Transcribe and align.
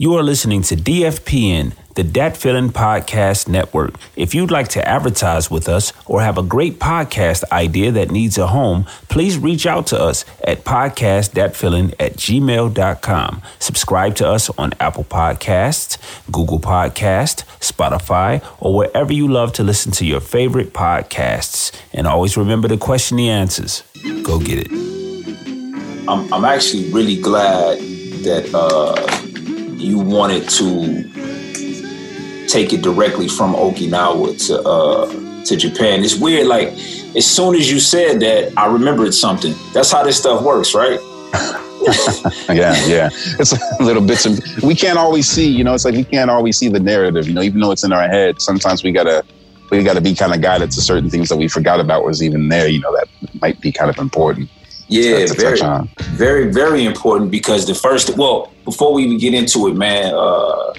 You 0.00 0.14
are 0.14 0.22
listening 0.22 0.62
to 0.62 0.76
DFPN, 0.76 1.74
the 1.94 2.02
Dat 2.02 2.34
Feeling 2.34 2.70
Podcast 2.70 3.48
Network. 3.48 3.96
If 4.16 4.34
you'd 4.34 4.50
like 4.50 4.68
to 4.68 4.88
advertise 4.88 5.50
with 5.50 5.68
us 5.68 5.92
or 6.06 6.22
have 6.22 6.38
a 6.38 6.42
great 6.42 6.78
podcast 6.78 7.44
idea 7.52 7.92
that 7.92 8.10
needs 8.10 8.38
a 8.38 8.46
home, 8.46 8.86
please 9.10 9.36
reach 9.36 9.66
out 9.66 9.86
to 9.88 10.00
us 10.00 10.24
at 10.42 10.64
podcastdatfeeling 10.64 11.96
at 12.00 12.14
gmail.com. 12.14 13.42
Subscribe 13.58 14.14
to 14.14 14.26
us 14.26 14.48
on 14.56 14.72
Apple 14.80 15.04
Podcasts, 15.04 15.98
Google 16.32 16.60
Podcast, 16.60 17.44
Spotify, 17.60 18.42
or 18.58 18.74
wherever 18.74 19.12
you 19.12 19.28
love 19.28 19.52
to 19.52 19.62
listen 19.62 19.92
to 19.92 20.06
your 20.06 20.20
favorite 20.20 20.72
podcasts. 20.72 21.78
And 21.92 22.06
always 22.06 22.38
remember 22.38 22.68
to 22.68 22.78
question 22.78 23.18
the 23.18 23.28
answers. 23.28 23.82
Go 24.22 24.38
get 24.38 24.66
it. 24.66 24.72
I'm, 26.08 26.32
I'm 26.32 26.46
actually 26.46 26.90
really 26.90 27.20
glad 27.20 27.80
that 28.24 28.50
uh, 28.54 29.29
you 29.80 29.98
wanted 29.98 30.48
to 30.50 31.02
take 32.46 32.72
it 32.72 32.82
directly 32.82 33.28
from 33.28 33.54
Okinawa 33.54 34.46
to 34.46 34.60
uh, 34.62 35.44
to 35.44 35.56
Japan. 35.56 36.04
It's 36.04 36.16
weird. 36.16 36.46
Like 36.46 36.68
as 37.16 37.26
soon 37.26 37.54
as 37.54 37.70
you 37.70 37.80
said 37.80 38.20
that, 38.20 38.52
I 38.56 38.66
remembered 38.66 39.14
something. 39.14 39.54
That's 39.72 39.90
how 39.90 40.02
this 40.02 40.18
stuff 40.18 40.42
works, 40.42 40.74
right? 40.74 41.00
yeah, 42.48 42.74
yeah. 42.86 43.08
It's 43.38 43.52
a 43.52 43.82
little 43.82 44.02
bits 44.02 44.26
and 44.26 44.40
we 44.62 44.74
can't 44.74 44.98
always 44.98 45.28
see. 45.28 45.48
You 45.48 45.64
know, 45.64 45.74
it's 45.74 45.84
like 45.84 45.94
we 45.94 46.04
can't 46.04 46.30
always 46.30 46.58
see 46.58 46.68
the 46.68 46.80
narrative. 46.80 47.26
You 47.26 47.34
know, 47.34 47.42
even 47.42 47.60
though 47.60 47.70
it's 47.70 47.84
in 47.84 47.92
our 47.92 48.08
head, 48.08 48.40
sometimes 48.40 48.84
we 48.84 48.92
gotta 48.92 49.24
we 49.70 49.82
gotta 49.82 50.00
be 50.00 50.14
kind 50.14 50.34
of 50.34 50.40
guided 50.40 50.70
to 50.72 50.80
certain 50.80 51.08
things 51.08 51.28
that 51.30 51.36
we 51.36 51.48
forgot 51.48 51.80
about 51.80 52.04
was 52.04 52.22
even 52.22 52.48
there. 52.48 52.68
You 52.68 52.80
know, 52.80 52.94
that 52.96 53.08
might 53.40 53.60
be 53.60 53.72
kind 53.72 53.90
of 53.90 53.98
important. 53.98 54.50
Yeah, 54.90 55.24
very, 55.36 55.60
very, 56.16 56.52
very 56.52 56.84
important 56.84 57.30
because 57.30 57.64
the 57.64 57.76
first, 57.76 58.16
well, 58.16 58.52
before 58.70 58.92
we 58.92 59.02
even 59.04 59.18
get 59.18 59.34
into 59.34 59.66
it, 59.66 59.74
man, 59.74 60.14
uh, 60.14 60.72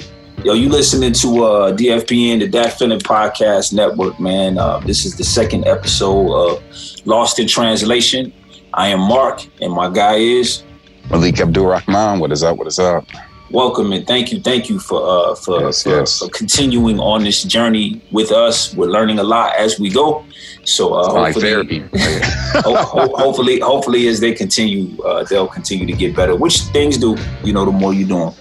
yo, 0.46 0.54
you 0.54 0.70
listening 0.70 1.12
to 1.12 1.44
uh, 1.44 1.76
DFPN, 1.76 2.40
the 2.40 2.70
Feeling 2.70 3.00
Podcast 3.00 3.74
Network, 3.74 4.18
man. 4.18 4.58
Uh, 4.58 4.80
this 4.80 5.04
is 5.04 5.18
the 5.18 5.26
second 5.26 5.68
episode 5.68 6.32
of 6.32 6.64
Lost 7.06 7.40
in 7.40 7.48
Translation. 7.48 8.32
I 8.74 8.88
am 8.88 9.02
Mark, 9.02 9.46
and 9.62 9.74
my 9.74 9.90
guy 9.90 10.16
is 10.16 10.64
Malik 11.10 11.42
Abdul-Rahmaan. 11.42 12.22
What 12.22 12.32
is 12.32 12.44
up? 12.44 12.58
What 12.58 12.68
is 12.68 12.80
up? 12.80 13.06
Welcome 13.52 13.92
and 13.92 14.06
thank 14.08 14.32
you, 14.32 14.40
thank 14.42 14.70
you 14.70 14.80
for 14.80 15.02
uh, 15.02 15.36
for, 15.36 15.62
yes, 15.62 15.84
for, 15.84 15.90
yes. 15.90 16.20
for, 16.20 16.30
continuing 16.30 17.00
on 17.00 17.24
this 17.24 17.44
journey 17.44 18.02
with 18.12 18.32
us. 18.32 18.74
We're 18.76 18.88
learning 18.88 19.20
a 19.20 19.24
lot 19.24 19.56
as 19.56 19.80
we 19.80 19.90
go. 19.90 20.26
So 20.64 20.94
uh, 20.94 21.10
hopefully, 21.10 21.80
ho- 21.94 22.76
ho- 22.76 23.16
hopefully, 23.16 23.60
hopefully, 23.60 24.08
as 24.08 24.20
they 24.20 24.34
continue, 24.34 25.02
uh, 25.04 25.24
they'll 25.24 25.48
continue 25.48 25.86
to 25.86 25.94
get 25.94 26.16
better. 26.16 26.36
Which 26.36 26.60
things 26.74 26.98
do, 26.98 27.18
you 27.44 27.54
know, 27.54 27.66
the 27.66 27.72
more 27.72 27.94
you 27.94 28.06
do 28.06 28.20
them. 28.20 28.34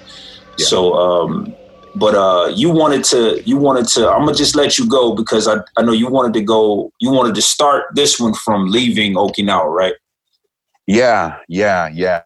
Yeah. 0.59 0.67
So, 0.67 0.95
um, 0.95 1.55
but 1.95 2.15
uh, 2.15 2.53
you 2.55 2.71
wanted 2.71 3.05
to, 3.05 3.43
you 3.45 3.57
wanted 3.57 3.89
to. 3.89 4.09
I'm 4.11 4.25
gonna 4.25 4.35
just 4.35 4.55
let 4.55 4.79
you 4.79 4.89
go 4.89 5.15
because 5.15 5.49
I, 5.49 5.57
I 5.77 5.83
know 5.83 5.93
you 5.93 6.09
wanted 6.09 6.35
to 6.35 6.43
go. 6.43 6.93
You 7.01 7.11
wanted 7.11 7.35
to 7.35 7.43
start 7.43 7.87
this 7.95 8.21
one 8.21 8.35
from 8.35 8.67
leaving 8.67 9.15
Okinawa, 9.15 9.67
right? 9.67 9.95
Yeah, 10.87 11.39
yeah, 11.49 11.89
yeah. 11.93 12.23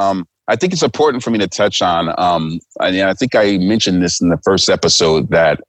Um, 0.00 0.26
I 0.48 0.56
think 0.56 0.72
it's 0.72 0.82
important 0.82 1.22
for 1.22 1.30
me 1.30 1.38
to 1.38 1.48
touch 1.48 1.82
on. 1.82 2.14
Um, 2.18 2.60
I, 2.80 3.02
I 3.02 3.14
think 3.14 3.34
I 3.34 3.58
mentioned 3.58 4.02
this 4.02 4.20
in 4.20 4.28
the 4.28 4.38
first 4.44 4.68
episode 4.68 5.30
that 5.30 5.60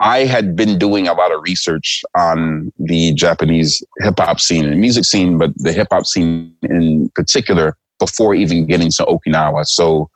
I 0.00 0.24
had 0.24 0.56
been 0.56 0.78
doing 0.78 1.08
a 1.08 1.14
lot 1.14 1.32
of 1.32 1.40
research 1.42 2.02
on 2.16 2.72
the 2.78 3.12
Japanese 3.14 3.82
hip 4.00 4.18
hop 4.18 4.40
scene 4.40 4.66
and 4.66 4.80
music 4.80 5.04
scene, 5.04 5.38
but 5.38 5.52
the 5.56 5.72
hip 5.72 5.88
hop 5.90 6.06
scene 6.06 6.54
in 6.62 7.10
particular 7.14 7.76
before 7.98 8.34
even 8.34 8.66
getting 8.66 8.90
to 8.90 9.04
Okinawa. 9.04 9.64
So 9.64 10.10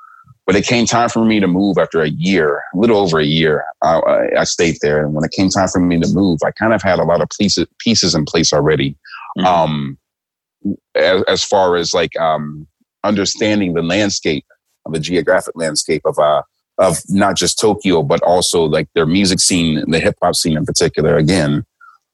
when 0.44 0.56
it 0.56 0.66
came 0.66 0.84
time 0.84 1.08
for 1.08 1.24
me 1.24 1.40
to 1.40 1.46
move 1.46 1.78
after 1.78 2.02
a 2.02 2.10
year, 2.10 2.62
a 2.74 2.78
little 2.78 2.98
over 2.98 3.20
a 3.20 3.24
year, 3.24 3.64
I, 3.82 4.00
I 4.38 4.44
stayed 4.44 4.78
there. 4.82 5.04
And 5.04 5.14
when 5.14 5.24
it 5.24 5.30
came 5.30 5.48
time 5.48 5.68
for 5.68 5.80
me 5.80 5.98
to 6.00 6.08
move, 6.12 6.40
I 6.44 6.50
kind 6.50 6.74
of 6.74 6.82
had 6.82 6.98
a 6.98 7.04
lot 7.04 7.22
of 7.22 7.28
pieces, 7.38 7.66
pieces 7.78 8.14
in 8.14 8.24
place 8.24 8.52
already. 8.52 8.96
Mm-hmm. 9.38 9.46
Um, 9.46 9.98
as, 10.94 11.22
as, 11.22 11.44
far 11.44 11.76
as 11.76 11.94
like 11.94 12.18
um, 12.18 12.66
understanding 13.04 13.74
the 13.74 13.82
landscape, 13.82 14.44
the 14.90 15.00
geographic 15.00 15.54
landscape 15.56 16.02
of 16.04 16.18
uh, 16.18 16.42
of 16.78 16.98
not 17.08 17.36
just 17.36 17.58
Tokyo, 17.58 18.02
but 18.02 18.22
also 18.22 18.64
like 18.64 18.88
their 18.94 19.06
music 19.06 19.40
scene, 19.40 19.84
the 19.90 20.00
hip 20.00 20.16
hop 20.22 20.34
scene 20.34 20.56
in 20.56 20.64
particular. 20.64 21.16
Again, 21.16 21.64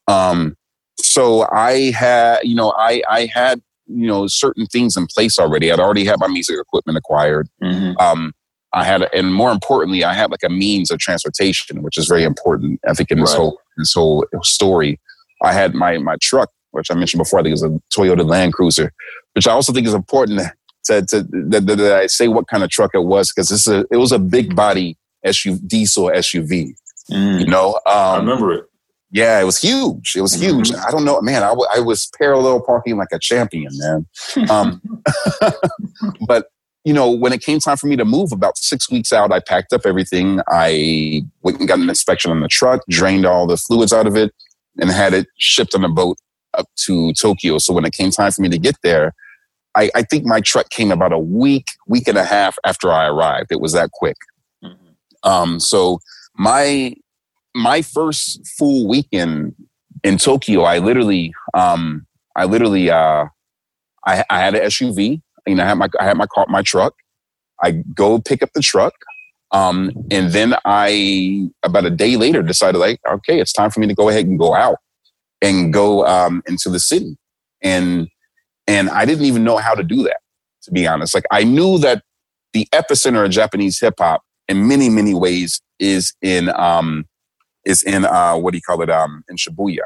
um, 0.08 0.56
so 0.98 1.46
I 1.52 1.92
had, 1.92 2.40
you 2.42 2.54
know, 2.54 2.72
I 2.76 3.02
I 3.08 3.26
had 3.26 3.60
you 3.86 4.06
know 4.06 4.26
certain 4.26 4.66
things 4.66 4.96
in 4.96 5.06
place 5.06 5.38
already. 5.38 5.70
I'd 5.70 5.80
already 5.80 6.04
had 6.04 6.18
my 6.18 6.28
music 6.28 6.56
equipment 6.60 6.98
acquired. 6.98 7.48
Mm-hmm. 7.62 7.98
Um, 7.98 8.32
I 8.72 8.84
had, 8.84 9.08
and 9.14 9.32
more 9.32 9.52
importantly, 9.52 10.04
I 10.04 10.12
had 10.12 10.30
like 10.30 10.42
a 10.44 10.50
means 10.50 10.90
of 10.90 10.98
transportation, 10.98 11.82
which 11.82 11.96
is 11.96 12.06
very 12.08 12.24
important. 12.24 12.80
I 12.86 12.92
think 12.92 13.10
in 13.10 13.20
this 13.20 13.30
right. 13.30 13.38
whole 13.38 13.60
this 13.76 13.94
whole 13.94 14.26
story, 14.42 15.00
I 15.42 15.52
had 15.52 15.74
my 15.74 15.98
my 15.98 16.16
truck, 16.20 16.50
which 16.72 16.90
I 16.90 16.94
mentioned 16.94 17.20
before. 17.20 17.40
I 17.40 17.42
think 17.42 17.56
it 17.56 17.62
was 17.62 17.64
a 17.64 17.80
Toyota 17.96 18.28
Land 18.28 18.52
Cruiser, 18.52 18.92
which 19.34 19.46
I 19.46 19.52
also 19.52 19.72
think 19.72 19.86
is 19.86 19.94
important 19.94 20.42
to, 20.86 21.02
to 21.06 21.22
that, 21.48 21.66
that, 21.66 21.80
I 21.80 22.06
say 22.06 22.28
what 22.28 22.48
kind 22.48 22.62
of 22.62 22.70
truck 22.70 22.92
it 22.94 23.04
was 23.04 23.32
because 23.32 23.48
this 23.48 23.66
is 23.66 23.72
a, 23.72 23.84
it 23.90 23.96
was 23.96 24.12
a 24.12 24.18
big 24.18 24.54
body 24.56 24.96
SUV, 25.24 25.66
diesel 25.66 26.06
SUV. 26.06 26.74
Mm. 27.10 27.40
You 27.40 27.46
know, 27.46 27.74
um, 27.74 27.80
I 27.86 28.16
remember 28.18 28.52
it. 28.52 28.64
Yeah, 29.10 29.40
it 29.40 29.44
was 29.44 29.60
huge. 29.60 30.14
It 30.16 30.20
was 30.20 30.34
huge. 30.34 30.70
Mm-hmm. 30.70 30.86
I 30.86 30.90
don't 30.90 31.04
know, 31.04 31.20
man. 31.22 31.42
I, 31.42 31.50
w- 31.50 31.68
I 31.74 31.80
was 31.80 32.10
parallel 32.18 32.60
parking 32.60 32.96
like 32.96 33.08
a 33.12 33.18
champion, 33.18 33.70
man. 33.72 34.06
Um, 34.50 34.82
but 36.26 36.48
you 36.84 36.92
know, 36.92 37.10
when 37.10 37.32
it 37.32 37.40
came 37.40 37.58
time 37.58 37.76
for 37.76 37.86
me 37.86 37.96
to 37.96 38.04
move, 38.04 38.30
about 38.32 38.56
six 38.58 38.90
weeks 38.90 39.12
out, 39.12 39.32
I 39.32 39.40
packed 39.40 39.72
up 39.72 39.82
everything. 39.84 40.40
I 40.48 41.22
went 41.42 41.58
and 41.58 41.66
got 41.66 41.78
an 41.78 41.88
inspection 41.88 42.30
on 42.30 42.40
the 42.40 42.48
truck, 42.48 42.82
drained 42.88 43.26
all 43.26 43.46
the 43.46 43.56
fluids 43.56 43.92
out 43.92 44.06
of 44.06 44.16
it, 44.16 44.32
and 44.78 44.90
had 44.90 45.14
it 45.14 45.26
shipped 45.36 45.74
on 45.74 45.84
a 45.84 45.88
boat 45.88 46.18
up 46.54 46.68
to 46.84 47.12
Tokyo. 47.14 47.58
So 47.58 47.72
when 47.72 47.84
it 47.84 47.92
came 47.92 48.10
time 48.10 48.30
for 48.32 48.42
me 48.42 48.48
to 48.50 48.58
get 48.58 48.76
there, 48.82 49.14
I, 49.76 49.90
I, 49.94 50.02
think 50.02 50.24
my 50.24 50.40
truck 50.40 50.70
came 50.70 50.90
about 50.90 51.12
a 51.12 51.18
week, 51.18 51.66
week 51.86 52.08
and 52.08 52.16
a 52.16 52.24
half 52.24 52.56
after 52.64 52.90
I 52.90 53.06
arrived. 53.06 53.52
It 53.52 53.60
was 53.60 53.72
that 53.74 53.90
quick. 53.92 54.16
Mm-hmm. 54.64 55.28
Um, 55.28 55.60
so 55.60 56.00
my 56.34 56.94
my 57.54 57.82
first 57.82 58.46
full 58.58 58.88
weekend 58.88 59.54
in 60.02 60.18
Tokyo, 60.18 60.62
I 60.62 60.78
literally, 60.78 61.32
um, 61.54 62.06
I 62.36 62.44
literally, 62.44 62.90
uh, 62.90 63.26
I, 64.06 64.24
I 64.28 64.40
had 64.40 64.54
an 64.54 64.62
SUV. 64.62 65.22
You 65.46 65.54
know, 65.54 65.64
I 65.64 65.66
had 65.66 65.78
my 65.78 65.88
I 66.00 66.04
had 66.04 66.16
my 66.16 66.26
car, 66.26 66.46
my 66.48 66.62
truck. 66.62 66.94
I 67.62 67.72
go 67.72 68.18
pick 68.18 68.42
up 68.42 68.50
the 68.54 68.60
truck. 68.60 68.94
Um, 69.52 69.92
and 70.10 70.32
then 70.32 70.54
I, 70.64 71.48
about 71.62 71.86
a 71.86 71.90
day 71.90 72.16
later, 72.16 72.42
decided 72.42 72.78
like, 72.78 73.00
okay, 73.08 73.40
it's 73.40 73.52
time 73.52 73.70
for 73.70 73.80
me 73.80 73.86
to 73.86 73.94
go 73.94 74.08
ahead 74.08 74.26
and 74.26 74.38
go 74.38 74.54
out 74.54 74.78
and 75.40 75.72
go 75.72 76.04
um, 76.06 76.42
into 76.46 76.68
the 76.68 76.80
city. 76.80 77.16
And 77.62 78.08
and 78.66 78.90
I 78.90 79.04
didn't 79.04 79.24
even 79.24 79.44
know 79.44 79.56
how 79.56 79.74
to 79.74 79.82
do 79.82 80.02
that, 80.04 80.18
to 80.62 80.70
be 80.70 80.86
honest. 80.86 81.14
Like 81.14 81.26
I 81.30 81.44
knew 81.44 81.78
that 81.78 82.02
the 82.52 82.66
epicenter 82.72 83.24
of 83.24 83.30
Japanese 83.30 83.78
hip 83.80 83.94
hop 83.98 84.22
in 84.48 84.68
many, 84.68 84.88
many 84.88 85.14
ways 85.14 85.60
is 85.78 86.14
in 86.22 86.48
um 86.50 87.06
is 87.64 87.82
in 87.82 88.04
uh 88.04 88.36
what 88.36 88.52
do 88.52 88.58
you 88.58 88.62
call 88.62 88.82
it? 88.82 88.90
Um 88.90 89.24
in 89.28 89.36
Shibuya. 89.36 89.84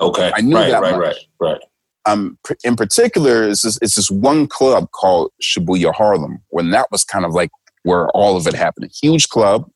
Okay. 0.00 0.32
I 0.34 0.40
knew 0.40 0.56
right, 0.56 0.70
that 0.70 0.82
right, 0.82 0.92
much. 0.92 1.00
right, 1.00 1.16
right. 1.40 1.60
Um, 2.04 2.36
in 2.64 2.74
particular, 2.74 3.48
it's 3.48 3.62
this, 3.62 3.78
it's 3.80 3.94
this 3.94 4.10
one 4.10 4.48
club 4.48 4.90
called 4.90 5.30
Shibuya 5.40 5.94
Harlem, 5.94 6.42
when 6.48 6.70
that 6.70 6.88
was 6.90 7.04
kind 7.04 7.24
of 7.24 7.32
like 7.32 7.50
where 7.84 8.08
all 8.08 8.36
of 8.36 8.48
it 8.48 8.54
happened. 8.54 8.86
A 8.86 9.06
huge 9.06 9.28
club, 9.28 9.70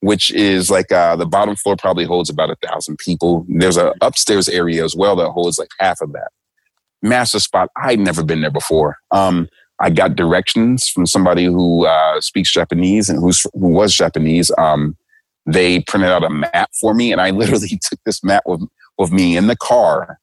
which 0.00 0.32
is 0.32 0.68
like 0.68 0.90
uh, 0.90 1.14
the 1.14 1.26
bottom 1.26 1.54
floor 1.54 1.76
probably 1.76 2.04
holds 2.04 2.28
about 2.28 2.50
a 2.50 2.56
thousand 2.66 2.98
people. 2.98 3.46
There's 3.48 3.76
a 3.76 3.94
upstairs 4.00 4.48
area 4.48 4.84
as 4.84 4.96
well 4.96 5.14
that 5.16 5.30
holds 5.30 5.58
like 5.58 5.68
half 5.78 6.00
of 6.00 6.12
that 6.12 6.32
massive 7.02 7.42
spot. 7.42 7.70
I'd 7.76 7.98
never 7.98 8.22
been 8.22 8.40
there 8.40 8.50
before. 8.50 8.96
Um, 9.10 9.48
I 9.80 9.90
got 9.90 10.14
directions 10.14 10.88
from 10.88 11.06
somebody 11.06 11.44
who 11.44 11.86
uh, 11.86 12.20
speaks 12.20 12.52
Japanese 12.52 13.08
and 13.08 13.18
who's 13.18 13.42
who 13.54 13.68
was 13.68 13.94
Japanese. 13.94 14.50
Um, 14.58 14.96
they 15.46 15.80
printed 15.80 16.10
out 16.10 16.22
a 16.22 16.30
map 16.30 16.70
for 16.78 16.94
me, 16.94 17.12
and 17.12 17.20
I 17.20 17.30
literally 17.30 17.68
took 17.68 18.00
this 18.04 18.22
map 18.22 18.42
with 18.46 18.62
with 18.98 19.10
me 19.10 19.36
in 19.36 19.46
the 19.46 19.56
car 19.56 20.18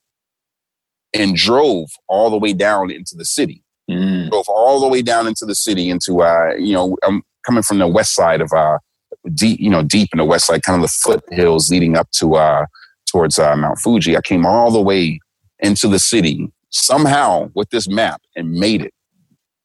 and 1.13 1.35
drove 1.35 1.89
all 2.07 2.29
the 2.29 2.37
way 2.37 2.53
down 2.53 2.91
into 2.91 3.15
the 3.15 3.25
city. 3.25 3.63
Mm. 3.89 4.29
Drove 4.29 4.47
all 4.47 4.79
the 4.79 4.87
way 4.87 5.01
down 5.01 5.27
into 5.27 5.45
the 5.45 5.55
city, 5.55 5.89
into 5.89 6.21
uh, 6.21 6.53
you 6.59 6.73
know, 6.73 6.97
I'm 7.03 7.23
coming 7.45 7.63
from 7.63 7.79
the 7.79 7.87
west 7.87 8.13
side 8.13 8.41
of 8.41 8.51
uh, 8.53 8.77
deep, 9.33 9.59
you 9.59 9.69
know, 9.69 9.81
deep 9.81 10.09
in 10.13 10.17
the 10.17 10.25
west 10.25 10.47
side, 10.47 10.61
kind 10.63 10.83
of 10.83 10.89
the 10.89 10.93
foothills 10.93 11.71
leading 11.71 11.97
up 11.97 12.11
to 12.11 12.35
uh, 12.35 12.65
towards 13.09 13.39
uh, 13.39 13.55
Mount 13.55 13.79
Fuji. 13.79 14.15
I 14.15 14.21
came 14.21 14.45
all 14.45 14.69
the 14.69 14.81
way 14.81 15.19
into 15.59 15.87
the 15.87 15.99
city 15.99 16.51
somehow 16.69 17.49
with 17.55 17.69
this 17.69 17.87
map 17.87 18.21
and 18.35 18.51
made 18.51 18.81
it. 18.81 18.93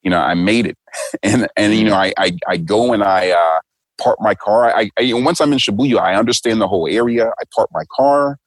You 0.02 0.10
know, 0.10 0.18
I 0.18 0.34
made 0.34 0.66
it, 0.66 0.76
and 1.22 1.48
and 1.56 1.74
you 1.74 1.84
know, 1.84 1.94
I 1.94 2.12
I, 2.18 2.36
I 2.48 2.56
go 2.56 2.92
and 2.92 3.02
I 3.02 3.30
uh, 3.30 3.60
park 4.00 4.18
my 4.20 4.34
car. 4.34 4.74
I, 4.74 4.90
I 4.98 5.12
once 5.14 5.40
I'm 5.40 5.52
in 5.52 5.58
Shibuya, 5.58 5.98
I 5.98 6.14
understand 6.14 6.60
the 6.60 6.68
whole 6.68 6.88
area. 6.88 7.28
I 7.28 7.42
park 7.54 7.70
my 7.72 7.84
car. 7.96 8.38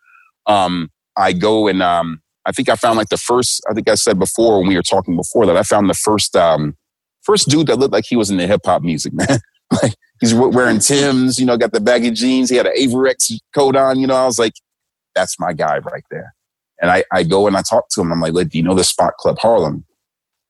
Um, 0.47 0.89
I 1.17 1.33
go 1.33 1.67
and 1.67 1.81
um, 1.81 2.21
I 2.45 2.51
think 2.51 2.69
I 2.69 2.75
found 2.75 2.97
like 2.97 3.09
the 3.09 3.17
first. 3.17 3.63
I 3.69 3.73
think 3.73 3.89
I 3.89 3.95
said 3.95 4.19
before 4.19 4.59
when 4.59 4.67
we 4.67 4.75
were 4.75 4.83
talking 4.83 5.15
before 5.15 5.45
that 5.45 5.57
I 5.57 5.63
found 5.63 5.89
the 5.89 5.95
first 5.95 6.35
um, 6.35 6.75
first 7.23 7.49
dude 7.49 7.67
that 7.67 7.79
looked 7.79 7.93
like 7.93 8.05
he 8.07 8.15
was 8.15 8.29
in 8.29 8.37
the 8.37 8.47
hip 8.47 8.61
hop 8.65 8.81
music, 8.81 9.13
man. 9.13 9.39
Like 9.81 9.95
he's 10.19 10.33
wearing 10.33 10.79
Tim's, 10.79 11.39
you 11.39 11.45
know, 11.45 11.57
got 11.57 11.71
the 11.71 11.81
baggy 11.81 12.11
jeans. 12.11 12.49
He 12.49 12.55
had 12.55 12.67
an 12.67 12.73
Avirex 12.77 13.33
coat 13.53 13.75
on. 13.75 13.99
You 13.99 14.07
know, 14.07 14.15
I 14.15 14.25
was 14.25 14.37
like, 14.37 14.53
that's 15.15 15.39
my 15.39 15.53
guy 15.53 15.79
right 15.79 16.03
there. 16.11 16.35
And 16.81 16.91
I, 16.91 17.03
I 17.11 17.23
go 17.23 17.47
and 17.47 17.55
I 17.55 17.61
talk 17.61 17.89
to 17.91 18.01
him. 18.01 18.11
I'm 18.11 18.19
like, 18.19 18.33
do 18.49 18.57
you 18.57 18.63
know 18.63 18.75
the 18.75 18.83
spot 18.83 19.13
club 19.17 19.37
Harlem? 19.39 19.85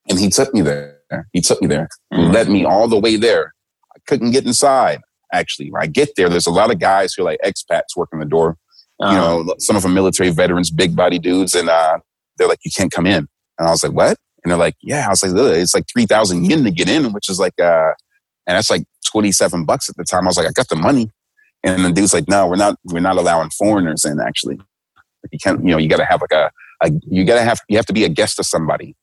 And 0.10 0.20
he 0.20 0.30
took 0.30 0.54
me 0.54 0.62
there. 0.62 0.94
He 1.34 1.42
took 1.42 1.62
me 1.62 1.68
there, 1.68 1.88
mm-hmm. 2.12 2.32
led 2.32 2.50
me 2.50 2.66
all 2.66 2.88
the 2.88 3.00
way 3.00 3.16
there. 3.16 3.54
I 3.96 4.00
couldn't 4.08 4.32
get 4.32 4.46
inside. 4.46 5.02
Actually, 5.32 5.72
when 5.72 5.84
I 5.84 5.88
get 5.88 6.10
there, 6.18 6.30
there's 6.30 6.48
a 6.48 6.52
lot 6.52 6.72
of 6.72 6.80
guys 6.80 7.14
who 7.14 7.22
are 7.22 7.26
like 7.26 7.40
expats 7.46 7.96
working 7.96 8.20
the 8.20 8.26
door. 8.26 8.58
Uh-huh. 9.00 9.12
You 9.12 9.18
know, 9.18 9.56
some 9.60 9.76
of 9.76 9.84
them 9.84 9.94
military 9.94 10.30
veterans, 10.32 10.72
big 10.72 10.96
body 10.96 11.20
dudes, 11.20 11.54
and 11.54 11.70
uh, 11.70 12.00
they're 12.38 12.48
like, 12.48 12.60
you 12.66 12.72
can't 12.76 12.92
come 12.92 13.06
in. 13.06 13.28
And 13.60 13.68
I 13.68 13.72
was 13.72 13.84
like, 13.84 13.94
what? 13.94 14.18
And 14.44 14.52
they're 14.52 14.58
like, 14.58 14.76
yeah. 14.82 15.06
I 15.06 15.10
was 15.10 15.24
like, 15.24 15.34
it's 15.36 15.76
like 15.76 15.86
three 15.92 16.06
thousand 16.06 16.46
yen 16.46 16.64
to 16.64 16.72
get 16.72 16.90
in, 16.90 17.14
which 17.14 17.30
is 17.30 17.40
like, 17.40 17.60
uh, 17.60 17.92
and 18.48 18.58
that's 18.58 18.70
like 18.70 18.86
twenty 19.06 19.32
seven 19.32 19.64
bucks 19.66 19.90
at 19.90 19.96
the 19.96 20.04
time. 20.04 20.24
I 20.24 20.28
was 20.28 20.38
like, 20.38 20.48
I 20.48 20.52
got 20.52 20.70
the 20.70 20.76
money. 20.76 21.12
And 21.64 21.84
the 21.84 21.92
dude's 21.92 22.14
like, 22.14 22.28
no, 22.28 22.48
we're 22.48 22.56
not, 22.58 22.78
we're 22.86 23.00
not 23.00 23.18
allowing 23.18 23.50
foreigners 23.50 24.06
in. 24.06 24.20
Actually, 24.20 24.60
you 25.32 25.40
can't. 25.40 25.64
You 25.64 25.72
know, 25.72 25.78
you 25.78 25.90
got 25.90 25.98
to 25.98 26.06
have 26.06 26.22
like 26.22 26.32
a, 26.32 26.52
a 26.82 26.92
you 27.10 27.26
got 27.26 27.36
to 27.36 27.44
have, 27.44 27.60
you 27.70 27.78
have 27.78 27.86
to 27.88 27.94
be 27.94 28.04
a 28.04 28.10
guest 28.10 28.40
of 28.40 28.46
somebody 28.46 28.96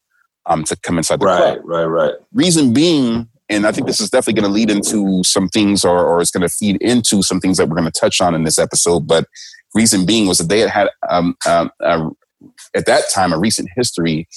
um, 0.46 0.64
to 0.64 0.76
come 0.76 0.98
inside 0.98 1.20
the 1.20 1.26
right, 1.26 1.38
club. 1.38 1.58
Right, 1.64 1.84
right, 1.84 2.06
right. 2.06 2.14
Reason 2.32 2.72
being, 2.72 3.28
and 3.48 3.66
I 3.66 3.72
think 3.72 3.86
this 3.86 4.00
is 4.00 4.10
definitely 4.10 4.40
going 4.40 4.50
to 4.50 4.54
lead 4.54 4.70
into 4.70 5.22
some 5.24 5.48
things, 5.48 5.84
or, 5.84 6.04
or 6.04 6.20
it's 6.20 6.30
going 6.30 6.46
to 6.46 6.48
feed 6.48 6.80
into 6.82 7.22
some 7.22 7.40
things 7.40 7.58
that 7.58 7.68
we're 7.68 7.76
going 7.76 7.90
to 7.90 8.00
touch 8.00 8.20
on 8.20 8.34
in 8.34 8.44
this 8.44 8.58
episode. 8.58 9.06
But 9.06 9.26
reason 9.74 10.06
being 10.06 10.26
was 10.26 10.38
that 10.38 10.48
they 10.48 10.60
had 10.60 10.70
had 10.70 10.88
um, 11.08 11.36
um, 11.46 11.70
uh, 11.80 12.10
at 12.74 12.86
that 12.86 13.04
time 13.12 13.32
a 13.32 13.38
recent 13.38 13.68
history 13.76 14.28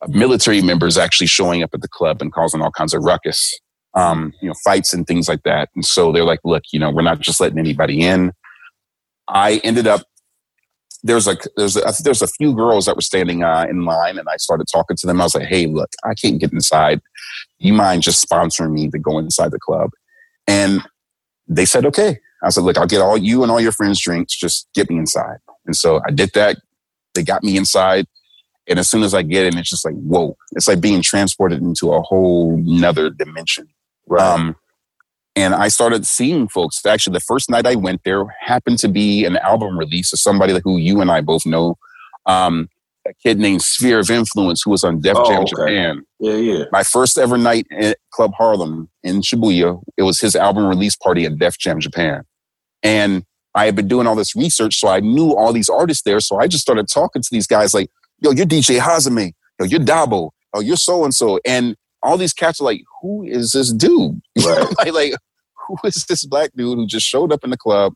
of 0.00 0.14
military 0.14 0.62
members 0.62 0.98
actually 0.98 1.26
showing 1.26 1.62
up 1.62 1.70
at 1.72 1.80
the 1.80 1.88
club 1.88 2.20
and 2.20 2.32
causing 2.32 2.60
all 2.60 2.70
kinds 2.70 2.94
of 2.94 3.02
ruckus, 3.02 3.58
um, 3.94 4.32
you 4.40 4.48
know, 4.48 4.54
fights 4.64 4.92
and 4.92 5.06
things 5.06 5.28
like 5.28 5.42
that. 5.44 5.70
And 5.74 5.84
so 5.84 6.12
they're 6.12 6.24
like, 6.24 6.40
"Look, 6.44 6.64
you 6.72 6.78
know, 6.78 6.90
we're 6.90 7.02
not 7.02 7.20
just 7.20 7.40
letting 7.40 7.58
anybody 7.58 8.02
in." 8.02 8.32
I 9.28 9.60
ended 9.64 9.86
up 9.86 10.02
there's 11.04 11.26
like 11.26 11.42
there's 11.56 11.76
a, 11.76 11.92
there's 12.02 12.22
a 12.22 12.26
few 12.26 12.54
girls 12.54 12.86
that 12.86 12.96
were 12.96 13.02
standing 13.02 13.44
uh, 13.44 13.66
in 13.68 13.84
line, 13.84 14.18
and 14.18 14.26
I 14.28 14.38
started 14.38 14.66
talking 14.72 14.96
to 14.96 15.06
them. 15.06 15.20
I 15.20 15.24
was 15.24 15.34
like, 15.34 15.46
"Hey, 15.46 15.66
look, 15.66 15.90
I 16.02 16.14
can't 16.14 16.40
get 16.40 16.52
inside. 16.52 17.00
You 17.58 17.74
mind 17.74 18.02
just 18.02 18.26
sponsoring 18.26 18.72
me 18.72 18.90
to 18.90 18.98
go 18.98 19.18
inside 19.18 19.52
the 19.52 19.60
club?" 19.60 19.90
And 20.48 20.82
they 21.46 21.66
said, 21.66 21.84
"Okay." 21.84 22.18
I 22.42 22.48
said, 22.48 22.64
"Look, 22.64 22.78
I'll 22.78 22.86
get 22.86 23.02
all 23.02 23.18
you 23.18 23.42
and 23.42 23.52
all 23.52 23.60
your 23.60 23.72
friends 23.72 24.00
drinks. 24.00 24.34
Just 24.34 24.66
get 24.74 24.88
me 24.88 24.96
inside." 24.96 25.36
And 25.66 25.76
so 25.76 26.00
I 26.06 26.10
did 26.10 26.30
that. 26.34 26.56
They 27.14 27.22
got 27.22 27.44
me 27.44 27.58
inside, 27.58 28.06
and 28.66 28.78
as 28.78 28.88
soon 28.88 29.02
as 29.02 29.12
I 29.12 29.22
get 29.22 29.46
in, 29.46 29.58
it's 29.58 29.68
just 29.68 29.84
like, 29.84 29.94
whoa! 29.94 30.36
It's 30.52 30.66
like 30.66 30.80
being 30.80 31.02
transported 31.02 31.60
into 31.60 31.92
a 31.92 32.00
whole 32.00 32.54
another 32.54 33.10
dimension. 33.10 33.68
Right. 34.06 34.22
Um, 34.22 34.56
and 35.36 35.54
I 35.54 35.68
started 35.68 36.06
seeing 36.06 36.48
folks. 36.48 36.84
Actually, 36.84 37.14
the 37.14 37.20
first 37.20 37.50
night 37.50 37.66
I 37.66 37.74
went 37.74 38.02
there 38.04 38.24
happened 38.40 38.78
to 38.78 38.88
be 38.88 39.24
an 39.24 39.36
album 39.38 39.78
release 39.78 40.12
of 40.12 40.20
somebody 40.20 40.58
who 40.62 40.76
you 40.76 41.00
and 41.00 41.10
I 41.10 41.20
both 41.20 41.44
know. 41.44 41.76
Um, 42.26 42.68
a 43.06 43.12
kid 43.14 43.38
named 43.38 43.60
Sphere 43.60 43.98
of 43.98 44.10
Influence 44.10 44.62
who 44.64 44.70
was 44.70 44.82
on 44.82 45.00
Def 45.00 45.16
oh, 45.16 45.26
Jam 45.26 45.42
okay. 45.42 45.50
Japan. 45.50 46.02
Yeah, 46.20 46.36
yeah. 46.36 46.64
My 46.72 46.82
first 46.82 47.18
ever 47.18 47.36
night 47.36 47.66
at 47.70 47.98
Club 48.12 48.32
Harlem 48.36 48.88
in 49.02 49.20
Shibuya, 49.20 49.82
it 49.98 50.02
was 50.02 50.20
his 50.20 50.34
album 50.34 50.66
release 50.66 50.96
party 50.96 51.26
at 51.26 51.38
Def 51.38 51.58
Jam 51.58 51.80
Japan. 51.80 52.22
And 52.82 53.24
I 53.54 53.66
had 53.66 53.76
been 53.76 53.88
doing 53.88 54.06
all 54.06 54.14
this 54.14 54.34
research, 54.34 54.76
so 54.76 54.88
I 54.88 55.00
knew 55.00 55.34
all 55.34 55.52
these 55.52 55.68
artists 55.68 56.02
there. 56.04 56.20
So 56.20 56.38
I 56.38 56.46
just 56.46 56.62
started 56.62 56.88
talking 56.88 57.22
to 57.22 57.28
these 57.30 57.46
guys 57.46 57.74
like, 57.74 57.90
yo, 58.20 58.30
you're 58.30 58.46
DJ 58.46 58.78
Hazime. 58.78 59.32
Yo, 59.60 59.66
you're 59.66 59.80
Dabo. 59.80 60.30
Oh, 60.54 60.60
you're 60.60 60.76
so 60.76 61.04
and 61.04 61.14
so. 61.14 61.38
And 61.44 61.76
all 62.04 62.16
these 62.16 62.32
cats 62.32 62.60
are 62.60 62.64
like, 62.64 62.82
who 63.00 63.24
is 63.24 63.52
this 63.52 63.72
dude? 63.72 64.20
Right. 64.44 64.66
like, 64.78 64.92
like, 64.92 65.14
who 65.66 65.76
is 65.84 66.04
this 66.04 66.26
black 66.26 66.50
dude 66.54 66.76
who 66.76 66.86
just 66.86 67.06
showed 67.06 67.32
up 67.32 67.42
in 67.42 67.50
the 67.50 67.56
club 67.56 67.94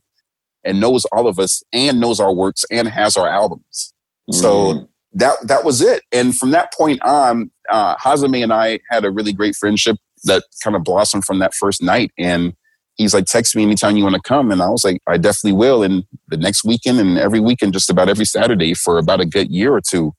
and 0.64 0.81
knows 0.81 1.05
all 1.06 1.28
of 1.28 1.38
us 1.38 1.62
and 1.72 2.00
knows 2.00 2.19
our 2.19 2.34
works 2.34 2.64
and 2.70 2.88
has 2.88 3.16
our 3.16 3.28
albums? 3.28 3.93
Mm. 4.31 4.34
So 4.34 4.88
that 5.12 5.37
that 5.46 5.64
was 5.64 5.81
it. 5.82 6.02
And 6.10 6.37
from 6.37 6.50
that 6.52 6.72
point 6.72 7.02
on, 7.02 7.50
uh, 7.70 7.96
Hazime 7.96 8.43
and 8.43 8.52
I 8.52 8.81
had 8.90 9.05
a 9.05 9.10
really 9.10 9.32
great 9.32 9.56
friendship 9.56 9.96
that 10.25 10.44
kind 10.64 10.75
of 10.75 10.84
blossomed 10.84 11.25
from 11.25 11.38
that 11.40 11.55
first 11.55 11.82
night. 11.82 12.10
And 12.19 12.55
he's 12.94 13.14
like, 13.14 13.26
text 13.26 13.55
me 13.55 13.62
anytime 13.62 13.96
you 13.96 14.05
want 14.05 14.16
to 14.16 14.22
come. 14.22 14.50
And 14.50 14.62
I 14.62 14.69
was 14.69 14.84
like, 14.84 15.00
I 15.06 15.16
definitely 15.19 15.58
will. 15.58 15.82
And 15.82 16.05
the 16.28 16.37
next 16.37 16.64
weekend 16.64 16.99
and 16.99 17.19
every 17.19 17.40
weekend, 17.40 17.72
just 17.75 17.90
about 17.90 18.08
every 18.08 18.25
Saturday 18.25 18.75
for 18.75 18.99
about 18.99 19.20
a 19.20 19.26
good 19.26 19.50
year 19.50 19.75
or 19.75 19.81
two 19.81 20.12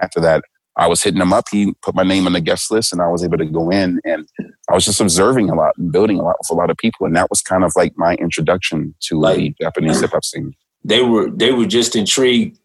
after 0.00 0.20
that. 0.20 0.44
I 0.76 0.88
was 0.88 1.02
hitting 1.02 1.20
him 1.20 1.32
up. 1.32 1.44
He 1.50 1.72
put 1.82 1.94
my 1.94 2.02
name 2.02 2.26
on 2.26 2.32
the 2.32 2.40
guest 2.40 2.70
list 2.70 2.92
and 2.92 3.00
I 3.00 3.08
was 3.08 3.22
able 3.22 3.38
to 3.38 3.44
go 3.44 3.70
in 3.70 4.00
and 4.04 4.26
I 4.68 4.74
was 4.74 4.84
just 4.84 5.00
observing 5.00 5.48
a 5.48 5.54
lot 5.54 5.74
and 5.78 5.92
building 5.92 6.18
a 6.18 6.22
lot 6.22 6.36
with 6.40 6.50
a 6.50 6.54
lot 6.54 6.70
of 6.70 6.76
people. 6.76 7.06
And 7.06 7.14
that 7.14 7.30
was 7.30 7.40
kind 7.42 7.62
of 7.62 7.72
like 7.76 7.92
my 7.96 8.14
introduction 8.14 8.94
to 9.02 9.20
like, 9.20 9.36
the 9.36 9.54
Japanese 9.60 10.00
hip 10.00 10.10
hop 10.10 10.24
scene. 10.24 10.52
They 10.82 11.02
were, 11.02 11.30
they 11.30 11.52
were 11.52 11.66
just 11.66 11.94
intrigued 11.94 12.58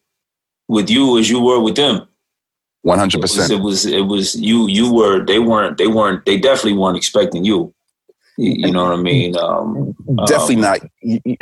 with 0.67 0.89
you 0.89 1.19
as 1.19 1.29
you 1.29 1.39
were 1.39 1.59
with 1.59 1.75
them. 1.75 2.07
One 2.81 2.97
hundred 2.97 3.21
percent. 3.21 3.51
It 3.51 3.61
was, 3.61 3.85
it 3.85 4.07
was 4.07 4.35
you, 4.35 4.67
you 4.67 4.91
were, 4.91 5.23
they 5.23 5.39
weren't, 5.39 5.77
they 5.77 5.87
weren't, 5.87 6.25
they 6.25 6.37
definitely 6.37 6.79
weren't 6.79 6.97
expecting 6.97 7.45
you. 7.45 7.73
You, 8.41 8.71
know 8.71 8.85
what 8.85 8.93
I 8.93 9.01
mean? 9.01 9.35
Um, 9.35 9.93
definitely 10.25 10.63
um, 10.63 10.79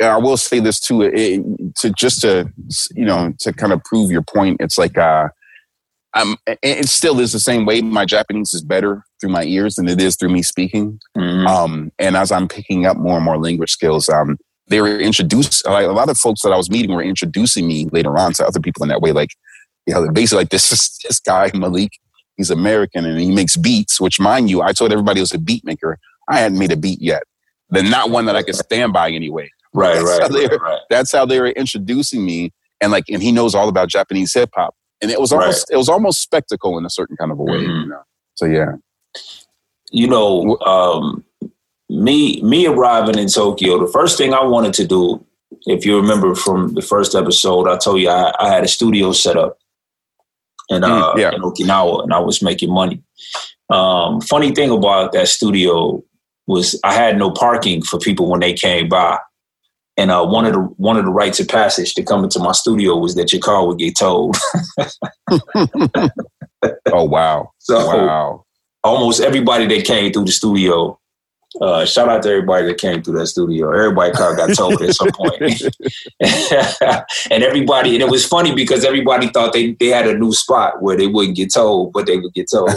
I 0.00 0.16
will 0.18 0.36
say 0.36 0.58
this 0.58 0.80
too, 0.80 1.02
it, 1.02 1.44
to 1.76 1.90
just 1.90 2.22
to, 2.22 2.52
you 2.96 3.04
know, 3.04 3.32
to 3.38 3.52
kind 3.52 3.72
of 3.72 3.84
prove 3.84 4.10
your 4.10 4.22
point. 4.22 4.56
It's 4.60 4.76
like, 4.76 4.98
uh, 4.98 5.28
um, 6.18 6.36
it 6.46 6.88
still 6.88 7.20
is 7.20 7.32
the 7.32 7.40
same 7.40 7.64
way. 7.64 7.80
My 7.80 8.04
Japanese 8.04 8.52
is 8.54 8.62
better 8.62 9.04
through 9.20 9.30
my 9.30 9.44
ears 9.44 9.76
than 9.76 9.88
it 9.88 10.00
is 10.00 10.16
through 10.16 10.30
me 10.30 10.42
speaking. 10.42 10.98
Mm-hmm. 11.16 11.46
Um, 11.46 11.92
and 11.98 12.16
as 12.16 12.32
I'm 12.32 12.48
picking 12.48 12.86
up 12.86 12.96
more 12.96 13.16
and 13.16 13.24
more 13.24 13.38
language 13.38 13.70
skills, 13.70 14.08
um, 14.08 14.36
they 14.66 14.80
were 14.80 14.98
introduced. 14.98 15.66
Like, 15.66 15.86
a 15.86 15.92
lot 15.92 16.08
of 16.08 16.18
folks 16.18 16.42
that 16.42 16.52
I 16.52 16.56
was 16.56 16.70
meeting 16.70 16.94
were 16.94 17.02
introducing 17.02 17.66
me 17.66 17.86
later 17.92 18.18
on 18.18 18.32
to 18.34 18.46
other 18.46 18.60
people 18.60 18.82
in 18.82 18.88
that 18.88 19.00
way. 19.00 19.12
Like, 19.12 19.30
you 19.86 19.94
know, 19.94 20.10
basically 20.10 20.42
like 20.42 20.50
this 20.50 20.72
is 20.72 20.98
this 21.04 21.20
guy 21.20 21.50
Malik. 21.54 21.92
He's 22.36 22.50
American 22.50 23.04
and 23.04 23.20
he 23.20 23.32
makes 23.32 23.56
beats. 23.56 24.00
Which, 24.00 24.20
mind 24.20 24.48
you, 24.48 24.62
I 24.62 24.72
told 24.72 24.92
everybody 24.92 25.18
he 25.18 25.22
was 25.22 25.34
a 25.34 25.38
beat 25.38 25.64
maker. 25.64 25.98
I 26.28 26.38
hadn't 26.38 26.58
made 26.58 26.70
a 26.70 26.76
beat 26.76 27.00
yet. 27.00 27.24
Then 27.70 27.90
not 27.90 28.10
one 28.10 28.26
that 28.26 28.36
I 28.36 28.42
could 28.42 28.54
stand 28.54 28.92
by 28.92 29.10
anyway. 29.10 29.50
Right, 29.74 29.94
that's 29.94 30.04
right, 30.08 30.22
how 30.22 30.28
they 30.28 30.46
were, 30.46 30.56
right. 30.58 30.80
That's 30.88 31.12
how 31.12 31.26
they 31.26 31.40
were 31.40 31.48
introducing 31.48 32.24
me. 32.24 32.52
And 32.80 32.92
like, 32.92 33.04
and 33.10 33.22
he 33.22 33.32
knows 33.32 33.54
all 33.54 33.68
about 33.68 33.88
Japanese 33.88 34.32
hip 34.32 34.50
hop 34.54 34.74
and 35.00 35.10
it 35.10 35.20
was 35.20 35.32
almost 35.32 35.66
right. 35.68 35.74
it 35.74 35.78
was 35.78 35.88
almost 35.88 36.22
spectacle 36.22 36.78
in 36.78 36.84
a 36.84 36.90
certain 36.90 37.16
kind 37.16 37.30
of 37.30 37.38
a 37.38 37.42
way. 37.42 37.58
Mm-hmm. 37.58 37.80
You 37.80 37.86
know? 37.86 38.02
So 38.34 38.46
yeah, 38.46 38.76
you 39.90 40.06
know, 40.06 40.58
um, 40.58 41.24
me 41.88 42.40
me 42.42 42.66
arriving 42.66 43.18
in 43.18 43.28
Tokyo, 43.28 43.78
the 43.78 43.90
first 43.90 44.18
thing 44.18 44.34
I 44.34 44.44
wanted 44.44 44.74
to 44.74 44.86
do, 44.86 45.24
if 45.66 45.84
you 45.84 45.96
remember 45.96 46.34
from 46.34 46.74
the 46.74 46.82
first 46.82 47.14
episode, 47.14 47.68
I 47.68 47.76
told 47.76 48.00
you 48.00 48.10
I, 48.10 48.32
I 48.38 48.48
had 48.48 48.64
a 48.64 48.68
studio 48.68 49.12
set 49.12 49.36
up 49.36 49.58
in, 50.68 50.82
mm, 50.82 50.88
uh, 50.88 51.14
yeah. 51.16 51.34
in 51.34 51.42
Okinawa, 51.42 52.04
and 52.04 52.12
I 52.12 52.20
was 52.20 52.42
making 52.42 52.72
money. 52.72 53.02
Um, 53.70 54.20
funny 54.20 54.52
thing 54.52 54.70
about 54.70 55.12
that 55.12 55.28
studio 55.28 56.02
was 56.46 56.78
I 56.84 56.94
had 56.94 57.18
no 57.18 57.30
parking 57.30 57.82
for 57.82 57.98
people 57.98 58.28
when 58.28 58.40
they 58.40 58.54
came 58.54 58.88
by. 58.88 59.18
And 59.98 60.12
uh, 60.12 60.24
one 60.24 60.46
of 60.46 60.52
the 60.52 60.60
one 60.60 60.96
of 60.96 61.04
the 61.04 61.10
rites 61.10 61.40
of 61.40 61.48
passage 61.48 61.92
to 61.94 62.04
come 62.04 62.22
into 62.22 62.38
my 62.38 62.52
studio 62.52 62.96
was 62.96 63.16
that 63.16 63.32
your 63.32 63.42
car 63.42 63.66
would 63.66 63.78
get 63.78 63.98
towed. 63.98 64.36
oh 66.92 67.04
wow! 67.04 67.50
So 67.60 67.84
wow. 67.84 68.44
almost 68.82 69.20
everybody 69.20 69.66
that 69.66 69.84
came 69.84 70.10
through 70.12 70.24
the 70.24 70.32
studio, 70.32 70.98
uh, 71.60 71.84
shout 71.84 72.08
out 72.08 72.22
to 72.22 72.30
everybody 72.30 72.66
that 72.66 72.78
came 72.78 73.02
through 73.02 73.18
that 73.18 73.26
studio. 73.26 73.70
Everybody 73.72 74.12
car 74.12 74.36
got 74.36 74.56
towed 74.56 74.80
at 74.80 74.94
some 74.94 75.10
point, 75.10 75.42
and 77.30 77.42
everybody. 77.42 77.94
And 77.94 78.02
it 78.02 78.08
was 78.08 78.24
funny 78.24 78.54
because 78.54 78.84
everybody 78.84 79.28
thought 79.28 79.52
they 79.52 79.72
they 79.72 79.88
had 79.88 80.06
a 80.06 80.16
new 80.16 80.32
spot 80.32 80.80
where 80.80 80.96
they 80.96 81.08
wouldn't 81.08 81.36
get 81.36 81.52
towed, 81.52 81.92
but 81.92 82.06
they 82.06 82.18
would 82.18 82.32
get 82.34 82.48
towed. 82.50 82.70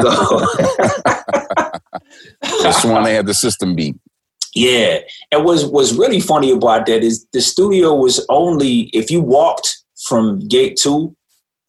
So. 0.00 0.46
Just 2.62 2.84
one 2.84 3.02
they 3.02 3.14
had 3.14 3.26
the 3.26 3.34
system 3.34 3.74
beat. 3.74 3.96
Yeah, 4.54 5.00
and 5.32 5.44
was 5.44 5.66
was 5.66 5.96
really 5.98 6.20
funny 6.20 6.50
about 6.50 6.86
that 6.86 7.02
is 7.02 7.26
the 7.32 7.40
studio 7.40 7.94
was 7.94 8.24
only 8.28 8.82
if 8.92 9.10
you 9.10 9.20
walked 9.20 9.82
from 10.06 10.46
gate 10.46 10.78
two 10.80 11.16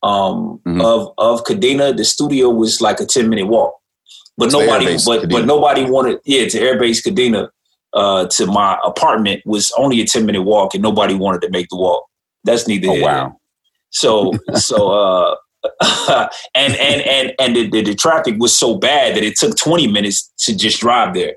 um, 0.04 0.62
mm-hmm. 0.66 0.82
of 0.82 1.12
of 1.18 1.44
Kadena, 1.44 1.98
the 1.98 2.06
studio 2.06 2.50
was 2.50 2.82
like 2.82 3.00
a 3.00 3.06
ten 3.06 3.28
minute 3.28 3.48
walk. 3.48 3.74
But 4.38 4.52
to 4.52 4.60
nobody, 4.60 4.98
but 5.06 5.24
Kadena. 5.24 5.32
but 5.32 5.46
nobody 5.46 5.84
wanted, 5.84 6.20
yeah, 6.26 6.48
to 6.48 6.60
Airbase 6.60 7.04
Kadena, 7.04 7.50
uh, 7.94 8.28
to 8.28 8.46
my 8.46 8.78
apartment 8.86 9.42
was 9.46 9.72
only 9.78 10.02
a 10.02 10.06
ten 10.06 10.26
minute 10.26 10.44
walk, 10.44 10.76
and 10.76 10.84
nobody 10.84 11.16
wanted 11.16 11.42
to 11.42 11.50
make 11.50 11.70
the 11.70 11.78
walk. 11.78 12.06
That's 12.44 12.68
neither. 12.68 12.90
Oh 12.90 13.02
wow! 13.02 13.40
So 13.90 14.34
so 14.54 14.92
uh, 14.92 15.36
and 16.54 16.76
and 16.76 17.02
and 17.02 17.34
and 17.40 17.56
the, 17.56 17.70
the, 17.70 17.82
the 17.82 17.96
traffic 17.96 18.36
was 18.38 18.58
so 18.58 18.78
bad 18.78 19.16
that 19.16 19.24
it 19.24 19.38
took 19.38 19.58
twenty 19.58 19.88
minutes 19.88 20.32
to 20.40 20.56
just 20.56 20.82
drive 20.82 21.16
there. 21.16 21.34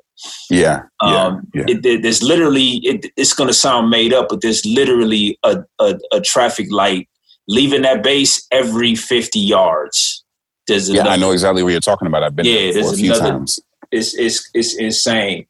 Yeah. 0.50 0.82
Um, 1.00 1.48
yeah, 1.54 1.64
yeah. 1.68 1.76
It, 1.76 2.02
there's 2.02 2.22
literally, 2.22 2.76
it, 2.84 3.06
it's 3.16 3.32
going 3.32 3.48
to 3.48 3.54
sound 3.54 3.90
made 3.90 4.12
up, 4.12 4.28
but 4.28 4.40
there's 4.40 4.64
literally 4.64 5.38
a, 5.44 5.58
a, 5.78 5.98
a, 6.12 6.20
traffic 6.20 6.66
light 6.70 7.08
leaving 7.46 7.82
that 7.82 8.02
base 8.02 8.46
every 8.50 8.94
50 8.94 9.38
yards. 9.38 10.24
There's 10.66 10.88
yeah, 10.88 11.02
another, 11.02 11.10
I 11.10 11.16
know 11.16 11.30
exactly 11.30 11.62
what 11.62 11.70
you're 11.70 11.80
talking 11.80 12.08
about. 12.08 12.22
I've 12.22 12.36
been 12.36 12.46
yeah, 12.46 12.72
there 12.72 12.92
a 12.92 12.96
few 12.96 13.12
another, 13.12 13.30
times. 13.30 13.60
It's, 13.90 14.14
it's, 14.14 14.50
it's 14.54 14.76
insane. 14.76 15.46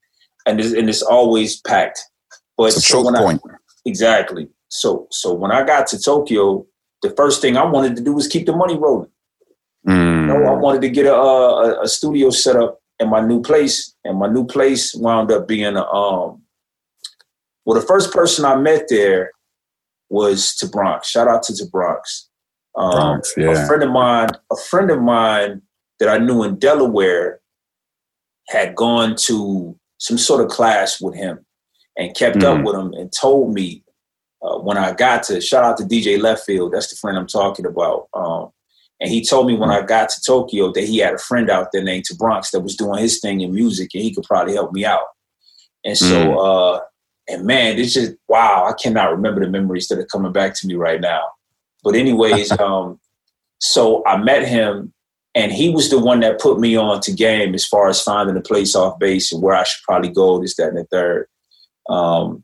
and 0.46 0.60
it's, 0.60 0.72
and 0.72 0.88
it's 0.88 1.02
always 1.02 1.60
packed. 1.60 2.00
But 2.56 2.68
it's 2.68 2.76
a 2.78 2.80
so 2.80 3.04
choke 3.04 3.16
point. 3.16 3.40
I, 3.48 3.54
exactly. 3.84 4.48
So 4.68 5.06
so 5.10 5.32
when 5.32 5.50
I 5.50 5.64
got 5.64 5.86
to 5.88 5.98
Tokyo, 5.98 6.66
the 7.02 7.10
first 7.10 7.40
thing 7.40 7.56
I 7.56 7.64
wanted 7.64 7.96
to 7.96 8.02
do 8.02 8.12
was 8.12 8.26
keep 8.26 8.46
the 8.46 8.54
money 8.54 8.76
rolling. 8.76 9.10
Mm. 9.86 10.20
You 10.20 10.26
know, 10.26 10.44
I 10.44 10.52
wanted 10.52 10.82
to 10.82 10.88
get 10.90 11.06
a, 11.06 11.14
a, 11.14 11.82
a 11.82 11.88
studio 11.88 12.30
set 12.30 12.56
up 12.56 12.77
in 13.00 13.08
my 13.08 13.20
new 13.20 13.40
place, 13.40 13.94
and 14.04 14.18
my 14.18 14.28
new 14.28 14.46
place 14.46 14.94
wound 14.94 15.30
up 15.30 15.48
being 15.48 15.76
a, 15.76 15.84
um. 15.84 16.42
Well, 17.64 17.78
the 17.78 17.86
first 17.86 18.12
person 18.12 18.44
I 18.44 18.56
met 18.56 18.86
there 18.88 19.32
was 20.08 20.54
to 20.56 20.68
Bronx. 20.68 21.10
Shout 21.10 21.28
out 21.28 21.42
to 21.44 21.52
the 21.52 21.68
Bronx. 21.70 22.28
Um, 22.76 22.90
Bronx, 22.92 23.34
yeah. 23.36 23.62
A 23.62 23.66
friend 23.66 23.82
of 23.82 23.90
mine, 23.90 24.28
a 24.50 24.56
friend 24.56 24.90
of 24.90 25.02
mine 25.02 25.62
that 26.00 26.08
I 26.08 26.18
knew 26.18 26.42
in 26.44 26.58
Delaware, 26.58 27.40
had 28.48 28.74
gone 28.74 29.14
to 29.16 29.78
some 29.98 30.16
sort 30.16 30.42
of 30.42 30.50
class 30.50 31.00
with 31.00 31.14
him 31.14 31.44
and 31.96 32.16
kept 32.16 32.38
mm. 32.38 32.44
up 32.44 32.64
with 32.64 32.74
him 32.74 32.92
and 32.94 33.12
told 33.12 33.52
me 33.52 33.82
uh, 34.42 34.58
when 34.58 34.78
I 34.78 34.92
got 34.92 35.24
to 35.24 35.40
shout 35.40 35.64
out 35.64 35.76
to 35.78 35.84
DJ 35.84 36.18
Leftfield, 36.18 36.72
that's 36.72 36.90
the 36.90 36.96
friend 36.96 37.18
I'm 37.18 37.26
talking 37.26 37.66
about. 37.66 38.08
Um, 38.14 38.50
and 39.00 39.10
he 39.10 39.24
told 39.24 39.46
me 39.46 39.56
when 39.56 39.70
I 39.70 39.82
got 39.82 40.08
to 40.10 40.20
Tokyo 40.20 40.72
that 40.72 40.84
he 40.84 40.98
had 40.98 41.14
a 41.14 41.18
friend 41.18 41.50
out 41.50 41.70
there 41.72 41.82
named 41.82 42.04
Bronx 42.18 42.50
that 42.50 42.60
was 42.60 42.76
doing 42.76 43.00
his 43.00 43.20
thing 43.20 43.40
in 43.40 43.54
music 43.54 43.90
and 43.94 44.02
he 44.02 44.12
could 44.12 44.24
probably 44.24 44.54
help 44.54 44.72
me 44.72 44.84
out. 44.84 45.04
And 45.84 45.96
so, 45.96 46.26
mm. 46.26 46.76
uh, 46.76 46.80
and 47.28 47.44
man, 47.44 47.78
it's 47.78 47.94
just 47.94 48.14
wow, 48.28 48.66
I 48.66 48.72
cannot 48.72 49.12
remember 49.12 49.40
the 49.40 49.50
memories 49.50 49.88
that 49.88 49.98
are 49.98 50.06
coming 50.06 50.32
back 50.32 50.54
to 50.54 50.66
me 50.66 50.74
right 50.74 51.00
now. 51.00 51.22
But 51.84 51.94
anyways, 51.94 52.50
um, 52.58 52.98
so 53.60 54.04
I 54.06 54.16
met 54.16 54.46
him 54.46 54.92
and 55.34 55.52
he 55.52 55.70
was 55.70 55.90
the 55.90 56.00
one 56.00 56.20
that 56.20 56.40
put 56.40 56.58
me 56.58 56.76
on 56.76 57.00
to 57.02 57.12
game 57.12 57.54
as 57.54 57.64
far 57.64 57.88
as 57.88 58.02
finding 58.02 58.36
a 58.36 58.40
place 58.40 58.74
off 58.74 58.98
base 58.98 59.32
and 59.32 59.42
where 59.42 59.54
I 59.54 59.62
should 59.62 59.84
probably 59.84 60.10
go, 60.10 60.40
this, 60.40 60.56
that, 60.56 60.68
and 60.68 60.78
the 60.78 60.84
third. 60.84 61.28
Um, 61.88 62.42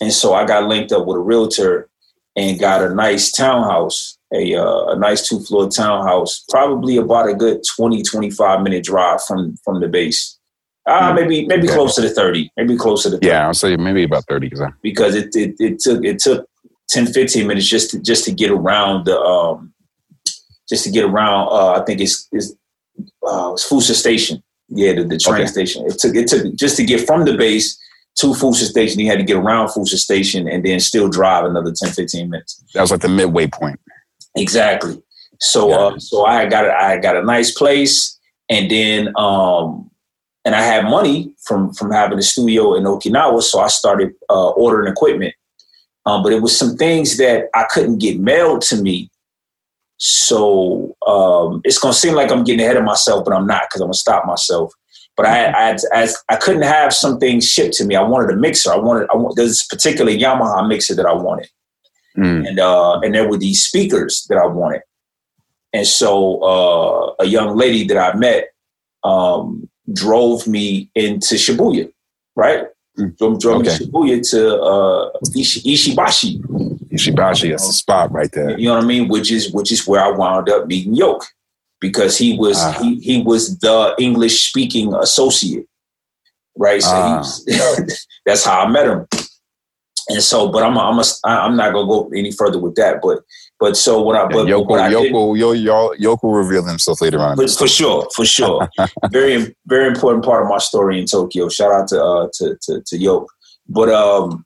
and 0.00 0.12
so 0.12 0.34
I 0.34 0.46
got 0.46 0.68
linked 0.68 0.92
up 0.92 1.06
with 1.06 1.16
a 1.16 1.20
realtor 1.20 1.88
and 2.36 2.60
got 2.60 2.82
a 2.82 2.94
nice 2.94 3.32
townhouse, 3.32 4.15
a, 4.34 4.54
uh, 4.54 4.86
a 4.88 4.98
nice 4.98 5.28
two 5.28 5.40
floor 5.40 5.68
townhouse, 5.68 6.44
probably 6.48 6.96
about 6.96 7.28
a 7.28 7.34
good 7.34 7.62
20, 7.76 8.02
25 8.02 8.62
minute 8.62 8.84
drive 8.84 9.22
from, 9.24 9.56
from 9.64 9.80
the 9.80 9.88
base. 9.88 10.38
Uh, 10.86 11.12
maybe 11.12 11.44
maybe 11.46 11.66
close 11.66 11.96
to 11.96 12.00
the 12.00 12.10
30, 12.10 12.52
maybe 12.56 12.76
close 12.76 13.02
to 13.02 13.10
the 13.10 13.16
30. 13.16 13.26
Yeah, 13.26 13.46
I'll 13.46 13.54
say 13.54 13.76
maybe 13.76 14.04
about 14.04 14.24
30. 14.28 14.52
Because 14.82 15.16
it, 15.16 15.34
it, 15.34 15.56
it 15.58 15.80
took 15.80 16.04
it 16.04 16.20
took 16.20 16.48
10, 16.90 17.06
15 17.06 17.46
minutes 17.46 17.66
just 17.66 17.90
to, 17.90 18.00
just 18.00 18.24
to 18.24 18.32
get 18.32 18.50
around 18.50 19.06
the, 19.06 19.18
um, 19.18 19.72
just 20.68 20.84
to 20.84 20.90
get 20.90 21.04
around, 21.04 21.48
uh, 21.48 21.80
I 21.80 21.84
think 21.84 22.00
it's, 22.00 22.28
it's, 22.32 22.52
uh, 23.26 23.52
it's 23.52 23.68
Fussa 23.68 23.94
Station. 23.94 24.42
Yeah, 24.68 24.94
the, 24.94 25.04
the 25.04 25.18
train 25.18 25.42
okay. 25.42 25.46
station. 25.46 25.86
It 25.86 25.98
took, 25.98 26.14
it 26.16 26.28
took 26.28 26.54
just 26.54 26.76
to 26.76 26.84
get 26.84 27.06
from 27.06 27.24
the 27.24 27.36
base 27.36 27.78
to 28.16 28.28
Fussa 28.28 28.64
Station. 28.64 28.98
He 28.98 29.06
had 29.06 29.18
to 29.18 29.24
get 29.24 29.36
around 29.36 29.68
Fussa 29.68 29.96
Station 29.96 30.48
and 30.48 30.64
then 30.64 30.80
still 30.80 31.08
drive 31.08 31.44
another 31.44 31.72
10, 31.72 31.92
15 31.92 32.30
minutes. 32.30 32.62
That 32.74 32.80
was 32.80 32.90
like 32.90 33.00
the 33.00 33.08
midway 33.08 33.46
point. 33.46 33.78
Exactly. 34.36 35.02
So, 35.40 35.68
yeah. 35.68 35.76
uh, 35.76 35.98
so 35.98 36.24
I 36.24 36.46
got 36.46 36.66
a, 36.66 36.74
I 36.74 36.98
got 36.98 37.16
a 37.16 37.22
nice 37.22 37.52
place, 37.52 38.18
and 38.48 38.70
then 38.70 39.12
um, 39.16 39.90
and 40.44 40.54
I 40.54 40.62
had 40.62 40.84
money 40.84 41.34
from 41.44 41.72
from 41.74 41.90
having 41.90 42.18
a 42.18 42.22
studio 42.22 42.74
in 42.74 42.84
Okinawa, 42.84 43.42
so 43.42 43.60
I 43.60 43.68
started 43.68 44.12
uh, 44.30 44.50
ordering 44.50 44.90
equipment. 44.90 45.34
Um, 46.06 46.22
but 46.22 46.32
it 46.32 46.40
was 46.40 46.56
some 46.56 46.76
things 46.76 47.16
that 47.16 47.48
I 47.54 47.64
couldn't 47.64 47.98
get 47.98 48.20
mailed 48.20 48.62
to 48.62 48.80
me. 48.80 49.10
So 49.98 50.96
um, 51.06 51.60
it's 51.64 51.78
gonna 51.78 51.94
seem 51.94 52.14
like 52.14 52.30
I'm 52.30 52.44
getting 52.44 52.64
ahead 52.64 52.76
of 52.76 52.84
myself, 52.84 53.24
but 53.24 53.34
I'm 53.34 53.46
not 53.46 53.62
because 53.68 53.80
I'm 53.80 53.88
gonna 53.88 53.94
stop 53.94 54.24
myself. 54.24 54.72
But 55.16 55.26
I, 55.26 55.46
I, 55.46 55.76
I, 55.94 56.08
I, 56.28 56.36
couldn't 56.36 56.62
have 56.62 56.92
some 56.92 57.18
things 57.18 57.48
shipped 57.48 57.72
to 57.74 57.86
me. 57.86 57.96
I 57.96 58.02
wanted 58.02 58.30
a 58.30 58.36
mixer. 58.36 58.70
I 58.70 58.76
wanted, 58.76 59.08
I 59.10 59.16
want, 59.16 59.34
there's 59.34 59.64
particular 59.64 60.12
Yamaha 60.12 60.68
mixer 60.68 60.94
that 60.94 61.06
I 61.06 61.14
wanted. 61.14 61.48
Mm. 62.16 62.48
And, 62.48 62.58
uh, 62.60 63.00
and 63.00 63.14
there 63.14 63.28
were 63.28 63.38
these 63.38 63.64
speakers 63.64 64.26
that 64.28 64.38
I 64.38 64.46
wanted. 64.46 64.82
And 65.72 65.86
so 65.86 66.42
uh, 66.42 67.14
a 67.20 67.26
young 67.26 67.56
lady 67.56 67.86
that 67.88 67.98
I 67.98 68.16
met 68.16 68.48
um, 69.04 69.68
drove 69.92 70.46
me 70.46 70.90
into 70.94 71.34
Shibuya, 71.34 71.92
right? 72.34 72.64
Mm. 72.98 73.16
Drove, 73.18 73.40
drove 73.40 73.60
okay. 73.60 73.70
me 73.70 73.76
to 73.76 73.84
Shibuya 73.84 74.30
to 74.30 74.62
uh, 74.62 75.10
Ishi, 75.38 75.60
Ishibashi. 75.74 76.40
Ishibashi, 76.88 77.50
that's 77.50 77.66
the 77.66 77.72
spot 77.72 78.10
right 78.12 78.30
there. 78.32 78.58
You 78.58 78.68
know 78.68 78.76
what 78.76 78.84
I 78.84 78.86
mean? 78.86 79.08
Which 79.08 79.30
is 79.30 79.52
which 79.52 79.70
is 79.70 79.86
where 79.86 80.02
I 80.02 80.10
wound 80.10 80.48
up 80.48 80.66
meeting 80.66 80.94
Yoke 80.94 81.24
because 81.80 82.16
he 82.16 82.38
was 82.38 82.56
uh, 82.56 82.72
he, 82.80 83.00
he 83.00 83.22
was 83.22 83.58
the 83.58 83.94
English 83.98 84.48
speaking 84.48 84.94
associate, 84.94 85.66
right? 86.56 86.82
So 86.82 86.96
uh, 86.96 87.24
that's 88.26 88.44
how 88.44 88.60
I 88.60 88.68
met 88.70 88.86
him. 88.86 89.06
And 90.08 90.22
so, 90.22 90.48
but 90.48 90.62
I'm 90.62 90.78
I'm 90.78 90.98
a, 90.98 91.04
I'm 91.24 91.56
not 91.56 91.72
gonna 91.72 91.88
go 91.88 92.10
any 92.14 92.30
further 92.30 92.58
with 92.58 92.76
that. 92.76 93.00
But 93.02 93.22
but 93.58 93.76
so 93.76 94.00
what 94.02 94.16
I 94.16 94.26
but 94.26 94.46
Yoko 94.46 94.68
what 94.68 94.92
Yoko 94.92 95.36
Yo, 95.36 95.52
Yo, 95.52 95.90
Yoko 95.94 96.22
will 96.24 96.34
reveal 96.34 96.64
himself 96.64 97.00
later 97.00 97.18
on. 97.18 97.36
But 97.36 97.50
for 97.50 97.66
sure, 97.66 98.06
for 98.14 98.24
sure, 98.24 98.68
very 99.10 99.54
very 99.66 99.88
important 99.88 100.24
part 100.24 100.44
of 100.44 100.48
my 100.48 100.58
story 100.58 101.00
in 101.00 101.06
Tokyo. 101.06 101.48
Shout 101.48 101.72
out 101.72 101.88
to 101.88 102.02
uh 102.02 102.28
to 102.34 102.56
to, 102.62 102.82
to 102.86 102.98
Yoke. 102.98 103.32
But 103.68 103.88
um, 103.88 104.44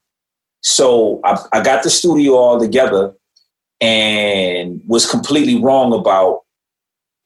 so 0.62 1.20
I, 1.24 1.44
I 1.52 1.62
got 1.62 1.82
the 1.82 1.90
studio 1.90 2.34
all 2.34 2.58
together 2.58 3.14
and 3.80 4.80
was 4.86 5.10
completely 5.10 5.62
wrong 5.62 5.92
about 5.92 6.40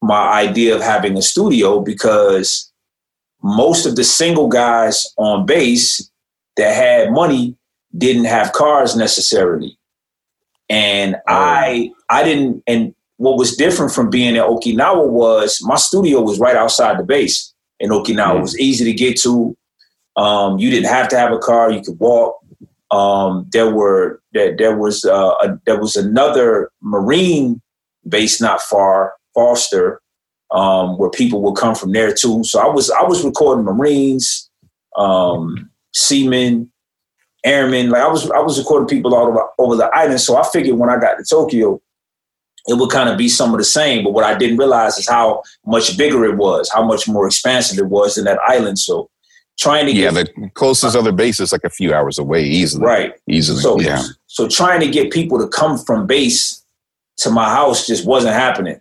my 0.02 0.32
idea 0.32 0.74
of 0.74 0.82
having 0.82 1.16
a 1.16 1.22
studio 1.22 1.80
because 1.80 2.72
most 3.42 3.86
of 3.86 3.96
the 3.96 4.04
single 4.04 4.48
guys 4.48 5.06
on 5.18 5.46
base 5.46 6.10
that 6.56 6.74
had 6.74 7.12
money 7.12 7.56
didn't 7.96 8.24
have 8.24 8.52
cars 8.52 8.96
necessarily. 8.96 9.78
And 10.68 11.16
oh. 11.16 11.20
I 11.26 11.90
I 12.10 12.24
didn't 12.24 12.62
and 12.66 12.94
what 13.16 13.38
was 13.38 13.56
different 13.56 13.92
from 13.92 14.10
being 14.10 14.34
in 14.34 14.42
Okinawa 14.42 15.08
was 15.08 15.60
my 15.62 15.76
studio 15.76 16.20
was 16.20 16.40
right 16.40 16.56
outside 16.56 16.98
the 16.98 17.04
base 17.04 17.54
in 17.80 17.90
Okinawa. 17.90 18.34
Mm. 18.34 18.38
It 18.38 18.42
was 18.42 18.58
easy 18.58 18.84
to 18.84 18.92
get 18.92 19.20
to. 19.22 19.56
Um, 20.16 20.58
you 20.58 20.70
didn't 20.70 20.88
have 20.88 21.08
to 21.08 21.18
have 21.18 21.32
a 21.32 21.38
car. 21.38 21.70
You 21.70 21.82
could 21.82 21.98
walk. 21.98 22.38
Um, 22.90 23.46
there 23.52 23.70
were 23.70 24.20
there, 24.32 24.56
there 24.56 24.76
was 24.76 25.04
uh, 25.04 25.34
a, 25.42 25.58
there 25.66 25.80
was 25.80 25.96
another 25.96 26.70
marine 26.80 27.60
base 28.08 28.40
not 28.40 28.60
far 28.60 29.14
Foster, 29.34 30.00
um, 30.52 30.96
where 30.98 31.10
people 31.10 31.42
would 31.42 31.56
come 31.56 31.74
from 31.74 31.92
there 31.92 32.12
too. 32.12 32.44
So 32.44 32.60
I 32.60 32.68
was 32.68 32.90
I 32.90 33.02
was 33.02 33.24
recording 33.24 33.64
Marines, 33.64 34.48
um, 34.96 35.70
seamen, 35.92 36.70
airmen. 37.44 37.90
Like 37.90 38.02
I 38.02 38.08
was 38.08 38.30
I 38.30 38.40
was 38.40 38.58
recording 38.58 38.88
people 38.88 39.14
all 39.14 39.28
over, 39.28 39.42
over 39.58 39.76
the 39.76 39.86
island. 39.94 40.20
So 40.20 40.36
I 40.36 40.44
figured 40.48 40.78
when 40.78 40.90
I 40.90 40.98
got 40.98 41.16
to 41.16 41.24
Tokyo, 41.24 41.80
it 42.66 42.74
would 42.74 42.90
kind 42.90 43.08
of 43.08 43.18
be 43.18 43.28
some 43.28 43.52
of 43.52 43.58
the 43.58 43.64
same. 43.64 44.04
But 44.04 44.12
what 44.12 44.24
I 44.24 44.36
didn't 44.36 44.56
realize 44.56 44.98
is 44.98 45.08
how 45.08 45.42
much 45.66 45.96
bigger 45.96 46.24
it 46.24 46.36
was, 46.36 46.70
how 46.72 46.84
much 46.84 47.06
more 47.06 47.26
expansive 47.26 47.78
it 47.78 47.86
was 47.86 48.14
than 48.14 48.24
that 48.24 48.38
island. 48.46 48.78
So 48.78 49.10
trying 49.58 49.86
to 49.86 49.92
yeah, 49.92 50.10
get, 50.10 50.34
the 50.34 50.50
closest 50.54 50.96
uh, 50.96 50.98
other 50.98 51.12
base 51.12 51.40
is 51.40 51.52
like 51.52 51.64
a 51.64 51.70
few 51.70 51.94
hours 51.94 52.18
away, 52.18 52.42
easily. 52.42 52.84
Right, 52.84 53.14
easily. 53.28 53.60
So 53.60 53.80
yeah. 53.80 54.02
So 54.26 54.48
trying 54.48 54.80
to 54.80 54.88
get 54.88 55.12
people 55.12 55.38
to 55.38 55.48
come 55.48 55.78
from 55.78 56.06
base 56.06 56.64
to 57.18 57.30
my 57.30 57.48
house 57.48 57.86
just 57.86 58.06
wasn't 58.06 58.34
happening. 58.34 58.80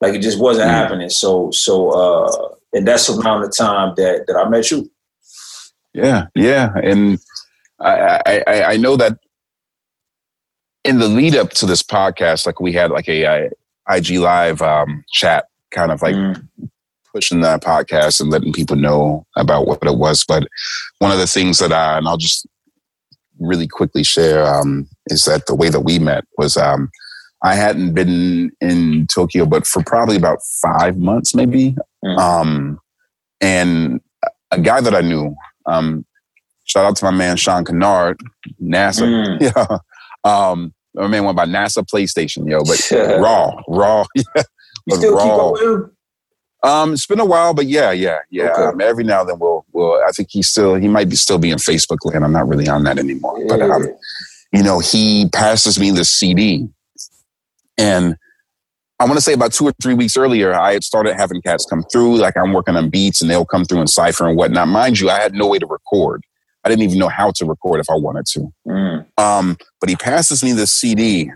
Like 0.00 0.14
it 0.14 0.22
just 0.22 0.40
wasn't 0.40 0.68
mm. 0.68 0.72
happening. 0.72 1.10
So 1.10 1.50
so 1.52 1.90
uh 1.90 2.54
and 2.72 2.88
that's 2.88 3.08
around 3.10 3.42
the 3.42 3.48
time 3.48 3.94
that 3.96 4.26
that 4.26 4.36
I 4.36 4.48
met 4.48 4.70
you. 4.70 4.90
Yeah, 5.94 6.26
yeah. 6.34 6.72
And 6.82 7.20
I 7.82 8.42
I, 8.46 8.64
I 8.72 8.76
know 8.76 8.96
that 8.96 9.18
in 10.84 10.98
the 10.98 11.08
lead 11.08 11.36
up 11.36 11.50
to 11.50 11.66
this 11.66 11.82
podcast, 11.82 12.46
like 12.46 12.60
we 12.60 12.72
had 12.72 12.90
like 12.90 13.08
a, 13.08 13.22
a 13.22 13.50
IG 13.88 14.18
live 14.18 14.62
um, 14.62 15.04
chat, 15.12 15.46
kind 15.70 15.92
of 15.92 16.02
like 16.02 16.14
mm. 16.14 16.48
pushing 17.12 17.40
the 17.40 17.58
podcast 17.58 18.20
and 18.20 18.30
letting 18.30 18.52
people 18.52 18.76
know 18.76 19.26
about 19.36 19.66
what 19.66 19.84
it 19.84 19.96
was. 19.96 20.24
But 20.26 20.46
one 20.98 21.12
of 21.12 21.18
the 21.18 21.26
things 21.26 21.58
that 21.58 21.72
I 21.72 21.98
and 21.98 22.08
I'll 22.08 22.16
just 22.16 22.46
really 23.38 23.66
quickly 23.66 24.04
share 24.04 24.46
um, 24.46 24.88
is 25.06 25.24
that 25.24 25.46
the 25.46 25.54
way 25.54 25.68
that 25.68 25.80
we 25.80 25.98
met 25.98 26.24
was 26.38 26.56
um, 26.56 26.90
I 27.42 27.54
hadn't 27.54 27.94
been 27.94 28.52
in 28.60 29.06
Tokyo, 29.12 29.46
but 29.46 29.66
for 29.66 29.82
probably 29.82 30.16
about 30.16 30.38
five 30.60 30.96
months, 30.96 31.34
maybe. 31.34 31.76
Mm. 32.04 32.18
Um, 32.18 32.80
and 33.40 34.00
a 34.50 34.60
guy 34.60 34.80
that 34.80 34.94
I 34.94 35.00
knew, 35.00 35.34
um, 35.66 36.04
shout 36.64 36.84
out 36.84 36.96
to 36.96 37.04
my 37.04 37.10
man 37.10 37.36
Sean 37.36 37.64
Kennard, 37.64 38.18
NASA. 38.60 39.02
Mm. 39.02 39.40
Yeah. 39.56 39.78
Um, 40.24 40.72
my 40.94 41.08
man 41.08 41.24
went 41.24 41.36
by 41.36 41.46
NASA 41.46 41.84
PlayStation, 41.84 42.48
yo, 42.48 42.62
but 42.64 42.90
raw, 43.20 43.50
raw. 43.68 44.04
Yeah. 44.14 44.42
You 44.86 44.96
still 44.96 45.14
raw. 45.14 45.22
keep 45.22 45.32
up 45.32 45.52
with 45.52 45.62
him? 45.62 45.96
Um, 46.64 46.92
it's 46.92 47.06
been 47.06 47.20
a 47.20 47.24
while, 47.24 47.54
but 47.54 47.66
yeah, 47.66 47.92
yeah, 47.92 48.18
yeah. 48.30 48.50
Okay. 48.50 48.62
Um, 48.62 48.80
every 48.80 49.04
now 49.04 49.20
and 49.20 49.30
then 49.30 49.38
we'll, 49.38 49.64
we'll. 49.72 50.00
I 50.02 50.10
think 50.10 50.28
he's 50.30 50.48
still, 50.48 50.74
he 50.74 50.88
might 50.88 51.08
be 51.08 51.16
still 51.16 51.38
be 51.38 51.50
in 51.50 51.58
Facebook 51.58 51.98
land. 52.04 52.24
I'm 52.24 52.32
not 52.32 52.48
really 52.48 52.68
on 52.68 52.84
that 52.84 52.98
anymore, 52.98 53.38
yeah. 53.38 53.46
but 53.48 53.62
um, 53.62 53.86
you 54.52 54.62
know, 54.62 54.80
he 54.80 55.28
passes 55.32 55.78
me 55.78 55.90
the 55.90 56.04
CD 56.04 56.68
and 57.78 58.16
I 59.00 59.04
want 59.04 59.16
to 59.16 59.20
say 59.20 59.32
about 59.32 59.52
two 59.52 59.66
or 59.66 59.72
three 59.82 59.94
weeks 59.94 60.16
earlier, 60.16 60.54
I 60.54 60.74
had 60.74 60.84
started 60.84 61.14
having 61.14 61.42
cats 61.42 61.66
come 61.68 61.82
through. 61.90 62.18
Like 62.18 62.36
I'm 62.36 62.52
working 62.52 62.76
on 62.76 62.88
beats 62.88 63.20
and 63.20 63.30
they'll 63.30 63.44
come 63.44 63.64
through 63.64 63.80
and 63.80 63.90
cipher 63.90 64.28
and 64.28 64.36
whatnot. 64.36 64.68
Mind 64.68 65.00
you, 65.00 65.10
I 65.10 65.20
had 65.20 65.34
no 65.34 65.48
way 65.48 65.58
to 65.58 65.66
record. 65.66 66.22
I 66.64 66.68
didn't 66.68 66.82
even 66.82 66.98
know 66.98 67.08
how 67.08 67.32
to 67.32 67.44
record 67.44 67.80
if 67.80 67.90
I 67.90 67.94
wanted 67.94 68.26
to. 68.26 68.52
Mm. 68.66 69.06
Um, 69.18 69.56
but 69.80 69.88
he 69.88 69.96
passes 69.96 70.42
me 70.42 70.52
the 70.52 70.66
CD. 70.66 71.30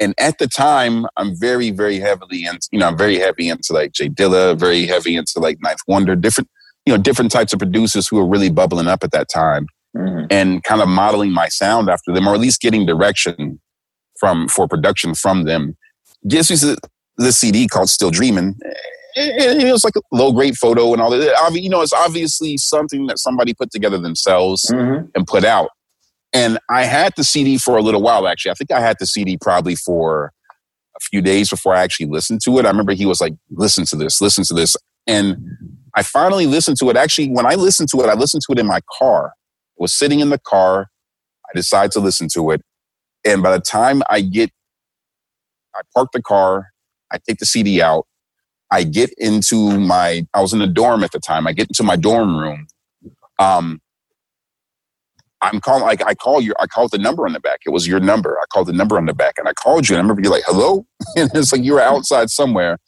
And 0.00 0.14
at 0.18 0.38
the 0.38 0.46
time, 0.46 1.06
I'm 1.16 1.34
very, 1.36 1.70
very 1.70 1.98
heavily 1.98 2.44
into, 2.44 2.68
you 2.70 2.78
know, 2.78 2.86
I'm 2.88 2.98
very 2.98 3.16
heavy 3.16 3.48
into 3.48 3.72
like 3.72 3.92
Jay 3.92 4.08
Dilla, 4.08 4.58
very 4.58 4.86
heavy 4.86 5.16
into 5.16 5.40
like 5.40 5.58
Ninth 5.60 5.80
Wonder, 5.86 6.14
different, 6.14 6.48
you 6.86 6.92
know, 6.92 7.02
different 7.02 7.32
types 7.32 7.52
of 7.52 7.58
producers 7.58 8.08
who 8.08 8.16
were 8.16 8.26
really 8.26 8.50
bubbling 8.50 8.86
up 8.86 9.02
at 9.02 9.10
that 9.12 9.28
time 9.28 9.66
mm. 9.96 10.26
and 10.30 10.62
kind 10.62 10.80
of 10.80 10.88
modeling 10.88 11.32
my 11.32 11.48
sound 11.48 11.88
after 11.88 12.12
them, 12.12 12.28
or 12.28 12.34
at 12.34 12.40
least 12.40 12.60
getting 12.60 12.86
direction 12.86 13.60
from 14.18 14.48
for 14.48 14.68
production 14.68 15.14
from 15.14 15.44
them. 15.44 15.76
Just 16.26 16.50
me 16.50 16.76
the 17.16 17.32
CD 17.32 17.66
called 17.66 17.90
Still 17.90 18.10
Dreaming. 18.10 18.56
It 19.20 19.72
was 19.72 19.84
like 19.84 19.96
a 19.96 20.00
low 20.12 20.32
grade 20.32 20.56
photo 20.56 20.92
and 20.92 21.02
all 21.02 21.10
that. 21.10 21.50
You 21.52 21.68
know, 21.68 21.80
it's 21.80 21.92
obviously 21.92 22.56
something 22.56 23.06
that 23.06 23.18
somebody 23.18 23.54
put 23.54 23.70
together 23.70 23.98
themselves 23.98 24.64
mm-hmm. 24.70 25.06
and 25.14 25.26
put 25.26 25.44
out. 25.44 25.70
And 26.32 26.58
I 26.68 26.84
had 26.84 27.14
the 27.16 27.24
CD 27.24 27.58
for 27.58 27.76
a 27.76 27.82
little 27.82 28.02
while, 28.02 28.28
actually. 28.28 28.50
I 28.50 28.54
think 28.54 28.70
I 28.70 28.80
had 28.80 28.96
the 29.00 29.06
CD 29.06 29.38
probably 29.40 29.74
for 29.74 30.32
a 30.96 31.00
few 31.00 31.22
days 31.22 31.50
before 31.50 31.74
I 31.74 31.82
actually 31.82 32.06
listened 32.06 32.42
to 32.44 32.58
it. 32.58 32.66
I 32.66 32.68
remember 32.68 32.92
he 32.92 33.06
was 33.06 33.20
like, 33.20 33.34
listen 33.50 33.84
to 33.86 33.96
this, 33.96 34.20
listen 34.20 34.44
to 34.44 34.54
this. 34.54 34.76
And 35.06 35.38
I 35.94 36.02
finally 36.02 36.46
listened 36.46 36.76
to 36.78 36.90
it. 36.90 36.96
Actually, 36.96 37.30
when 37.30 37.46
I 37.46 37.54
listened 37.54 37.88
to 37.90 38.00
it, 38.02 38.08
I 38.08 38.14
listened 38.14 38.42
to 38.46 38.52
it 38.52 38.58
in 38.58 38.66
my 38.66 38.80
car. 38.98 39.28
I 39.28 39.78
was 39.78 39.92
sitting 39.92 40.20
in 40.20 40.30
the 40.30 40.38
car. 40.38 40.88
I 41.48 41.56
decided 41.56 41.92
to 41.92 42.00
listen 42.00 42.28
to 42.34 42.50
it. 42.50 42.60
And 43.24 43.42
by 43.42 43.52
the 43.52 43.60
time 43.60 44.02
I 44.10 44.20
get, 44.20 44.50
I 45.74 45.80
park 45.94 46.10
the 46.12 46.22
car, 46.22 46.68
I 47.10 47.18
take 47.26 47.38
the 47.38 47.46
CD 47.46 47.80
out. 47.80 48.06
I 48.70 48.84
get 48.84 49.10
into 49.18 49.78
my, 49.78 50.26
I 50.34 50.40
was 50.40 50.52
in 50.52 50.60
a 50.60 50.66
dorm 50.66 51.02
at 51.04 51.12
the 51.12 51.20
time. 51.20 51.46
I 51.46 51.52
get 51.52 51.68
into 51.68 51.82
my 51.82 51.96
dorm 51.96 52.36
room. 52.36 52.66
Um, 53.38 53.80
I'm 55.40 55.60
calling, 55.60 55.84
like, 55.84 56.04
I 56.04 56.14
call 56.14 56.40
you, 56.40 56.52
I 56.58 56.66
called 56.66 56.90
the 56.90 56.98
number 56.98 57.24
on 57.24 57.32
the 57.32 57.40
back. 57.40 57.60
It 57.64 57.70
was 57.70 57.86
your 57.86 58.00
number. 58.00 58.38
I 58.40 58.44
called 58.52 58.66
the 58.66 58.72
number 58.72 58.96
on 58.96 59.06
the 59.06 59.14
back 59.14 59.34
and 59.38 59.48
I 59.48 59.52
called 59.52 59.88
you. 59.88 59.94
And 59.94 60.00
I 60.00 60.02
remember 60.02 60.22
you're 60.22 60.32
like, 60.32 60.44
hello? 60.46 60.86
And 61.16 61.30
it's 61.34 61.52
like 61.52 61.62
you 61.62 61.74
were 61.74 61.80
outside 61.80 62.30
somewhere. 62.30 62.78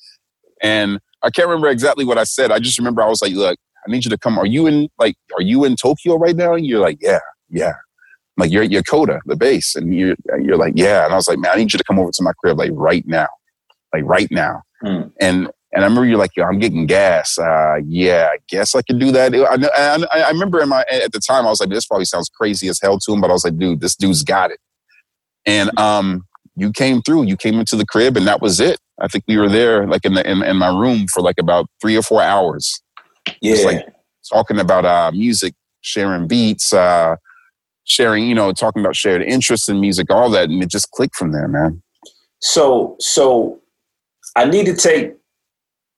And 0.61 0.99
I 1.23 1.31
can't 1.31 1.49
remember 1.49 1.69
exactly 1.69 2.05
what 2.05 2.19
I 2.19 2.25
said. 2.25 2.51
I 2.51 2.59
just 2.59 2.79
remember 2.79 3.03
I 3.03 3.09
was 3.09 3.23
like, 3.23 3.33
look, 3.33 3.59
I 3.87 3.91
need 3.91 4.05
you 4.05 4.11
to 4.11 4.19
come. 4.19 4.39
Are 4.39 4.47
you 4.47 4.67
in, 4.67 4.89
like, 4.99 5.17
are 5.37 5.43
you 5.43 5.65
in 5.65 5.77
Tokyo 5.77 6.17
right 6.17 6.37
now? 6.37 6.55
And 6.55 6.67
you're 6.67 6.81
like, 6.81 6.99
yeah, 7.01 7.21
yeah. 7.49 7.69
I'm 7.69 8.45
like, 8.45 8.51
you're 8.51 8.65
at 8.65 8.71
Yokota, 8.71 9.21
the 9.27 9.37
base. 9.37 9.77
And 9.77 9.95
you're, 9.95 10.17
you're 10.41 10.57
like, 10.57 10.75
yeah. 10.77 11.05
And 11.05 11.13
I 11.13 11.17
was 11.17 11.29
like, 11.29 11.39
man, 11.39 11.53
I 11.55 11.57
need 11.57 11.73
you 11.73 11.79
to 11.79 11.85
come 11.85 11.99
over 11.99 12.11
to 12.13 12.23
my 12.23 12.33
crib, 12.33 12.59
like, 12.59 12.73
right 12.75 13.07
now 13.07 13.29
like 13.93 14.05
right 14.05 14.31
now. 14.31 14.63
Mm. 14.83 15.13
And 15.21 15.49
and 15.73 15.85
I 15.85 15.87
remember 15.87 16.07
you're 16.07 16.19
like, 16.19 16.37
yo, 16.37 16.45
I'm 16.45 16.59
getting 16.59 16.87
gas. 16.87 17.39
Uh, 17.39 17.77
yeah, 17.87 18.31
I 18.33 18.39
guess 18.49 18.75
I 18.75 18.83
can 18.83 18.99
do 18.99 19.13
that. 19.13 19.35
I, 19.35 20.07
I, 20.13 20.21
I, 20.25 20.31
remember 20.31 20.61
in 20.61 20.69
my 20.69 20.85
at 20.91 21.13
the 21.13 21.21
time 21.21 21.47
I 21.47 21.51
was 21.51 21.61
like, 21.61 21.71
this 21.71 21.87
probably 21.87 22.07
sounds 22.07 22.29
crazy 22.29 22.69
as 22.69 22.81
hell 22.81 22.99
to 22.99 23.13
him, 23.13 23.21
but 23.21 23.31
I 23.31 23.33
was 23.33 23.45
like, 23.45 23.57
dude, 23.57 23.81
this 23.81 23.95
dude's 23.95 24.25
got 24.25 24.51
it. 24.51 24.59
And 25.47 25.77
um, 25.79 26.25
you 26.57 26.73
came 26.73 27.03
through. 27.03 27.25
You 27.25 27.37
came 27.37 27.59
into 27.59 27.77
the 27.77 27.87
crib, 27.87 28.17
and 28.17 28.27
that 28.27 28.43
was 28.43 28.61
it. 28.61 28.79
I 29.01 29.09
think 29.09 29.25
we 29.29 29.39
were 29.39 29.49
there, 29.49 29.87
like 29.87 30.05
in 30.05 30.15
the 30.15 30.29
in, 30.29 30.43
in 30.43 30.57
my 30.57 30.69
room, 30.69 31.07
for 31.07 31.23
like 31.23 31.37
about 31.39 31.67
three 31.81 31.97
or 31.97 32.03
four 32.03 32.21
hours. 32.21 32.83
Yeah, 33.41 33.55
Just 33.55 33.65
like 33.65 33.87
talking 34.31 34.59
about 34.59 34.85
uh, 34.85 35.13
music, 35.13 35.55
sharing 35.83 36.27
beats, 36.27 36.73
uh, 36.73 37.17
sharing, 37.85 38.27
you 38.27 38.35
know, 38.35 38.53
talking 38.53 38.83
about 38.83 38.97
shared 38.97 39.23
interests 39.23 39.69
in 39.69 39.81
music, 39.81 40.11
all 40.11 40.31
that, 40.31 40.51
and 40.51 40.63
it 40.63 40.69
just 40.69 40.91
clicked 40.91 41.15
from 41.15 41.33
there, 41.33 41.49
man. 41.49 41.83
So, 42.41 42.97
so 42.99 43.61
I 44.37 44.45
need 44.47 44.67
to 44.67 44.75
take 44.75 45.15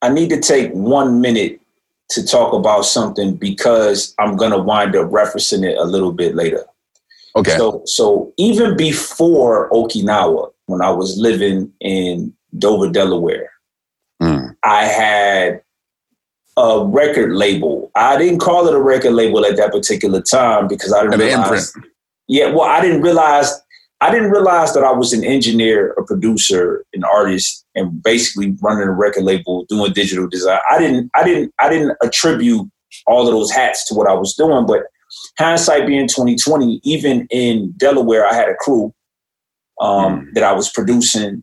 I 0.03 0.09
need 0.09 0.29
to 0.31 0.39
take 0.39 0.69
one 0.73 1.21
minute 1.21 1.61
to 2.09 2.25
talk 2.25 2.53
about 2.53 2.81
something 2.81 3.35
because 3.35 4.13
I'm 4.19 4.35
gonna 4.35 4.61
wind 4.61 4.97
up 4.97 5.09
referencing 5.09 5.63
it 5.63 5.77
a 5.77 5.85
little 5.85 6.11
bit 6.11 6.35
later. 6.35 6.65
Okay. 7.37 7.55
So 7.57 7.81
so 7.85 8.33
even 8.37 8.75
before 8.75 9.69
Okinawa, 9.71 10.51
when 10.65 10.81
I 10.81 10.91
was 10.91 11.17
living 11.17 11.71
in 11.79 12.33
Dover, 12.59 12.89
Delaware, 12.89 13.49
mm. 14.21 14.53
I 14.63 14.83
had 14.83 15.61
a 16.57 16.85
record 16.85 17.31
label. 17.31 17.89
I 17.95 18.17
didn't 18.17 18.39
call 18.39 18.67
it 18.67 18.75
a 18.75 18.81
record 18.81 19.13
label 19.13 19.45
at 19.45 19.55
that 19.55 19.71
particular 19.71 20.21
time 20.21 20.67
because 20.67 20.91
I 20.91 21.03
didn't 21.03 21.13
An 21.13 21.19
realize. 21.21 21.73
Imprint. 21.73 21.93
Yeah, 22.27 22.51
well, 22.51 22.63
I 22.63 22.81
didn't 22.81 23.01
realize 23.01 23.51
I 24.03 24.11
didn't 24.11 24.31
realize 24.31 24.73
that 24.73 24.83
I 24.83 24.91
was 24.91 25.13
an 25.13 25.23
engineer, 25.23 25.93
a 25.93 26.03
producer, 26.03 26.83
an 26.93 27.05
artist, 27.05 27.65
and 27.73 28.03
basically 28.03 28.53
running 28.61 28.89
a 28.89 28.91
record 28.91 29.23
label, 29.23 29.63
doing 29.69 29.93
digital 29.93 30.27
design. 30.27 30.59
I 30.69 30.77
didn't, 30.77 31.09
I 31.15 31.23
didn't, 31.23 31.53
I 31.57 31.69
didn't 31.69 31.95
attribute 32.03 32.69
all 33.07 33.25
of 33.25 33.33
those 33.33 33.49
hats 33.49 33.87
to 33.87 33.95
what 33.95 34.09
I 34.09 34.13
was 34.13 34.35
doing. 34.35 34.65
But 34.65 34.81
hindsight 35.39 35.87
being 35.87 36.09
2020, 36.09 36.81
even 36.83 37.27
in 37.31 37.71
Delaware, 37.77 38.27
I 38.27 38.33
had 38.33 38.49
a 38.49 38.55
crew 38.55 38.93
um, 39.79 40.27
mm. 40.27 40.33
that 40.33 40.43
I 40.43 40.51
was 40.51 40.69
producing 40.69 41.41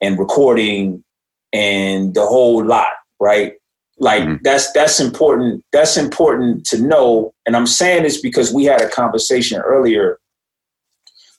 and 0.00 0.18
recording 0.18 1.04
and 1.52 2.14
the 2.14 2.24
whole 2.24 2.64
lot, 2.64 2.92
right? 3.20 3.52
Like 3.98 4.22
mm. 4.22 4.38
that's 4.42 4.72
that's 4.72 4.98
important. 4.98 5.62
That's 5.72 5.98
important 5.98 6.64
to 6.68 6.80
know. 6.80 7.34
And 7.44 7.54
I'm 7.54 7.66
saying 7.66 8.04
this 8.04 8.18
because 8.18 8.50
we 8.50 8.64
had 8.64 8.80
a 8.80 8.88
conversation 8.88 9.60
earlier 9.60 10.18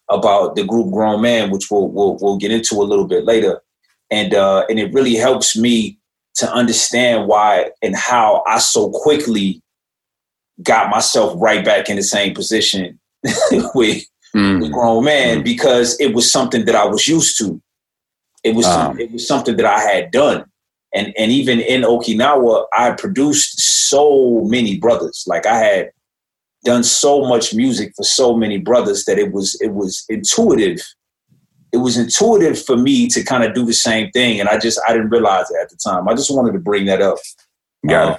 about 0.10 0.56
the 0.56 0.64
group 0.64 0.92
Grown 0.92 1.22
Man, 1.22 1.52
which 1.52 1.70
we'll 1.70 1.90
we'll, 1.90 2.18
we'll 2.22 2.38
get 2.38 2.52
into 2.52 2.76
a 2.76 2.84
little 2.84 3.08
bit 3.08 3.26
later, 3.26 3.62
and 4.10 4.34
uh, 4.34 4.66
and 4.70 4.80
it 4.80 4.94
really 4.94 5.16
helps 5.16 5.58
me 5.58 6.00
to 6.36 6.52
understand 6.52 7.28
why 7.28 7.72
and 7.82 7.96
how 7.96 8.44
I 8.48 8.60
so 8.60 8.90
quickly 8.92 9.62
got 10.64 10.90
myself 10.90 11.34
right 11.38 11.64
back 11.64 11.90
in 11.90 11.96
the 11.96 12.04
same 12.04 12.34
position 12.34 13.00
with, 13.76 14.04
mm. 14.36 14.62
with 14.62 14.72
Grown 14.72 15.04
Man 15.06 15.40
mm. 15.40 15.44
because 15.44 16.00
it 16.00 16.14
was 16.14 16.32
something 16.32 16.66
that 16.66 16.76
I 16.76 16.86
was 16.86 17.08
used 17.08 17.38
to. 17.40 17.62
It 18.44 18.56
was 18.56 18.66
um. 18.66 19.00
it 19.00 19.12
was 19.12 19.28
something 19.28 19.58
that 19.58 19.66
I 19.66 19.80
had 19.80 20.12
done. 20.12 20.46
And 20.94 21.14
and 21.18 21.32
even 21.32 21.60
in 21.60 21.82
Okinawa, 21.82 22.66
I 22.74 22.92
produced 22.92 23.60
so 23.60 24.42
many 24.46 24.78
brothers. 24.78 25.24
Like 25.28 25.46
I 25.46 25.58
had 25.58 25.92
done 26.66 26.84
so 26.84 27.28
much 27.28 27.54
music 27.54 27.94
for 27.96 28.04
so 28.04 28.36
many 28.36 28.58
brothers 28.58 29.06
that 29.06 29.18
it 29.18 29.32
was 29.32 29.58
it 29.62 29.74
was 29.74 30.06
intuitive. 30.10 30.82
It 31.72 31.78
was 31.78 31.98
intuitive 31.98 32.64
for 32.64 32.76
me 32.76 33.08
to 33.10 33.24
kind 33.24 33.44
of 33.44 33.54
do 33.54 33.66
the 33.66 33.74
same 33.74 34.10
thing, 34.12 34.40
and 34.40 34.50
I 34.50 34.58
just 34.58 34.80
I 34.88 34.94
didn't 34.94 35.10
realize 35.10 35.50
it 35.52 35.58
at 35.62 35.70
the 35.70 35.78
time. 35.78 36.08
I 36.08 36.14
just 36.14 36.34
wanted 36.34 36.54
to 36.54 36.60
bring 36.60 36.86
that 36.86 37.02
up. 37.02 37.18
Yeah. 37.84 38.04
Um, 38.04 38.18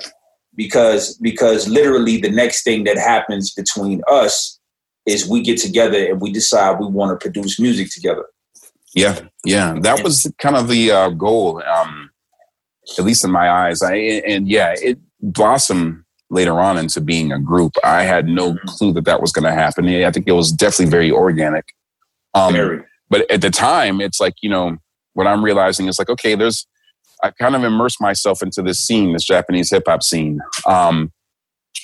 because 0.56 1.16
because 1.18 1.68
literally 1.68 2.18
the 2.18 2.30
next 2.30 2.64
thing 2.64 2.84
that 2.84 2.98
happens 2.98 3.52
between 3.52 4.02
us 4.10 4.58
is 5.06 5.26
we 5.26 5.42
get 5.42 5.58
together 5.58 6.10
and 6.10 6.20
we 6.20 6.32
decide 6.32 6.78
we 6.78 6.86
want 6.86 7.18
to 7.18 7.22
produce 7.22 7.58
music 7.58 7.90
together. 7.90 8.24
Yeah, 8.94 9.20
yeah, 9.44 9.78
that 9.80 10.02
was 10.02 10.30
kind 10.38 10.56
of 10.56 10.68
the 10.68 10.90
uh, 10.90 11.10
goal, 11.10 11.62
um, 11.62 12.10
at 12.98 13.04
least 13.04 13.24
in 13.24 13.30
my 13.30 13.48
eyes. 13.48 13.82
I 13.82 13.94
and 13.94 14.48
yeah, 14.48 14.74
it 14.76 14.98
blossomed 15.20 16.02
later 16.30 16.60
on 16.60 16.78
into 16.78 17.00
being 17.00 17.32
a 17.32 17.38
group. 17.38 17.72
I 17.84 18.02
had 18.02 18.26
no 18.26 18.52
mm-hmm. 18.52 18.68
clue 18.68 18.92
that 18.94 19.04
that 19.04 19.20
was 19.20 19.32
going 19.32 19.44
to 19.44 19.52
happen. 19.52 19.86
I 19.88 20.10
think 20.10 20.28
it 20.28 20.32
was 20.32 20.52
definitely 20.52 20.90
very 20.90 21.10
organic. 21.10 21.74
Um, 22.34 22.52
very. 22.52 22.82
But 23.08 23.30
at 23.30 23.40
the 23.40 23.50
time, 23.50 24.00
it's 24.00 24.20
like, 24.20 24.34
you 24.40 24.48
know, 24.48 24.76
what 25.14 25.26
I'm 25.26 25.44
realizing 25.44 25.88
is 25.88 25.98
like, 25.98 26.08
okay, 26.08 26.36
there's, 26.36 26.66
I 27.22 27.30
kind 27.30 27.56
of 27.56 27.64
immersed 27.64 28.00
myself 28.00 28.42
into 28.42 28.62
this 28.62 28.78
scene, 28.78 29.12
this 29.12 29.24
Japanese 29.24 29.70
hip 29.70 29.82
hop 29.86 30.02
scene. 30.02 30.40
Um, 30.64 31.12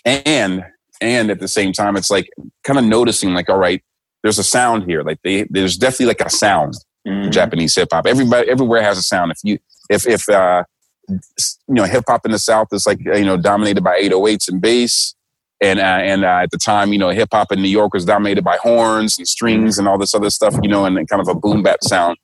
and, 0.05 0.65
and 1.01 1.31
at 1.31 1.41
the 1.41 1.49
same 1.49 1.73
time, 1.73 1.97
it's 1.97 2.11
like 2.11 2.31
kind 2.63 2.79
of 2.79 2.85
noticing 2.85 3.35
like, 3.35 3.51
all 3.51 3.59
right, 3.59 3.83
there's 4.23 4.39
a 4.39 4.45
sound 4.45 4.85
here. 4.85 5.03
Like 5.03 5.19
they, 5.25 5.47
there's 5.51 5.77
definitely 5.77 6.07
like 6.07 6.21
a 6.21 6.31
sound 6.31 6.75
mm-hmm. 7.07 7.31
Japanese 7.31 7.75
hip 7.75 7.89
hop. 7.93 8.07
Everybody, 8.07 8.49
everywhere 8.49 8.83
has 8.83 8.97
a 8.97 9.03
sound. 9.03 9.33
If 9.33 9.39
you, 9.43 9.59
if, 9.91 10.07
if, 10.07 10.29
uh, 10.29 10.63
you 11.09 11.75
know, 11.75 11.85
hip 11.85 12.05
hop 12.09 12.25
in 12.25 12.33
the 12.33 12.39
South 12.39 12.69
is 12.73 12.87
like 12.87 12.99
you 13.01 13.25
know 13.25 13.37
dominated 13.37 13.83
by 13.83 14.01
808s 14.01 14.49
and 14.49 14.61
bass, 14.61 15.15
and 15.61 15.79
uh, 15.79 15.83
and 15.83 16.25
uh, 16.25 16.41
at 16.43 16.51
the 16.51 16.59
time, 16.59 16.93
you 16.93 16.99
know, 16.99 17.11
hip 17.11 17.29
hop 17.33 17.53
in 17.53 17.63
New 17.63 17.69
York 17.69 17.95
was 17.95 18.05
dominated 18.05 18.45
by 18.45 18.57
horns 18.63 19.19
and 19.19 19.27
strings 19.27 19.79
and 19.79 19.89
all 19.89 19.99
this 19.99 20.15
other 20.15 20.31
stuff, 20.31 20.55
you 20.63 20.69
know, 20.69 20.85
and 20.85 20.97
kind 21.09 21.21
of 21.21 21.29
a 21.29 21.35
boom 21.35 21.63
bap 21.63 21.83
sound. 21.83 22.17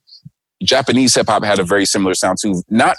Japanese 0.62 1.14
hip 1.14 1.28
hop 1.28 1.44
had 1.44 1.58
a 1.58 1.64
very 1.64 1.84
similar 1.84 2.14
sound 2.14 2.38
too, 2.40 2.62
not 2.68 2.96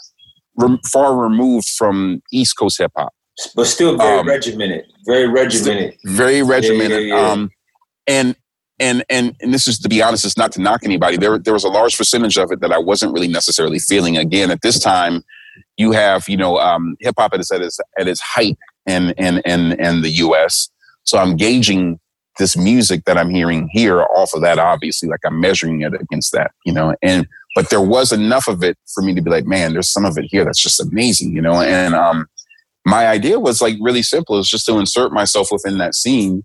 re- 0.58 0.80
far 0.91 1.15
removed 1.15 1.67
from 1.69 2.22
East 2.32 2.58
Coast 2.58 2.78
hip 2.78 2.91
hop, 2.96 3.13
but 3.56 3.65
still 3.65 3.98
very 3.98 4.19
um, 4.19 4.28
regimented, 4.28 4.86
very 5.06 5.28
regimented, 5.28 5.96
very 6.06 6.43
regimented. 6.43 7.08
Yeah, 7.08 7.15
yeah, 7.15 7.22
yeah. 7.22 7.32
Um, 7.32 7.52
and 8.08 8.36
and 8.80 9.04
and 9.10 9.36
and 9.39 9.54
this 9.54 9.67
is 9.67 9.80
to 9.80 9.89
be 9.89 10.02
honest, 10.02 10.26
it's 10.26 10.38
not 10.38 10.52
to 10.54 10.62
knock 10.62 10.82
anybody. 10.84 11.17
There 11.17 11.38
there 11.38 11.54
was 11.54 11.63
a 11.63 11.69
large 11.69 11.98
percentage 11.98 12.38
of 12.38 12.52
it 12.52 12.60
that 12.62 12.72
I 12.72 12.78
wasn't 12.78 13.13
really 13.13 13.28
necessarily 13.28 13.80
feeling. 13.80 14.17
Again, 14.17 14.52
at 14.52 14.62
this 14.62 14.80
time, 14.80 15.24
you 15.78 15.92
have 15.92 16.28
you 16.28 16.38
know 16.38 16.58
um, 16.58 16.96
hip 17.00 17.16
hop 17.18 17.34
at 17.34 17.39
its, 17.39 17.52
at 17.52 17.62
its 17.62 17.80
at 17.98 18.08
its 18.08 18.22
height 18.22 18.58
in 18.86 19.12
in 19.12 19.39
in 19.46 19.74
in 19.80 20.02
the 20.02 20.10
U.S. 20.10 20.70
So 21.04 21.18
I'm 21.18 21.36
gauging 21.36 22.00
this 22.39 22.58
music 22.58 23.06
that 23.06 23.18
I'm 23.18 23.30
hearing 23.30 23.70
here 23.72 24.02
off 24.02 24.34
of 24.34 24.42
that. 24.42 24.60
Obviously, 24.60 25.10
like 25.10 25.20
I'm 25.26 25.39
measuring 25.39 25.82
it 25.82 25.94
against 25.94 26.32
that, 26.34 26.52
you 26.66 26.74
know. 26.74 26.96
And 27.02 27.28
but 27.56 27.70
there 27.70 27.82
was 27.82 28.12
enough 28.12 28.48
of 28.48 28.63
it 28.63 28.78
for 28.94 29.04
me 29.04 29.13
to 29.13 29.22
be 29.22 29.30
like, 29.30 29.46
man, 29.46 29.74
there's 29.74 29.92
some 29.92 30.06
of 30.06 30.18
it 30.18 30.26
here 30.26 30.44
that's 30.44 30.62
just 30.62 30.82
amazing, 30.82 31.36
you 31.36 31.42
know. 31.42 31.62
And 31.62 31.94
um, 31.94 32.28
my 32.86 33.08
idea 33.08 33.39
was 33.39 33.62
like 33.62 33.76
really 33.80 34.04
simple. 34.04 34.39
It's 34.39 34.50
just 34.50 34.66
to 34.66 34.80
insert 34.80 35.12
myself 35.12 35.50
within 35.52 35.78
that 35.78 35.96
scene 35.96 36.44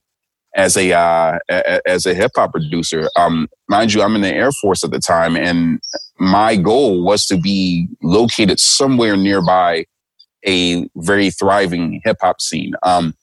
as 0.59 0.77
a 0.77 0.93
uh, 0.93 1.39
as 1.87 2.05
a 2.05 2.13
hip 2.13 2.33
hop 2.37 2.53
producer. 2.53 3.09
Um, 3.17 3.49
mind 3.69 3.95
you, 3.95 4.03
I'm 4.03 4.17
in 4.17 4.23
the 4.23 4.35
Air 4.35 4.51
Force 4.61 4.85
at 4.85 4.91
the 4.91 4.99
time, 4.99 5.37
and 5.37 5.81
my 6.19 6.57
goal 6.57 7.03
was 7.03 7.25
to 7.27 7.39
be 7.39 7.87
located 8.03 8.59
somewhere 8.59 9.17
nearby 9.17 9.87
a 10.47 10.87
very 10.97 11.31
thriving 11.31 12.01
hip 12.05 12.17
hop 12.21 12.41
scene. 12.41 12.75
Um, 12.83 13.15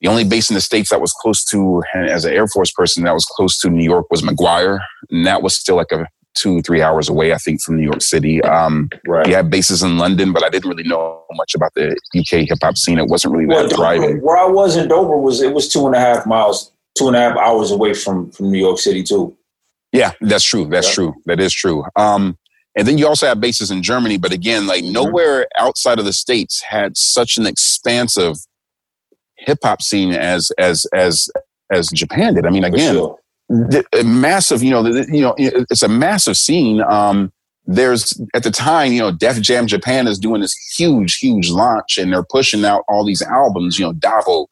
the 0.00 0.08
only 0.08 0.24
base 0.24 0.48
in 0.50 0.54
the 0.54 0.60
states 0.60 0.90
that 0.90 1.00
was 1.00 1.12
close 1.12 1.42
to, 1.46 1.82
as 1.94 2.24
an 2.24 2.32
Air 2.32 2.46
Force 2.46 2.70
person, 2.70 3.02
that 3.04 3.14
was 3.14 3.24
close 3.24 3.58
to 3.60 3.70
New 3.70 3.82
York 3.82 4.06
was 4.10 4.22
McGuire, 4.22 4.78
and 5.10 5.26
that 5.26 5.42
was 5.42 5.56
still 5.56 5.76
like 5.76 5.90
a 5.90 6.06
two 6.38 6.62
three 6.62 6.82
hours 6.82 7.08
away, 7.08 7.32
I 7.32 7.38
think, 7.38 7.62
from 7.62 7.76
New 7.76 7.84
York 7.84 8.02
City. 8.02 8.42
Um, 8.42 8.88
right. 9.06 9.26
We 9.26 9.32
had 9.32 9.50
bases 9.50 9.82
in 9.82 9.98
London, 9.98 10.32
but 10.32 10.44
I 10.44 10.48
didn't 10.48 10.68
really 10.68 10.88
know 10.88 11.24
much 11.32 11.54
about 11.54 11.74
the 11.74 11.96
UK 12.16 12.48
hip 12.48 12.58
hop 12.62 12.76
scene. 12.76 12.98
It 12.98 13.06
wasn't 13.06 13.34
really 13.34 13.46
well, 13.46 13.68
that 13.68 13.74
thriving. 13.74 14.20
Where 14.22 14.36
I 14.36 14.46
was 14.46 14.76
in 14.76 14.88
Dover 14.88 15.16
was 15.16 15.42
it 15.42 15.52
was 15.52 15.68
two 15.68 15.86
and 15.86 15.94
a 15.94 16.00
half 16.00 16.26
miles, 16.26 16.72
two 16.96 17.08
and 17.08 17.16
a 17.16 17.20
half 17.20 17.36
hours 17.36 17.70
away 17.70 17.94
from 17.94 18.30
from 18.30 18.50
New 18.50 18.58
York 18.58 18.78
City 18.78 19.02
too. 19.02 19.36
Yeah, 19.92 20.12
that's 20.20 20.44
true. 20.44 20.66
That's 20.66 20.92
true. 20.92 21.14
That 21.26 21.40
is 21.40 21.52
true. 21.52 21.84
Um, 21.96 22.36
and 22.76 22.86
then 22.86 22.98
you 22.98 23.06
also 23.06 23.26
have 23.26 23.40
bases 23.40 23.70
in 23.70 23.82
Germany, 23.82 24.18
but 24.18 24.32
again, 24.32 24.66
like 24.66 24.84
mm-hmm. 24.84 24.92
nowhere 24.92 25.48
outside 25.58 25.98
of 25.98 26.04
the 26.04 26.12
states 26.12 26.62
had 26.62 26.96
such 26.96 27.36
an 27.36 27.46
expansive 27.46 28.36
hip 29.36 29.58
hop 29.62 29.82
scene 29.82 30.12
as 30.12 30.52
as 30.58 30.86
as 30.94 31.28
as 31.72 31.88
Japan 31.88 32.34
did. 32.34 32.46
I 32.46 32.50
mean, 32.50 32.64
again, 32.64 32.94
sure. 32.94 33.18
Massive. 34.04 34.62
You 34.62 34.70
know, 34.70 34.86
you 34.86 35.22
know, 35.22 35.34
it's 35.38 35.82
a 35.82 35.88
massive 35.88 36.36
scene. 36.36 36.82
Um, 36.82 37.32
there's 37.66 38.20
at 38.34 38.42
the 38.42 38.50
time, 38.50 38.92
you 38.92 39.00
know, 39.00 39.10
Def 39.12 39.40
Jam 39.40 39.66
Japan 39.66 40.06
is 40.06 40.18
doing 40.18 40.40
this 40.40 40.54
huge, 40.78 41.18
huge 41.18 41.50
launch, 41.50 41.98
and 41.98 42.12
they're 42.12 42.24
pushing 42.24 42.64
out 42.64 42.84
all 42.88 43.04
these 43.04 43.22
albums. 43.22 43.78
You 43.78 43.86
know, 43.86 43.92
Dabo, 43.92 44.46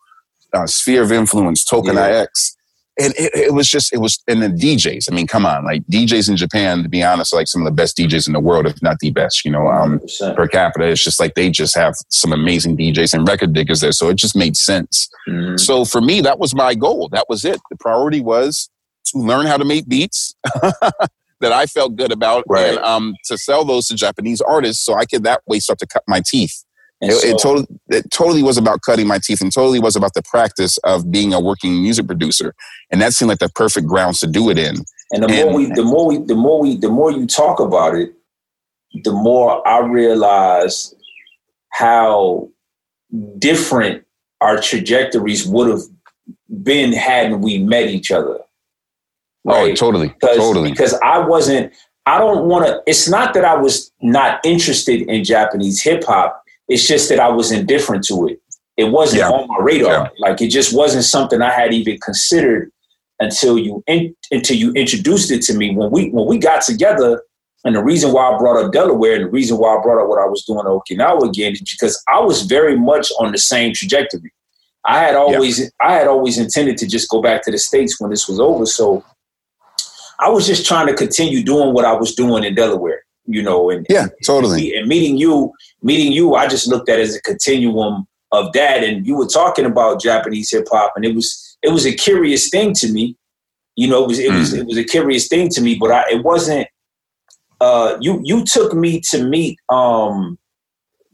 uh, 0.53 0.67
Sphere 0.67 1.03
of 1.03 1.13
Influence, 1.13 1.65
Token 1.65 1.95
yeah. 1.95 2.23
IX 2.23 2.57
and 2.99 3.13
it, 3.19 3.31
it, 3.35 3.55
was 3.55 3.69
just 3.69 3.93
it 3.93 3.99
was 3.99 4.23
and 4.27 4.43
the 4.43 4.49
DJs. 4.49 5.11
I 5.11 5.15
mean, 5.15 5.27
come 5.27 5.45
on, 5.45 5.65
like 5.65 5.83
DJs 5.87 6.31
in 6.31 6.37
Japan, 6.37 6.83
to 6.83 6.89
be 6.89 7.03
honest, 7.03 7.35
like 7.35 7.47
some 7.47 7.61
of 7.61 7.67
the 7.67 7.73
best 7.73 7.97
DJs 7.97 8.27
in 8.27 8.33
the 8.33 8.41
world, 8.41 8.67
if 8.67 8.83
not 8.83 8.99
the 9.01 9.11
best. 9.11 9.45
You 9.45 9.51
know, 9.51 9.69
um, 9.69 10.01
per 10.35 10.49
capita, 10.49 10.87
it's 10.87 11.05
just 11.05 11.21
like 11.21 11.35
they 11.35 11.51
just 11.51 11.77
have 11.77 11.95
some 12.09 12.33
amazing 12.33 12.77
DJs 12.77 13.13
and 13.13 13.29
record 13.29 13.53
diggers 13.53 13.81
there. 13.81 13.93
So 13.93 14.09
it 14.09 14.17
just 14.17 14.37
made 14.37 14.57
sense. 14.57 15.09
Mm-hmm. 15.29 15.57
So 15.57 15.85
for 15.85 16.01
me, 16.01 16.23
that 16.23 16.39
was 16.39 16.55
my 16.55 16.75
goal. 16.75 17.09
That 17.11 17.27
was 17.29 17.45
it. 17.45 17.61
The 17.71 17.77
priority 17.77 18.21
was 18.21 18.71
to 19.13 19.19
learn 19.19 19.47
how 19.47 19.57
to 19.57 19.65
make 19.65 19.89
beats. 19.89 20.35
that 21.41 21.53
I 21.53 21.67
felt 21.67 21.97
good 21.97 22.13
about, 22.13 22.45
right. 22.49 22.71
and 22.71 22.79
um, 22.79 23.15
to 23.27 23.37
sell 23.37 23.63
those 23.63 23.89
to 23.89 23.95
Japanese 23.95 24.41
artists, 24.41 24.83
so 24.83 24.95
I 24.95 25.05
could 25.05 25.23
that 25.25 25.43
way 25.47 25.61
start 25.61 25.79
to 25.81 25.87
cut 25.87 26.03
my 26.09 26.23
teeth 26.25 26.65
it, 27.01 27.13
so, 27.13 27.29
it, 27.29 27.39
totally, 27.39 27.67
it 27.89 28.11
totally 28.11 28.43
was 28.43 28.57
about 28.57 28.81
cutting 28.81 29.07
my 29.07 29.19
teeth 29.19 29.43
and 29.43 29.53
totally 29.53 29.81
was 29.81 29.97
about 29.97 30.15
the 30.15 30.23
practice 30.23 30.79
of 30.79 31.11
being 31.11 31.35
a 31.35 31.41
working 31.41 31.83
music 31.83 32.07
producer. 32.07 32.55
And 32.91 33.03
that 33.03 33.13
seemed 33.13 33.29
like 33.29 33.39
the 33.39 33.51
perfect 33.51 33.87
grounds 33.87 34.21
to 34.21 34.27
do 34.27 34.49
it 34.49 34.59
in. 34.59 34.77
And 35.13 35.23
the 35.23 35.29
and, 35.29 35.51
more 35.51 35.55
we, 35.55 35.67
the 35.67 35.85
more 35.85 36.07
we, 36.07 36.19
the 36.19 36.35
more 36.35 36.61
we, 36.61 36.77
the 36.77 36.89
more 36.89 37.13
you 37.13 37.27
talk 37.27 37.61
about 37.61 37.95
it, 37.95 38.15
the 39.05 39.13
more 39.13 39.67
I 39.69 39.81
realize 39.81 40.95
how 41.71 42.49
different 43.39 44.05
our 44.41 44.59
trajectories 44.59 45.47
would 45.47 45.69
have 45.69 45.83
been 46.63 46.93
had 46.93 47.33
we 47.35 47.59
met 47.59 47.89
each 47.89 48.11
other. 48.11 48.39
Oh, 49.47 49.53
right? 49.53 49.73
Oh, 49.73 49.75
totally. 49.75 50.09
Because, 50.09 50.37
totally. 50.37 50.71
Because 50.71 50.95
I 51.03 51.19
wasn't, 51.19 51.73
I 52.07 52.19
don't 52.19 52.49
want 52.49 52.67
to, 52.67 52.83
it's 52.87 53.09
not 53.09 53.35
that 53.35 53.45
I 53.45 53.57
was 53.57 53.93
not 54.01 54.45
interested 54.45 55.03
in 55.03 55.25
Japanese 55.25 55.83
hip 55.83 56.05
hop. 56.05 56.43
It's 56.69 56.87
just 56.87 57.09
that 57.09 57.21
I 57.21 57.29
was 57.29 57.53
indifferent 57.53 58.05
to 58.07 58.27
it. 58.27 58.41
It 58.77 58.85
wasn't 58.85 59.21
yeah. 59.21 59.31
on 59.31 59.49
my 59.49 59.59
radar. 59.61 59.93
Yeah. 59.93 60.09
Like 60.19 60.41
it 60.43 60.49
just 60.49 60.77
wasn't 60.77 61.05
something 61.05 61.41
I 61.41 61.51
had 61.51 61.73
even 61.73 61.99
considered 61.99 62.71
until 63.21 63.59
you 63.59 63.83
in, 63.87 64.15
until 64.31 64.57
you 64.57 64.73
introduced 64.73 65.31
it 65.31 65.43
to 65.43 65.55
me. 65.55 65.75
When 65.75 65.91
we 65.91 66.11
when 66.11 66.27
we 66.27 66.39
got 66.39 66.63
together, 66.63 67.23
and 67.65 67.75
the 67.75 67.83
reason 67.83 68.13
why 68.13 68.31
I 68.31 68.39
brought 68.39 68.63
up 68.63 68.73
Delaware, 68.73 69.15
and 69.15 69.25
the 69.25 69.31
reason 69.31 69.57
why 69.57 69.77
I 69.77 69.83
brought 69.83 70.03
up 70.03 70.09
what 70.09 70.21
I 70.21 70.27
was 70.27 70.45
doing 70.45 70.61
in 70.61 70.67
Okinawa 70.67 71.29
again, 71.29 71.53
is 71.53 71.63
because 71.63 72.03
I 72.09 72.21
was 72.21 72.43
very 72.43 72.79
much 72.79 73.11
on 73.19 73.33
the 73.33 73.39
same 73.39 73.73
trajectory. 73.73 74.33
I 74.85 75.01
had 75.01 75.15
always 75.15 75.61
yeah. 75.61 75.67
I 75.81 75.95
had 75.95 76.07
always 76.07 76.39
intended 76.39 76.77
to 76.79 76.87
just 76.87 77.09
go 77.09 77.23
back 77.23 77.43
to 77.45 77.51
the 77.51 77.59
states 77.59 77.99
when 77.99 78.11
this 78.11 78.29
was 78.29 78.39
over. 78.39 78.67
So 78.67 79.03
I 80.19 80.29
was 80.29 80.47
just 80.47 80.67
trying 80.67 80.87
to 80.87 80.95
continue 80.95 81.43
doing 81.43 81.75
what 81.75 81.85
I 81.85 81.93
was 81.93 82.15
doing 82.15 82.45
in 82.45 82.55
Delaware 82.55 83.03
you 83.27 83.43
know, 83.43 83.71
and 83.71 83.87
yeah, 83.89 84.07
totally. 84.25 84.75
And, 84.75 84.89
meeting 84.89 85.17
you, 85.17 85.53
meeting 85.83 86.13
you, 86.13 86.35
I 86.35 86.47
just 86.47 86.69
looked 86.69 86.89
at 86.89 86.99
it 86.99 87.03
as 87.03 87.17
a 87.17 87.23
continuum 87.23 88.07
of 88.33 88.53
that. 88.53 88.85
And 88.85 89.07
you 89.07 89.17
were 89.17 89.27
talking 89.27 89.65
about 89.65 90.01
Japanese 90.01 90.51
hip 90.51 90.67
hop, 90.71 90.93
and 90.97 91.05
it 91.05 91.15
was 91.15 91.59
it 91.63 91.71
was 91.71 91.87
a 91.87 91.93
curious 91.93 92.49
thing 92.49 92.73
to 92.75 92.93
me. 92.93 93.17
You 93.75 93.89
know, 93.89 94.05
it 94.05 94.09
was 94.09 94.19
it 94.19 94.31
mm. 94.31 94.39
was 94.39 94.53
it 94.53 94.67
was 94.67 94.79
a 94.79 94.85
curious 94.85 95.29
thing 95.29 95.49
to 95.51 95.61
me, 95.61 95.75
but 95.75 95.91
I, 95.91 96.05
it 96.11 96.25
wasn't. 96.25 96.69
Uh, 97.61 97.97
you 98.01 98.21
you 98.23 98.45
took 98.45 98.75
me 98.75 99.01
to 99.11 99.27
meet 99.27 99.59
um, 99.71 100.39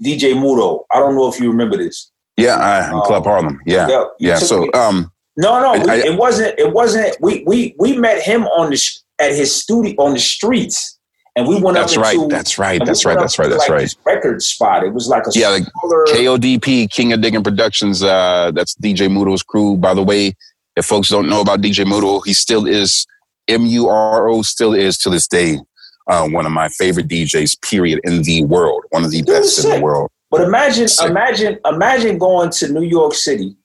DJ 0.05 0.38
Muro. 0.38 0.85
I 0.91 0.99
don't 0.99 1.15
know 1.15 1.29
if 1.29 1.41
you 1.41 1.51
remember 1.51 1.77
this. 1.77 2.11
Yeah, 2.37 2.57
I, 2.57 2.88
um, 2.88 3.03
Club 3.03 3.25
Harlem. 3.25 3.61
Yeah, 3.67 3.88
yeah. 3.88 4.05
yeah 4.19 4.37
so, 4.37 4.73
um, 4.73 5.12
no, 5.37 5.61
no, 5.61 5.85
we, 5.85 5.90
I, 5.90 5.97
it 5.97 6.18
wasn't. 6.18 6.59
It 6.59 6.73
wasn't. 6.73 7.16
We 7.21 7.45
we 7.47 7.75
we 7.79 7.97
met 7.97 8.23
him 8.23 8.45
on 8.45 8.71
the 8.71 8.81
at 9.18 9.33
his 9.33 9.55
studio 9.55 9.95
on 9.99 10.14
the 10.14 10.18
streets 10.18 10.99
and 11.35 11.49
we 11.49 11.61
went 11.61 11.77
that's 11.77 11.97
up 11.97 12.03
right, 12.03 12.18
that's 12.29 12.59
right. 12.59 12.85
That's 12.85 13.05
right. 13.07 13.18
That's 13.18 13.38
right. 13.38 13.49
That's 13.49 13.68
like 13.68 13.71
right. 13.71 13.97
record 14.05 14.42
spot. 14.42 14.85
It 14.85 14.92
was 14.92 15.09
like 15.09 15.27
a 15.27 15.31
yeah, 15.33 15.49
like 15.49 15.64
KODP 16.09 16.90
King 16.90 17.12
of 17.12 17.23
Digging 17.23 17.42
Productions. 17.42 18.03
Uh, 18.03 18.51
that's 18.55 18.75
DJ 18.75 19.11
Muro's 19.11 19.42
crew. 19.42 19.77
By 19.79 19.95
the 19.95 20.03
way, 20.03 20.35
if 20.77 20.85
folks 20.85 21.09
don't 21.09 21.29
know 21.29 21.40
about 21.40 21.62
DJ 21.62 21.87
Muro, 21.87 22.21
he 22.21 22.35
still 22.35 22.66
is 22.66 23.07
M 23.49 23.64
U 23.64 23.88
R 23.88 24.29
O. 24.29 24.42
Still 24.42 24.75
is 24.75 24.99
to 24.99 25.11
this 25.11 25.27
day 25.27 25.59
uh, 26.07 26.29
one 26.29 26.45
of 26.45 26.53
my 26.53 26.68
favorite 26.68 27.09
DJs. 27.09 27.62
Period 27.62 28.01
in 28.05 28.23
the 28.23 28.45
world. 28.45 28.85
One 28.90 29.03
of 29.03 29.11
the 29.11 29.23
Dude, 29.23 29.29
best 29.29 29.64
in 29.64 29.71
the 29.71 29.81
world. 29.81 30.11
But 30.31 30.42
imagine, 30.42 30.88
sick. 30.88 31.11
imagine, 31.11 31.59
imagine 31.64 32.18
going 32.18 32.51
to 32.51 32.73
New 32.73 32.83
York 32.83 33.14
City, 33.14 33.57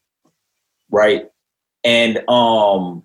right? 0.89 1.25
And 1.83 2.17
um, 2.29 3.03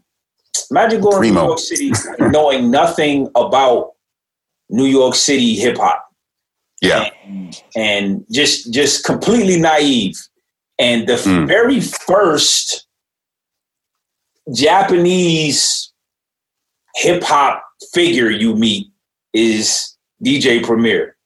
imagine 0.70 1.00
going 1.00 1.18
Primo. 1.18 1.35
to 1.35 1.40
New 1.40 1.48
York 1.48 1.58
City 1.58 1.92
knowing 2.18 2.70
nothing 2.70 3.28
about 3.35 3.92
New 4.70 4.87
York 4.87 5.14
City 5.14 5.54
hip 5.54 5.76
hop. 5.76 6.04
Yeah. 6.80 7.11
And, 7.24 7.62
and, 7.76 8.24
just 8.32 8.72
just 8.72 9.04
completely 9.04 9.61
naive. 9.61 10.16
And 10.78 11.06
the 11.06 11.14
mm. 11.14 11.46
very 11.46 11.80
first 11.80 12.88
Japanese 14.52 15.92
hip 16.96 17.22
hop 17.22 17.62
figure 17.92 18.30
you 18.30 18.56
meet 18.56 18.88
is 19.32 19.96
DJ 20.24 20.64
Premier. 20.64 21.16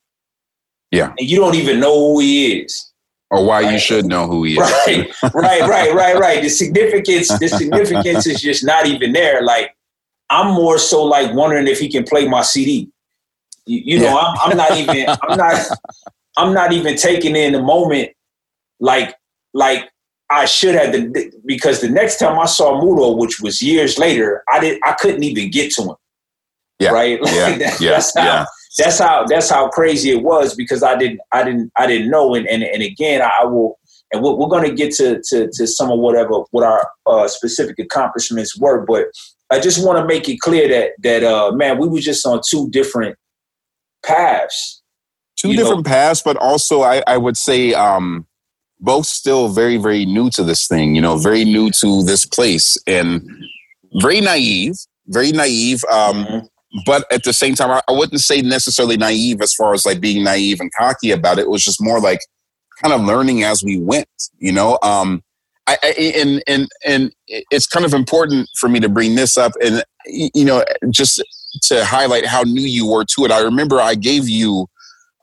Yeah. 0.90 1.14
And 1.18 1.28
you 1.28 1.38
don't 1.38 1.54
even 1.54 1.80
know 1.80 1.94
who 1.94 2.20
he 2.20 2.61
is. 2.61 2.92
Or 3.30 3.44
why 3.44 3.62
right? 3.62 3.72
you 3.72 3.78
should 3.78 4.06
know 4.06 4.26
who 4.26 4.44
he 4.44 4.52
is. 4.52 4.58
Right, 4.86 5.10
right, 5.34 5.68
right, 5.68 5.94
right, 5.94 6.16
right. 6.16 6.42
The 6.42 6.48
significance, 6.48 7.28
the 7.38 7.48
significance 7.48 8.26
is 8.26 8.40
just 8.40 8.64
not 8.64 8.86
even 8.86 9.12
there. 9.12 9.42
Like 9.42 9.74
I'm 10.30 10.54
more 10.54 10.78
so 10.78 11.04
like 11.04 11.34
wondering 11.34 11.66
if 11.66 11.78
he 11.78 11.88
can 11.88 12.04
play 12.04 12.28
my 12.28 12.42
CD. 12.42 12.88
You, 13.66 13.96
you 13.96 13.98
know, 14.00 14.16
I'm, 14.16 14.50
I'm 14.50 14.56
not 14.56 14.76
even 14.76 15.08
I'm 15.22 15.36
not 15.36 15.66
I'm 16.36 16.54
not 16.54 16.72
even 16.72 16.96
taking 16.96 17.34
in 17.34 17.52
the 17.52 17.62
moment 17.62 18.10
like 18.80 19.14
like 19.54 19.90
I 20.30 20.44
should 20.44 20.74
have 20.74 20.92
the, 20.92 21.32
because 21.44 21.80
the 21.80 21.88
next 21.88 22.18
time 22.18 22.38
I 22.38 22.46
saw 22.46 22.80
Muro, 22.80 23.12
which 23.12 23.40
was 23.40 23.62
years 23.62 23.98
later, 23.98 24.42
I 24.52 24.60
did 24.60 24.80
I 24.84 24.92
couldn't 24.92 25.22
even 25.22 25.50
get 25.50 25.72
to 25.72 25.82
him. 25.82 25.96
Yeah. 26.78 26.90
Right. 26.90 27.20
Like 27.26 27.34
yeah. 27.34 27.58
That, 27.58 27.80
yeah. 27.80 28.00
How, 28.14 28.24
yeah. 28.24 28.44
That's 28.78 28.98
how 28.98 29.24
that's 29.26 29.50
how 29.50 29.68
crazy 29.68 30.10
it 30.10 30.22
was 30.22 30.54
because 30.54 30.82
I 30.82 30.96
didn't 30.96 31.20
I 31.32 31.44
didn't 31.44 31.72
I 31.76 31.86
didn't 31.86 32.10
know 32.10 32.34
and 32.34 32.46
and, 32.46 32.62
and 32.62 32.82
again 32.82 33.22
I 33.22 33.44
will 33.44 33.78
and 34.12 34.22
we're, 34.22 34.34
we're 34.34 34.48
going 34.48 34.68
to 34.68 34.74
get 34.74 34.92
to, 34.94 35.20
to 35.30 35.48
to 35.52 35.66
some 35.66 35.90
of 35.90 35.98
whatever 35.98 36.42
what 36.50 36.64
our 36.64 36.88
uh, 37.06 37.26
specific 37.28 37.78
accomplishments 37.78 38.56
were, 38.58 38.84
but 38.84 39.06
I 39.50 39.60
just 39.60 39.84
want 39.84 39.98
to 39.98 40.04
make 40.04 40.28
it 40.28 40.40
clear 40.40 40.68
that 40.68 40.90
that 41.02 41.24
uh, 41.24 41.52
man 41.52 41.78
we 41.78 41.88
were 41.88 42.00
just 42.00 42.26
on 42.26 42.40
two 42.48 42.68
different 42.70 43.16
paths. 44.04 44.82
Two 45.36 45.52
different 45.52 45.86
know? 45.86 45.90
paths, 45.90 46.22
but 46.22 46.36
also 46.36 46.82
I, 46.82 47.02
I 47.06 47.18
would 47.18 47.36
say 47.36 47.74
um, 47.74 48.26
both 48.80 49.06
still 49.06 49.48
very, 49.48 49.76
very 49.76 50.04
new 50.04 50.30
to 50.30 50.42
this 50.42 50.66
thing, 50.66 50.94
you 50.94 51.02
know, 51.02 51.16
very 51.16 51.44
new 51.44 51.70
to 51.70 52.02
this 52.04 52.26
place 52.26 52.76
and 52.86 53.28
very 53.94 54.20
naive, 54.20 54.74
very 55.06 55.32
naive. 55.32 55.82
Um, 55.90 56.24
mm-hmm. 56.24 56.46
But 56.85 57.11
at 57.12 57.24
the 57.24 57.33
same 57.33 57.55
time, 57.55 57.70
I, 57.70 57.81
I 57.88 57.92
wouldn't 57.92 58.20
say 58.20 58.42
necessarily 58.42 58.96
naive 58.96 59.40
as 59.40 59.55
far 59.55 59.72
as 59.72 59.87
like 59.87 60.00
being 60.00 60.24
naive 60.24 60.61
and 60.61 60.72
cocky 60.74 61.11
about 61.11 61.38
it. 61.38 61.42
It 61.42 61.50
was 61.50 61.64
just 61.64 61.83
more 61.83 62.00
like 62.00 62.20
kind 62.83 62.92
of 62.92 63.02
learning 63.02 63.44
as 63.44 63.62
we 63.62 63.79
went, 63.79 64.09
you 64.38 64.52
know. 64.52 64.79
Um, 64.83 65.22
I, 65.66 65.79
I, 65.83 65.88
and 66.16 66.42
and 66.46 66.68
and 66.85 67.12
it's 67.26 67.66
kind 67.66 67.85
of 67.85 67.92
important 67.92 68.48
for 68.59 68.68
me 68.68 68.81
to 68.81 68.88
bring 68.88 69.14
this 69.14 69.37
up, 69.37 69.52
and 69.64 69.83
you 70.07 70.44
know, 70.44 70.64
just 70.90 71.22
to 71.62 71.85
highlight 71.85 72.26
how 72.26 72.42
new 72.42 72.62
you 72.62 72.87
were 72.87 73.05
to 73.05 73.24
it. 73.24 73.31
I 73.31 73.40
remember 73.40 73.81
I 73.81 73.94
gave 73.94 74.29
you 74.29 74.68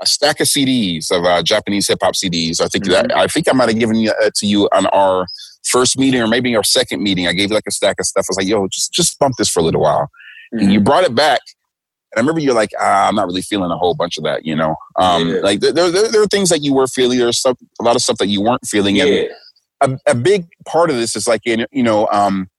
a 0.01 0.05
stack 0.05 0.39
of 0.39 0.47
CDs 0.47 1.11
of 1.11 1.23
uh, 1.23 1.43
Japanese 1.43 1.87
hip 1.87 1.99
hop 2.01 2.15
CDs. 2.15 2.59
I 2.59 2.67
think 2.67 2.85
mm-hmm. 2.85 3.07
that 3.07 3.15
I 3.15 3.27
think 3.27 3.47
I 3.47 3.53
might 3.53 3.69
have 3.69 3.79
given 3.79 3.95
you 3.95 4.11
uh, 4.11 4.31
to 4.35 4.45
you 4.45 4.67
on 4.73 4.87
our 4.87 5.27
first 5.63 5.97
meeting 5.97 6.21
or 6.21 6.27
maybe 6.27 6.55
our 6.55 6.63
second 6.63 7.01
meeting. 7.01 7.27
I 7.27 7.33
gave 7.33 7.49
you 7.49 7.55
like 7.55 7.67
a 7.67 7.71
stack 7.71 7.97
of 7.99 8.05
stuff. 8.05 8.25
I 8.27 8.29
was 8.29 8.37
like, 8.37 8.47
"Yo, 8.47 8.67
just 8.67 8.91
just 8.91 9.17
bump 9.19 9.35
this 9.37 9.49
for 9.49 9.59
a 9.59 9.63
little 9.63 9.81
while," 9.81 10.09
mm-hmm. 10.53 10.69
you 10.69 10.79
brought 10.79 11.03
it 11.03 11.15
back. 11.15 11.41
And 12.11 12.19
I 12.19 12.21
remember 12.21 12.41
you're 12.41 12.53
like, 12.53 12.71
ah, 12.79 13.07
I'm 13.07 13.15
not 13.15 13.25
really 13.25 13.41
feeling 13.41 13.71
a 13.71 13.77
whole 13.77 13.95
bunch 13.95 14.17
of 14.17 14.23
that, 14.23 14.45
you 14.45 14.55
know. 14.55 14.75
Um, 14.97 15.29
yeah. 15.29 15.39
Like 15.39 15.59
there, 15.61 15.71
there, 15.71 15.89
there 16.09 16.21
are 16.21 16.27
things 16.27 16.49
that 16.49 16.61
you 16.61 16.73
were 16.73 16.87
feeling. 16.87 17.17
There's 17.17 17.41
some, 17.41 17.55
a 17.79 17.83
lot 17.83 17.95
of 17.95 18.01
stuff 18.01 18.17
that 18.19 18.27
you 18.27 18.41
weren't 18.41 18.65
feeling. 18.67 18.95
Yeah. 18.95 19.25
And 19.81 19.99
a, 20.07 20.11
a 20.11 20.15
big 20.15 20.47
part 20.67 20.89
of 20.89 20.95
this 20.95 21.15
is 21.15 21.27
like, 21.27 21.41
in, 21.45 21.65
you 21.71 21.81
know, 21.81 22.07
um, 22.11 22.49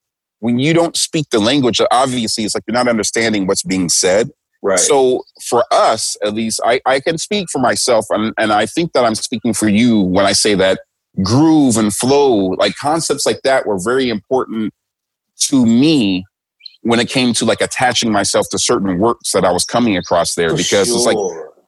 when 0.41 0.59
you 0.59 0.75
don't 0.75 0.97
speak 0.97 1.31
the 1.31 1.39
language, 1.39 1.81
obviously 1.91 2.45
it's 2.45 2.55
like 2.55 2.65
you're 2.67 2.75
not 2.75 2.89
understanding 2.89 3.47
what's 3.47 3.63
being 3.63 3.89
said. 3.89 4.31
Right. 4.61 4.79
So 4.79 5.23
for 5.49 5.65
us, 5.71 6.17
at 6.25 6.35
least, 6.35 6.61
I, 6.65 6.81
I 6.87 6.99
can 6.99 7.19
speak 7.19 7.49
for 7.53 7.61
myself, 7.61 8.07
and, 8.11 8.33
and 8.39 8.51
I 8.53 8.67
think 8.67 8.93
that 8.93 9.05
I'm 9.05 9.15
speaking 9.15 9.53
for 9.53 9.69
you 9.69 10.01
when 10.01 10.25
I 10.25 10.33
say 10.33 10.55
that 10.55 10.81
groove 11.23 11.77
and 11.77 11.95
flow, 11.95 12.49
like 12.59 12.75
concepts 12.77 13.27
like 13.27 13.43
that, 13.45 13.67
were 13.67 13.79
very 13.79 14.09
important 14.09 14.73
to 15.41 15.65
me 15.65 16.25
when 16.85 17.01
it 17.01 17.09
came 17.09 17.33
to 17.33 17.45
like 17.45 17.61
attaching 17.61 18.13
myself 18.13 18.49
to 18.51 18.59
certain 18.59 18.99
works 18.99 19.33
that 19.33 19.45
I 19.45 19.51
was 19.51 19.65
coming 19.65 19.97
across 19.97 20.35
there. 20.35 20.51
For 20.51 20.57
because 20.57 20.89
sure. 20.89 20.97
it's 20.97 21.07
like, 21.07 21.17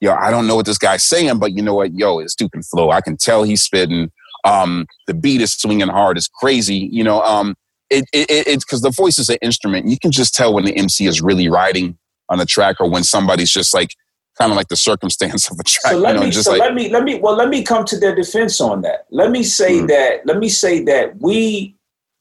yo, 0.00 0.12
I 0.12 0.31
don't 0.31 0.46
know 0.46 0.57
what 0.57 0.66
this 0.66 0.79
guy's 0.79 1.02
saying, 1.02 1.38
but 1.38 1.52
you 1.52 1.62
know 1.62 1.74
what, 1.74 1.94
yo, 1.94 2.18
it's 2.18 2.35
duke 2.35 2.52
flow. 2.70 2.90
I 2.90 3.00
can 3.00 3.16
tell 3.16 3.42
he's 3.42 3.62
spitting. 3.62 4.12
Um, 4.44 4.87
the 5.07 5.14
beat 5.14 5.40
is 5.40 5.55
swinging 5.55 5.88
hard. 5.88 6.18
It's 6.18 6.29
crazy. 6.29 6.88
You 6.92 7.02
know, 7.02 7.22
um, 7.22 7.57
it, 7.88 8.05
it, 8.12 8.31
it, 8.31 8.46
it's 8.46 8.64
because 8.64 8.83
the 8.83 8.90
voice 8.90 9.18
is 9.18 9.31
an 9.31 9.38
instrument. 9.40 9.88
You 9.88 9.98
can 9.98 10.12
just 10.12 10.35
tell 10.35 10.52
when 10.52 10.64
the 10.64 10.76
MC 10.76 11.07
is 11.07 11.22
really 11.22 11.48
riding 11.48 11.96
on 12.29 12.38
a 12.38 12.46
track 12.46 12.76
or 12.81 12.90
when 12.90 13.02
somebody's 13.02 13.50
just 13.50 13.72
like 13.72 13.94
kind 14.38 14.52
of 14.52 14.57
like 14.57 14.68
the 14.68 14.76
circumstance 14.76 15.50
of 15.50 15.59
a 15.59 15.62
track. 15.62 15.92
So 15.92 15.98
let 15.98 16.14
you 16.14 16.20
know, 16.20 16.26
me, 16.26 16.33
so 16.33 16.50
like, 16.50 16.61
let 16.61 16.74
me, 16.74 16.90
let 16.90 17.05
me, 17.05 17.18
well, 17.18 17.37
let 17.37 17.48
me 17.48 17.62
come 17.62 17.87
to 17.87 17.98
their 17.98 18.14
defense 18.14 18.61
on 18.61 18.83
that. 18.83 19.07
Let 19.11 19.31
me 19.31 19.42
say 19.42 19.79
mm-hmm. 19.79 19.87
that, 19.87 20.26
let 20.26 20.38
me 20.38 20.50
say 20.50 20.83
that 20.85 21.20
we, 21.22 21.75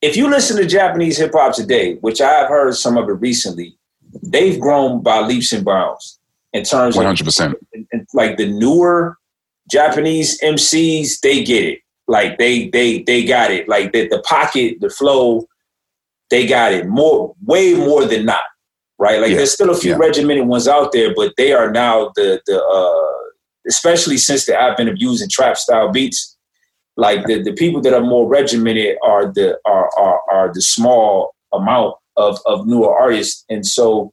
if 0.06 0.16
you 0.16 0.30
listen 0.30 0.58
to 0.58 0.66
Japanese 0.66 1.18
hip 1.18 1.32
hop 1.34 1.56
today, 1.56 1.96
which 1.96 2.22
I 2.22 2.30
have 2.30 2.50
heard 2.50 2.76
some 2.76 2.98
of 2.98 3.10
it 3.10 3.14
recently, 3.14 3.78
they've 4.24 4.60
grown 4.60 5.02
by 5.02 5.22
leaps 5.22 5.52
and 5.52 5.66
bounds 5.66 6.20
in 6.54 6.64
terms 6.64 6.96
100%. 6.96 7.54
of 7.54 8.08
like 8.14 8.38
the 8.38 8.48
newer 8.48 9.18
Japanese 9.70 10.40
MCs, 10.42 11.20
they 11.22 11.44
get 11.44 11.64
it. 11.64 11.80
Like 12.08 12.38
they, 12.38 12.70
they, 12.70 13.02
they 13.04 13.26
got 13.26 13.52
it. 13.52 13.68
Like 13.68 13.92
the, 13.92 14.08
the 14.08 14.20
pocket, 14.20 14.78
the 14.80 14.90
flow, 14.90 15.48
they 16.30 16.46
got 16.46 16.72
it 16.72 16.88
more, 16.88 17.36
way 17.44 17.74
more 17.74 18.06
than 18.06 18.26
not 18.26 18.44
right? 18.98 19.20
Like 19.20 19.32
yeah. 19.32 19.38
there's 19.38 19.54
still 19.54 19.70
a 19.70 19.76
few 19.76 19.92
yeah. 19.92 19.98
regimented 19.98 20.48
ones 20.48 20.68
out 20.68 20.92
there, 20.92 21.14
but 21.16 21.34
they 21.38 21.54
are 21.54 21.72
now 21.72 22.12
the 22.16 22.42
the 22.46 22.64
uh, 22.64 23.12
especially 23.68 24.18
since 24.18 24.46
the 24.46 24.60
advent 24.60 24.90
of 24.90 24.96
using 24.98 25.30
trap 25.30 25.58
style 25.58 25.92
beats. 25.92 26.35
Like 26.98 27.26
the, 27.26 27.42
the 27.42 27.54
people 27.54 27.82
that 27.82 27.94
are 27.94 28.02
more 28.02 28.28
regimented 28.28 28.98
are 29.04 29.32
the 29.32 29.58
are 29.66 29.90
are, 29.98 30.22
are 30.32 30.54
the 30.54 30.62
small 30.62 31.36
amount 31.54 31.96
of 32.18 32.40
of 32.46 32.68
newer 32.68 32.94
artists, 32.94 33.44
and 33.50 33.66
so. 33.66 34.12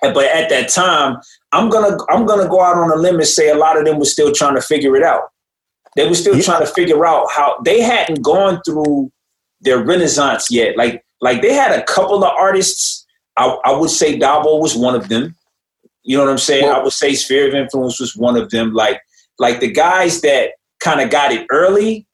But 0.00 0.26
at 0.26 0.48
that 0.50 0.68
time, 0.68 1.16
I'm 1.52 1.68
gonna 1.70 1.98
I'm 2.08 2.24
gonna 2.24 2.48
go 2.48 2.62
out 2.62 2.76
on 2.76 2.92
a 2.92 2.96
limb 2.96 3.16
and 3.16 3.26
say 3.26 3.50
a 3.50 3.56
lot 3.56 3.76
of 3.76 3.84
them 3.84 3.98
were 3.98 4.04
still 4.04 4.32
trying 4.32 4.54
to 4.54 4.62
figure 4.62 4.94
it 4.96 5.02
out. 5.02 5.24
They 5.96 6.06
were 6.06 6.14
still 6.14 6.36
yeah. 6.36 6.42
trying 6.42 6.64
to 6.64 6.72
figure 6.72 7.04
out 7.04 7.26
how 7.32 7.58
they 7.64 7.80
hadn't 7.80 8.22
gone 8.22 8.60
through 8.64 9.10
their 9.60 9.84
renaissance 9.84 10.52
yet. 10.52 10.76
Like 10.76 11.04
like 11.20 11.42
they 11.42 11.52
had 11.52 11.72
a 11.72 11.82
couple 11.82 12.22
of 12.22 12.30
artists 12.30 13.04
I, 13.38 13.56
I 13.64 13.72
would 13.72 13.90
say 13.90 14.18
Dabo 14.18 14.60
was 14.60 14.76
one 14.76 14.94
of 14.94 15.08
them. 15.08 15.36
You 16.02 16.16
know 16.16 16.24
what 16.24 16.30
I'm 16.30 16.38
saying? 16.38 16.64
Well, 16.64 16.80
I 16.80 16.82
would 16.82 16.92
say 16.92 17.14
Sphere 17.14 17.48
of 17.48 17.54
Influence 17.54 18.00
was 18.00 18.16
one 18.16 18.36
of 18.36 18.50
them. 18.50 18.74
Like, 18.74 19.00
like 19.38 19.60
the 19.60 19.70
guys 19.70 20.20
that 20.22 20.50
kind 20.88 21.00
of 21.00 21.10
got 21.10 21.32
it 21.32 21.46
early, 21.50 22.06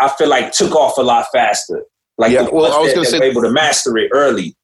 I 0.00 0.08
feel 0.08 0.28
like 0.28 0.52
took 0.52 0.74
off 0.74 0.96
a 0.98 1.02
lot 1.02 1.26
faster. 1.32 1.84
Like, 2.16 2.32
yeah, 2.32 2.48
well, 2.50 2.72
I 2.72 2.78
was 2.78 2.92
going 2.92 3.04
to 3.04 3.10
say, 3.10 3.20
able 3.20 3.42
to 3.42 3.50
master 3.50 3.96
it 3.98 4.10
early. 4.12 4.54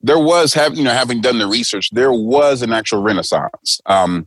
There 0.00 0.18
was, 0.18 0.54
have 0.54 0.76
you 0.76 0.84
know, 0.84 0.92
having 0.92 1.20
done 1.20 1.38
the 1.38 1.46
research, 1.46 1.90
there 1.92 2.12
was 2.12 2.62
an 2.62 2.72
actual 2.72 3.02
renaissance. 3.02 3.80
Um, 3.86 4.26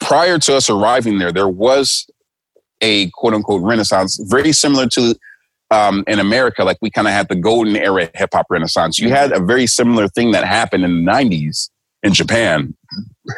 prior 0.00 0.38
to 0.38 0.56
us 0.56 0.68
arriving 0.68 1.18
there, 1.18 1.32
there 1.32 1.48
was 1.48 2.08
a 2.80 3.10
quote 3.10 3.34
unquote 3.34 3.62
renaissance, 3.62 4.18
very 4.24 4.52
similar 4.52 4.86
to 4.88 5.14
um, 5.70 6.02
in 6.06 6.18
America, 6.18 6.64
like 6.64 6.78
we 6.80 6.90
kind 6.90 7.06
of 7.06 7.12
had 7.12 7.28
the 7.28 7.36
golden 7.36 7.76
era 7.76 8.10
hip 8.14 8.30
hop 8.32 8.46
renaissance. 8.48 8.98
You 8.98 9.10
had 9.10 9.32
a 9.32 9.40
very 9.40 9.66
similar 9.66 10.08
thing 10.08 10.32
that 10.32 10.44
happened 10.44 10.84
in 10.84 11.04
the 11.04 11.10
90s 11.10 11.68
in 12.02 12.14
Japan. 12.14 12.74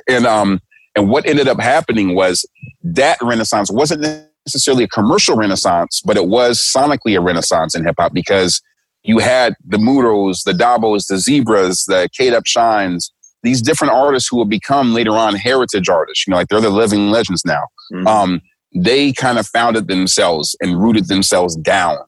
And, 0.09 0.27
um, 0.27 0.61
and 0.95 1.09
what 1.09 1.27
ended 1.27 1.49
up 1.49 1.61
happening 1.61 2.15
was 2.15 2.47
that 2.83 3.19
renaissance 3.21 3.71
wasn't 3.71 4.30
necessarily 4.51 4.85
a 4.85 4.89
commercial 4.89 5.37
renaissance, 5.37 6.03
but 6.05 6.17
it 6.17 6.27
was 6.27 6.59
sonically 6.59 7.17
a 7.17 7.21
renaissance 7.21 7.75
in 7.75 7.85
hip 7.85 7.95
hop 7.99 8.13
because 8.13 8.61
you 9.03 9.19
had 9.19 9.55
the 9.65 9.79
Muros, 9.79 10.43
the 10.43 10.53
Dabos, 10.53 11.07
the 11.07 11.15
Zeebras, 11.15 11.87
the 11.87 12.09
Kate 12.17 12.35
Up 12.35 12.47
Shines, 12.47 13.13
these 13.43 13.63
different 13.63 13.95
artists 13.95 14.29
who 14.29 14.37
will 14.37 14.45
become 14.45 14.93
later 14.93 15.13
on 15.13 15.35
heritage 15.35 15.89
artists. 15.89 16.27
You 16.27 16.33
know, 16.33 16.37
like 16.37 16.49
they're 16.49 16.61
the 16.61 16.71
living 16.71 17.11
legends 17.11 17.45
now. 17.45 17.63
Mm-hmm. 17.93 18.07
Um, 18.07 18.43
they 18.75 19.13
kind 19.13 19.39
of 19.39 19.47
founded 19.47 19.89
themselves 19.89 20.57
and 20.61 20.81
rooted 20.81 21.09
themselves 21.09 21.57
down 21.57 21.99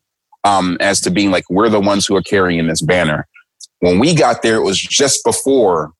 um, 0.44 0.76
as 0.80 1.00
to 1.02 1.10
being 1.10 1.30
like, 1.30 1.44
we're 1.48 1.68
the 1.68 1.80
ones 1.80 2.06
who 2.06 2.16
are 2.16 2.22
carrying 2.22 2.66
this 2.66 2.82
banner. 2.82 3.26
When 3.80 3.98
we 3.98 4.14
got 4.14 4.42
there, 4.42 4.56
it 4.56 4.62
was 4.62 4.80
just 4.80 5.24
before, 5.24 5.92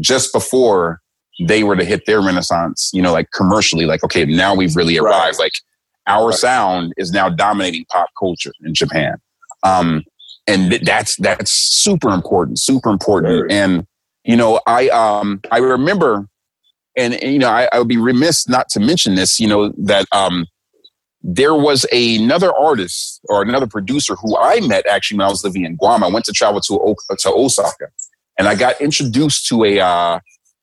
just 0.00 0.32
before 0.32 1.00
they 1.46 1.62
were 1.62 1.76
to 1.76 1.84
hit 1.84 2.04
their 2.06 2.20
renaissance, 2.20 2.90
you 2.92 3.00
know, 3.00 3.12
like 3.12 3.30
commercially, 3.32 3.84
like, 3.84 4.02
okay, 4.02 4.24
now 4.24 4.54
we've 4.54 4.74
really 4.74 4.98
arrived. 4.98 5.38
Right. 5.38 5.44
Like 5.44 5.52
our 6.08 6.32
sound 6.32 6.92
is 6.96 7.12
now 7.12 7.28
dominating 7.28 7.84
pop 7.90 8.08
culture 8.18 8.52
in 8.64 8.74
Japan. 8.74 9.16
Um, 9.62 10.04
and 10.46 10.72
that's, 10.72 11.16
that's 11.16 11.50
super 11.50 12.10
important, 12.10 12.58
super 12.58 12.90
important. 12.90 13.52
And, 13.52 13.86
you 14.24 14.36
know, 14.36 14.60
I, 14.66 14.88
um, 14.88 15.40
I 15.50 15.58
remember, 15.58 16.26
and, 16.96 17.14
and 17.14 17.32
you 17.32 17.38
know, 17.38 17.50
I, 17.50 17.68
I 17.72 17.78
would 17.78 17.88
be 17.88 17.98
remiss 17.98 18.48
not 18.48 18.68
to 18.70 18.80
mention 18.80 19.14
this, 19.14 19.38
you 19.38 19.46
know, 19.46 19.72
that, 19.78 20.06
um, 20.12 20.46
there 21.22 21.54
was 21.54 21.84
another 21.92 22.54
artist 22.54 23.20
or 23.24 23.42
another 23.42 23.66
producer 23.66 24.14
who 24.14 24.38
I 24.38 24.60
met 24.60 24.86
actually 24.86 25.18
when 25.18 25.26
I 25.26 25.30
was 25.30 25.44
living 25.44 25.64
in 25.64 25.76
Guam. 25.76 26.04
I 26.04 26.08
went 26.08 26.24
to 26.26 26.32
travel 26.32 26.60
to 26.60 26.94
to 27.18 27.32
Osaka, 27.32 27.88
and 28.38 28.46
I 28.46 28.54
got 28.54 28.80
introduced 28.80 29.46
to 29.48 29.64
a 29.64 29.80
uh, 29.80 30.20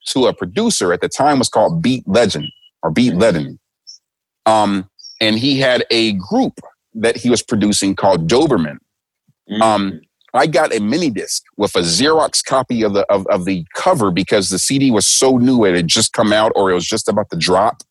to 0.08 0.27
a 0.27 0.34
producer 0.34 0.93
at 0.93 1.01
the 1.01 1.10
time 1.10 1.39
was 1.39 1.49
called 1.49 1.81
Beat 1.81 2.08
Legend 2.08 2.45
or 2.84 2.89
Beat 2.89 3.12
mm-hmm. 3.12 3.19
Legend. 3.19 3.60
Um, 4.45 4.89
and 5.21 5.38
he 5.38 5.60
had 5.60 5.86
a 5.89 6.13
group 6.13 6.60
that 6.93 7.17
he 7.17 7.30
was 7.30 7.41
producing 7.41 7.95
called 7.95 8.30
Doberman. 8.30 8.78
Mm-hmm. 9.49 9.62
Um, 9.62 10.01
I 10.34 10.47
got 10.47 10.75
a 10.75 10.82
mini 10.82 11.10
disc 11.10 11.43
with 11.56 11.75
a 11.75 11.80
Xerox 11.80 12.43
copy 12.43 12.84
of 12.84 12.93
the 12.93 13.06
of, 13.12 13.25
of 13.28 13.45
the 13.45 13.65
cover 13.73 14.12
because 14.12 14.49
the 14.49 14.60
CD 14.60 14.91
was 14.91 15.08
so 15.08 15.38
new 15.38 15.63
it 15.63 15.75
had 15.75 15.88
just 15.88 16.13
come 16.13 16.34
out 16.34 16.51
or 16.56 16.69
it 16.69 16.73
was 16.73 16.86
just 16.86 17.08
about 17.08 17.30
to 17.32 17.38
drop. 17.38 17.84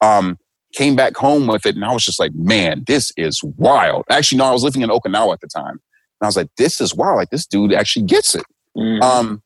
Um, 0.00 0.38
came 0.72 0.94
back 0.94 1.16
home 1.16 1.48
with 1.48 1.66
it 1.66 1.74
and 1.74 1.84
I 1.84 1.92
was 1.92 2.04
just 2.04 2.20
like, 2.20 2.32
man, 2.34 2.84
this 2.86 3.12
is 3.16 3.42
wild. 3.42 4.04
Actually, 4.08 4.38
no, 4.38 4.44
I 4.44 4.52
was 4.52 4.62
living 4.62 4.82
in 4.82 4.88
Okinawa 4.88 5.32
at 5.32 5.40
the 5.40 5.48
time. 5.48 5.80
And 6.20 6.22
I 6.22 6.26
was 6.26 6.36
like, 6.36 6.48
this 6.56 6.80
is 6.80 6.94
wild. 6.94 7.16
Like 7.16 7.30
this 7.30 7.46
dude 7.46 7.72
actually 7.72 8.06
gets 8.06 8.36
it. 8.36 8.44
Mm-hmm. 8.76 9.02
Um, 9.02 9.42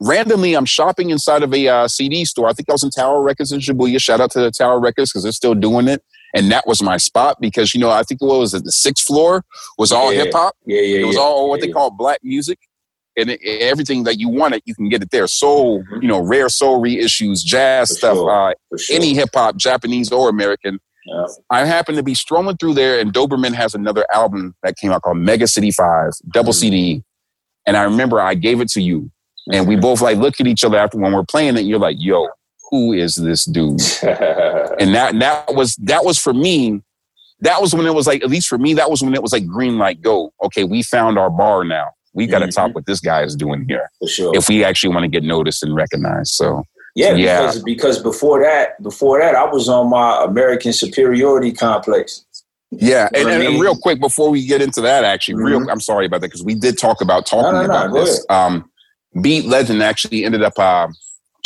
randomly, 0.00 0.54
I'm 0.54 0.66
shopping 0.66 1.08
inside 1.08 1.42
of 1.42 1.54
a 1.54 1.68
uh, 1.68 1.88
CD 1.88 2.26
store. 2.26 2.48
I 2.48 2.52
think 2.52 2.68
I 2.68 2.72
was 2.72 2.84
in 2.84 2.90
Tower 2.90 3.22
Records 3.22 3.50
in 3.50 3.60
Shibuya. 3.60 4.00
Shout 4.00 4.20
out 4.20 4.30
to 4.32 4.40
the 4.40 4.50
Tower 4.50 4.78
Records 4.78 5.10
because 5.10 5.22
they're 5.22 5.32
still 5.32 5.54
doing 5.54 5.88
it. 5.88 6.02
And 6.34 6.50
that 6.50 6.66
was 6.66 6.82
my 6.82 6.96
spot 6.96 7.38
because, 7.40 7.74
you 7.74 7.80
know, 7.80 7.90
I 7.90 8.02
think 8.02 8.20
what 8.20 8.38
was 8.38 8.52
it? 8.52 8.64
The 8.64 8.72
sixth 8.72 9.06
floor 9.06 9.44
was 9.78 9.92
all 9.92 10.12
yeah. 10.12 10.24
hip 10.24 10.32
hop. 10.34 10.54
Yeah, 10.66 10.80
yeah. 10.80 10.98
It 11.00 11.04
was 11.06 11.16
yeah, 11.16 11.22
all 11.22 11.48
what 11.48 11.60
yeah, 11.60 11.66
they 11.66 11.72
call 11.72 11.90
black 11.90 12.20
music 12.22 12.58
and 13.16 13.30
it, 13.30 13.40
everything 13.42 14.04
that 14.04 14.18
you 14.18 14.28
wanted 14.28 14.62
you 14.66 14.74
can 14.74 14.88
get 14.88 15.02
it 15.02 15.10
there. 15.10 15.26
Soul, 15.26 15.82
mm-hmm. 15.82 16.02
you 16.02 16.08
know, 16.08 16.20
rare 16.20 16.48
soul 16.48 16.82
reissues, 16.82 17.44
jazz 17.44 17.90
For 17.90 17.94
stuff, 17.96 18.16
sure. 18.16 18.50
uh, 18.50 18.54
sure. 18.76 18.96
any 18.96 19.14
hip 19.14 19.30
hop, 19.34 19.56
Japanese 19.56 20.12
or 20.12 20.28
American. 20.28 20.78
I 21.50 21.64
happen 21.64 21.94
to 21.94 22.02
be 22.02 22.14
strolling 22.14 22.56
through 22.56 22.74
there, 22.74 22.98
and 22.98 23.12
Doberman 23.12 23.54
has 23.54 23.76
another 23.76 24.04
album 24.12 24.56
that 24.64 24.76
came 24.76 24.90
out 24.90 25.02
called 25.02 25.18
Mega 25.18 25.46
City 25.46 25.70
Five, 25.70 26.12
double 26.32 26.52
mm-hmm. 26.52 26.60
CD. 26.60 27.04
And 27.64 27.76
I 27.76 27.84
remember 27.84 28.20
I 28.20 28.34
gave 28.34 28.60
it 28.60 28.68
to 28.70 28.82
you, 28.82 29.10
and 29.52 29.62
mm-hmm. 29.62 29.68
we 29.68 29.76
both 29.76 30.00
like 30.00 30.18
look 30.18 30.40
at 30.40 30.48
each 30.48 30.64
other 30.64 30.76
after 30.76 30.98
when 30.98 31.12
we're 31.12 31.24
playing 31.24 31.56
it. 31.56 31.60
You're 31.60 31.78
like, 31.78 31.96
"Yo, 31.98 32.26
who 32.70 32.92
is 32.92 33.14
this 33.14 33.44
dude?" 33.44 33.80
and 34.02 34.94
that 34.94 35.18
that 35.18 35.54
was 35.54 35.76
that 35.76 36.04
was 36.04 36.18
for 36.18 36.34
me. 36.34 36.82
That 37.40 37.60
was 37.60 37.74
when 37.74 37.86
it 37.86 37.94
was 37.94 38.06
like, 38.06 38.22
at 38.22 38.30
least 38.30 38.48
for 38.48 38.56
me, 38.56 38.72
that 38.74 38.90
was 38.90 39.02
when 39.02 39.14
it 39.14 39.20
was 39.20 39.32
like 39.32 39.46
green 39.46 39.76
light, 39.76 40.00
go. 40.00 40.32
Okay, 40.42 40.64
we 40.64 40.82
found 40.82 41.18
our 41.18 41.28
bar 41.28 41.64
now 41.64 41.90
we 42.16 42.26
got 42.26 42.38
to 42.38 42.46
mm-hmm. 42.46 42.50
talk 42.50 42.74
what 42.74 42.86
this 42.86 42.98
guy 42.98 43.22
is 43.22 43.36
doing 43.36 43.66
here. 43.68 43.90
For 44.00 44.08
sure. 44.08 44.32
If 44.34 44.48
we 44.48 44.64
actually 44.64 44.94
want 44.94 45.04
to 45.04 45.08
get 45.08 45.22
noticed 45.22 45.62
and 45.62 45.74
recognized. 45.74 46.32
So 46.32 46.64
yeah, 46.94 47.12
yeah. 47.12 47.40
Because, 47.40 47.62
because 47.62 48.02
before 48.02 48.40
that, 48.42 48.82
before 48.82 49.20
that, 49.20 49.34
I 49.34 49.44
was 49.44 49.68
on 49.68 49.90
my 49.90 50.24
American 50.24 50.72
superiority 50.72 51.52
complex. 51.52 52.24
Yeah, 52.70 53.08
and, 53.14 53.28
and, 53.28 53.42
and, 53.42 53.60
real 53.60 53.76
quick 53.76 54.00
before 54.00 54.30
we 54.30 54.44
get 54.44 54.60
into 54.60 54.80
that, 54.80 55.04
actually, 55.04 55.34
mm-hmm. 55.34 55.44
real, 55.44 55.70
I'm 55.70 55.78
sorry 55.78 56.06
about 56.06 56.22
that 56.22 56.28
because 56.28 56.42
we 56.42 56.54
did 56.54 56.78
talk 56.78 57.00
about 57.00 57.24
talking 57.24 57.52
no, 57.52 57.60
no, 57.60 57.64
about 57.64 57.92
no, 57.92 58.04
this. 58.04 58.26
Um, 58.28 58.68
Beat 59.20 59.44
Legend 59.44 59.82
actually 59.82 60.24
ended 60.24 60.42
up 60.42 60.58
uh, 60.58 60.88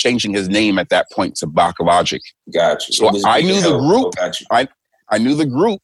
changing 0.01 0.33
his 0.35 0.49
name 0.49 0.79
at 0.79 0.89
that 0.89 1.07
point 1.13 1.37
to 1.37 1.47
Bach 1.47 1.77
Logic. 1.81 2.23
Gotcha. 2.53 2.93
So 2.93 3.11
I 3.27 3.43
knew 3.43 3.61
the 3.61 3.79
group. 3.79 4.15
Oh, 4.19 4.31
I 4.51 4.69
I 5.09 5.19
knew 5.19 5.35
the 5.35 5.47
group. 5.47 5.83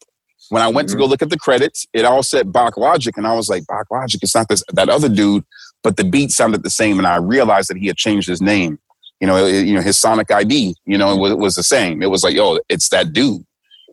When 0.49 0.63
I 0.63 0.69
went 0.69 0.89
mm-hmm. 0.89 0.95
to 0.95 0.99
go 0.99 1.05
mm-hmm. 1.05 1.11
look 1.11 1.23
at 1.23 1.31
the 1.31 1.39
credits, 1.39 1.87
it 1.93 2.05
all 2.05 2.23
said 2.23 2.53
Bach 2.53 2.77
Logic, 2.77 3.17
and 3.17 3.27
I 3.27 3.35
was 3.35 3.49
like, 3.49 3.67
Bach 3.67 3.87
Logic. 3.91 4.23
It's 4.23 4.35
not 4.35 4.49
this 4.49 4.63
that 4.73 4.89
other 4.89 5.09
dude, 5.09 5.45
but 5.83 5.97
the 5.97 6.05
beat 6.05 6.31
sounded 6.31 6.63
the 6.63 6.71
same, 6.71 6.99
and 6.99 7.07
I 7.07 7.17
realized 7.17 7.69
that 7.71 7.77
he 7.77 7.87
had 7.87 7.97
changed 7.97 8.29
his 8.29 8.41
name. 8.41 8.79
You 9.21 9.27
know, 9.27 9.45
it, 9.45 9.67
you 9.67 9.75
know 9.75 9.81
his 9.81 9.99
Sonic 9.99 10.31
ID. 10.31 10.75
You 10.85 10.99
know, 10.99 11.13
it 11.13 11.19
was, 11.19 11.33
it 11.33 11.39
was 11.39 11.55
the 11.55 11.63
same. 11.63 12.03
It 12.03 12.11
was 12.11 12.23
like, 12.23 12.35
yo, 12.35 12.59
it's 12.69 12.89
that 12.91 13.13
dude. 13.13 13.45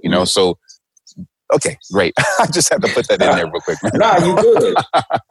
You 0.04 0.10
know, 0.10 0.22
mm-hmm. 0.22 0.26
so 0.26 0.58
Okay, 1.54 1.78
great. 1.92 2.14
I 2.40 2.48
just 2.48 2.72
had 2.72 2.82
to 2.82 2.92
put 2.94 3.08
that 3.08 3.22
in 3.22 3.36
there 3.36 3.46
real 3.46 3.62
quick. 3.62 3.78
nah, 3.94 4.18
you 4.26 4.36
good. 4.36 4.76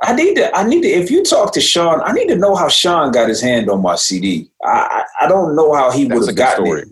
I 0.02 0.14
need 0.14 0.36
to. 0.36 0.54
I 0.56 0.64
need 0.64 0.82
to. 0.82 0.88
If 0.88 1.10
you 1.10 1.22
talk 1.24 1.52
to 1.54 1.60
Sean, 1.60 2.00
I 2.02 2.12
need 2.12 2.28
to 2.28 2.36
know 2.36 2.54
how 2.54 2.68
Sean 2.68 3.10
got 3.10 3.28
his 3.28 3.40
hand 3.40 3.68
on 3.68 3.82
my 3.82 3.96
CD. 3.96 4.50
I 4.64 5.04
I, 5.20 5.24
I 5.24 5.28
don't 5.28 5.56
know 5.56 5.72
how 5.74 5.90
he 5.90 6.06
would 6.06 6.26
have 6.26 6.36
gotten 6.36 6.66
story. 6.66 6.82
it. 6.82 6.88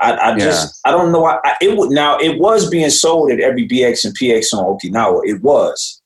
I, 0.00 0.12
I 0.12 0.30
yeah. 0.30 0.38
just 0.38 0.80
I 0.84 0.92
don't 0.92 1.10
know. 1.10 1.26
I, 1.26 1.38
it 1.60 1.76
would 1.76 1.90
now. 1.90 2.18
It 2.18 2.38
was 2.38 2.70
being 2.70 2.90
sold 2.90 3.32
at 3.32 3.40
every 3.40 3.66
BX 3.66 4.04
and 4.04 4.16
PX 4.16 4.54
on 4.54 4.64
Okinawa. 4.64 5.22
It 5.24 5.42
was. 5.42 6.00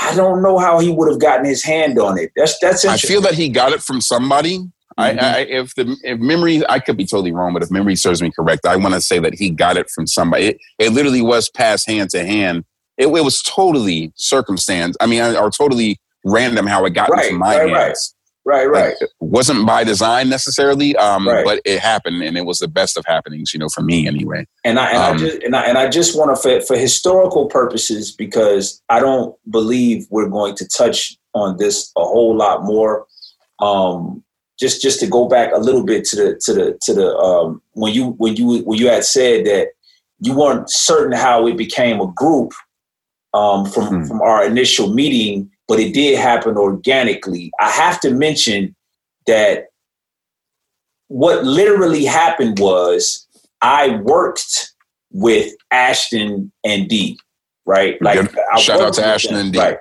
I 0.00 0.14
don't 0.14 0.42
know 0.42 0.58
how 0.58 0.78
he 0.78 0.90
would 0.90 1.10
have 1.10 1.20
gotten 1.20 1.44
his 1.44 1.62
hand 1.62 1.98
on 1.98 2.18
it. 2.18 2.32
That's 2.34 2.58
that's. 2.60 2.84
I 2.84 2.96
feel 2.96 3.20
that 3.20 3.34
he 3.34 3.48
got 3.48 3.72
it 3.72 3.82
from 3.82 4.00
somebody 4.00 4.70
I, 5.00 5.10
mm-hmm. 5.12 5.24
I, 5.24 5.38
if 5.40 5.74
the 5.74 5.96
if 6.02 6.18
memory, 6.18 6.62
I 6.68 6.78
could 6.78 6.96
be 6.96 7.06
totally 7.06 7.32
wrong, 7.32 7.52
but 7.52 7.62
if 7.62 7.70
memory 7.70 7.96
serves 7.96 8.22
me 8.22 8.30
correct, 8.30 8.66
I 8.66 8.76
want 8.76 8.94
to 8.94 9.00
say 9.00 9.18
that 9.18 9.34
he 9.34 9.50
got 9.50 9.76
it 9.76 9.90
from 9.90 10.06
somebody. 10.06 10.46
It, 10.46 10.58
it 10.78 10.92
literally 10.92 11.22
was 11.22 11.50
passed 11.50 11.88
hand 11.88 12.10
to 12.10 12.24
hand. 12.24 12.64
It, 12.96 13.06
it, 13.06 13.24
was 13.24 13.42
totally 13.42 14.12
circumstance. 14.16 14.96
I 15.00 15.06
mean, 15.06 15.22
or 15.22 15.50
totally 15.50 15.98
random 16.24 16.66
how 16.66 16.84
it 16.84 16.90
got 16.90 17.08
right, 17.08 17.26
into 17.26 17.38
my 17.38 17.58
right, 17.58 17.70
hands. 17.70 18.14
Right, 18.44 18.64
right. 18.64 18.94
Like, 19.00 19.10
wasn't 19.20 19.66
by 19.66 19.84
design 19.84 20.30
necessarily, 20.30 20.96
um, 20.96 21.28
right. 21.28 21.44
but 21.44 21.60
it 21.64 21.78
happened, 21.78 22.22
and 22.22 22.38
it 22.38 22.46
was 22.46 22.58
the 22.58 22.68
best 22.68 22.96
of 22.96 23.04
happenings, 23.06 23.52
you 23.52 23.60
know, 23.60 23.68
for 23.68 23.82
me 23.82 24.06
anyway. 24.06 24.46
And 24.64 24.78
I 24.78 24.90
and, 24.90 24.96
um, 24.96 25.14
I, 25.14 25.18
just, 25.18 25.42
and 25.42 25.56
I 25.56 25.62
and 25.66 25.78
I 25.78 25.88
just 25.88 26.18
want 26.18 26.34
to 26.34 26.42
for, 26.42 26.60
for 26.66 26.76
historical 26.76 27.46
purposes 27.46 28.12
because 28.12 28.82
I 28.88 28.98
don't 28.98 29.36
believe 29.50 30.06
we're 30.10 30.28
going 30.28 30.56
to 30.56 30.66
touch 30.66 31.16
on 31.34 31.58
this 31.58 31.92
a 31.96 32.02
whole 32.02 32.34
lot 32.34 32.64
more. 32.64 33.06
Um, 33.60 34.24
just 34.60 34.82
just 34.82 35.00
to 35.00 35.06
go 35.06 35.26
back 35.26 35.52
a 35.54 35.58
little 35.58 35.84
bit 35.84 36.04
to 36.04 36.16
the 36.16 36.40
to 36.44 36.52
the 36.52 36.78
to 36.82 36.94
the 36.94 37.16
um, 37.16 37.62
when 37.72 37.92
you 37.94 38.10
when 38.18 38.36
you 38.36 38.58
when 38.60 38.78
you 38.78 38.88
had 38.88 39.04
said 39.04 39.46
that 39.46 39.68
you 40.20 40.36
weren't 40.36 40.70
certain 40.70 41.12
how 41.12 41.46
it 41.46 41.56
became 41.56 42.00
a 42.00 42.12
group 42.12 42.52
um, 43.32 43.64
from 43.64 43.84
mm-hmm. 43.84 44.04
from 44.04 44.20
our 44.20 44.44
initial 44.44 44.92
meeting, 44.92 45.50
but 45.66 45.80
it 45.80 45.94
did 45.94 46.18
happen 46.18 46.56
organically. 46.56 47.50
I 47.58 47.70
have 47.70 48.00
to 48.00 48.10
mention 48.10 48.76
that 49.26 49.66
what 51.08 51.44
literally 51.44 52.04
happened 52.04 52.58
was 52.58 53.26
I 53.62 53.96
worked 53.96 54.72
with 55.10 55.52
Ashton 55.70 56.52
and 56.64 56.88
D, 56.88 57.18
right? 57.64 58.00
Like 58.02 58.30
shout 58.58 58.80
out 58.80 58.92
to 58.94 59.04
Ashton 59.04 59.34
them, 59.34 59.46
and 59.46 59.52
D. 59.52 59.58
Right. 59.58 59.78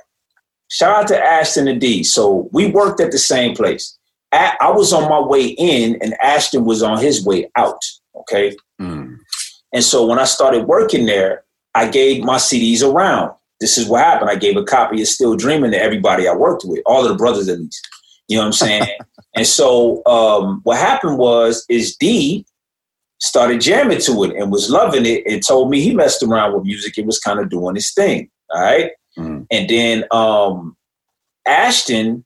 Shout 0.69 0.95
out 0.95 1.07
to 1.09 1.19
Ashton 1.19 1.67
and 1.67 1.81
D. 1.81 2.03
So 2.03 2.49
we 2.53 2.67
worked 2.67 3.01
at 3.01 3.11
the 3.11 3.17
same 3.17 3.55
place. 3.55 3.98
I 4.31 4.71
was 4.71 4.93
on 4.93 5.09
my 5.09 5.19
way 5.19 5.47
in 5.47 5.97
and 6.01 6.15
Ashton 6.21 6.65
was 6.65 6.83
on 6.83 6.99
his 6.99 7.25
way 7.25 7.49
out. 7.55 7.81
Okay. 8.15 8.55
Mm. 8.79 9.17
And 9.73 9.83
so 9.83 10.05
when 10.05 10.19
I 10.19 10.25
started 10.25 10.65
working 10.65 11.05
there, 11.05 11.43
I 11.75 11.87
gave 11.89 12.23
my 12.23 12.37
CDs 12.37 12.83
around. 12.83 13.33
This 13.59 13.77
is 13.77 13.87
what 13.87 14.03
happened. 14.03 14.29
I 14.29 14.35
gave 14.35 14.55
a 14.57 14.63
copy 14.63 15.01
of 15.01 15.07
Still 15.07 15.35
Dreaming 15.35 15.71
to 15.71 15.81
everybody 15.81 16.27
I 16.27 16.35
worked 16.35 16.63
with, 16.65 16.81
all 16.85 17.03
of 17.03 17.09
the 17.09 17.15
brothers 17.15 17.49
at 17.49 17.59
least. 17.59 17.87
You 18.27 18.37
know 18.37 18.43
what 18.43 18.47
I'm 18.47 18.53
saying? 18.53 18.87
and 19.35 19.45
so 19.45 20.05
um, 20.05 20.61
what 20.63 20.77
happened 20.77 21.17
was 21.17 21.65
is 21.69 21.95
D 21.97 22.45
started 23.19 23.59
jamming 23.59 23.99
to 23.99 24.23
it 24.23 24.35
and 24.35 24.51
was 24.51 24.69
loving 24.69 25.05
it 25.05 25.23
and 25.27 25.45
told 25.45 25.69
me 25.69 25.81
he 25.81 25.93
messed 25.93 26.23
around 26.23 26.53
with 26.53 26.63
music 26.63 26.97
and 26.97 27.05
was 27.05 27.19
kind 27.19 27.39
of 27.39 27.49
doing 27.49 27.75
his 27.75 27.91
thing. 27.93 28.29
All 28.51 28.61
right. 28.61 28.91
Mm. 29.17 29.45
And 29.51 29.69
then 29.69 30.05
um, 30.11 30.77
Ashton 31.45 32.23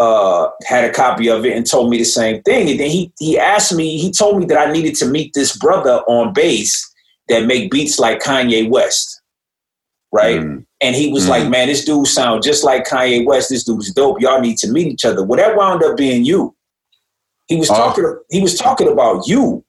uh, 0.00 0.50
had 0.64 0.84
a 0.84 0.92
copy 0.92 1.28
of 1.28 1.44
it 1.44 1.54
and 1.54 1.66
told 1.66 1.90
me 1.90 1.98
the 1.98 2.04
same 2.04 2.42
thing. 2.42 2.70
And 2.70 2.80
then 2.80 2.88
he 2.88 3.12
he 3.18 3.38
asked 3.38 3.74
me, 3.74 3.98
he 3.98 4.10
told 4.10 4.38
me 4.38 4.46
that 4.46 4.56
I 4.56 4.72
needed 4.72 4.94
to 4.96 5.06
meet 5.06 5.34
this 5.34 5.54
brother 5.54 6.00
on 6.08 6.32
base 6.32 6.90
that 7.28 7.44
make 7.44 7.70
beats 7.70 7.98
like 7.98 8.20
Kanye 8.20 8.68
West. 8.70 9.20
Right? 10.10 10.40
Mm. 10.40 10.64
And 10.80 10.96
he 10.96 11.12
was 11.12 11.26
mm. 11.26 11.28
like, 11.28 11.48
Man, 11.50 11.68
this 11.68 11.84
dude 11.84 12.06
sound 12.06 12.42
just 12.42 12.64
like 12.64 12.86
Kanye 12.86 13.26
West. 13.26 13.50
This 13.50 13.62
dude's 13.62 13.92
dope. 13.92 14.22
Y'all 14.22 14.40
need 14.40 14.56
to 14.58 14.72
meet 14.72 14.86
each 14.86 15.04
other. 15.04 15.22
Well, 15.22 15.36
that 15.36 15.54
wound 15.54 15.82
up 15.82 15.98
being 15.98 16.24
you. 16.24 16.56
He 17.48 17.56
was 17.56 17.70
oh. 17.70 17.74
talking 17.74 18.18
he 18.30 18.40
was 18.40 18.56
talking 18.56 18.88
about 18.88 19.28
you. 19.28 19.62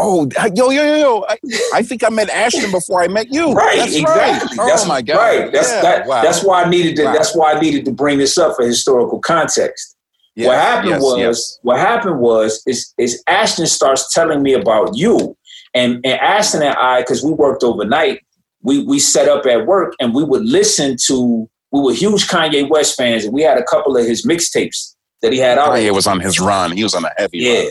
Oh, 0.00 0.28
yo, 0.54 0.70
yo, 0.70 0.82
yo, 0.82 0.96
yo! 0.96 1.24
I, 1.28 1.38
I, 1.74 1.82
think 1.82 2.04
I 2.04 2.08
met 2.08 2.30
Ashton 2.30 2.70
before 2.70 3.02
I 3.02 3.08
met 3.08 3.32
you. 3.32 3.52
Right, 3.52 3.78
that's 3.78 3.96
exactly. 3.96 4.56
Right. 4.56 4.68
That's 4.68 4.84
oh 4.84 4.88
my 4.88 5.02
god! 5.02 5.16
Right. 5.16 5.52
That's 5.52 5.70
yeah. 5.70 5.82
that, 5.82 6.06
wow. 6.06 6.22
That's 6.22 6.44
why 6.44 6.62
I 6.62 6.68
needed 6.68 6.96
to. 6.96 7.04
Wow. 7.04 7.12
That's 7.12 7.34
why 7.34 7.52
I 7.52 7.60
needed 7.60 7.84
to 7.86 7.92
bring 7.92 8.18
this 8.18 8.38
up 8.38 8.56
for 8.56 8.64
historical 8.64 9.18
context. 9.18 9.96
What 10.36 10.56
happened 10.56 10.90
yes, 10.90 11.02
was, 11.02 11.18
yes. 11.18 11.58
what 11.62 11.78
happened 11.80 12.20
was, 12.20 12.62
is 12.66 12.94
is 12.96 13.22
Ashton 13.26 13.66
starts 13.66 14.12
telling 14.14 14.40
me 14.42 14.54
about 14.54 14.96
you, 14.96 15.36
and 15.74 15.96
and 16.04 16.20
Ashton 16.20 16.62
and 16.62 16.76
I, 16.76 17.00
because 17.00 17.24
we 17.24 17.32
worked 17.32 17.64
overnight, 17.64 18.20
we 18.62 18.84
we 18.84 19.00
set 19.00 19.28
up 19.28 19.46
at 19.46 19.66
work 19.66 19.94
and 20.00 20.14
we 20.14 20.22
would 20.22 20.44
listen 20.44 20.96
to. 21.06 21.50
We 21.70 21.80
were 21.80 21.92
huge 21.92 22.28
Kanye 22.28 22.68
West 22.70 22.96
fans, 22.96 23.24
and 23.24 23.34
we 23.34 23.42
had 23.42 23.58
a 23.58 23.64
couple 23.64 23.96
of 23.96 24.06
his 24.06 24.24
mixtapes 24.24 24.94
that 25.22 25.32
he 25.32 25.38
had 25.38 25.58
out. 25.58 25.70
Kanye 25.70 25.94
was 25.94 26.06
on 26.06 26.20
his 26.20 26.38
run. 26.40 26.72
He 26.72 26.82
was 26.82 26.94
on 26.94 27.04
a 27.04 27.10
heavy 27.16 27.38
yeah. 27.38 27.62
run 27.62 27.70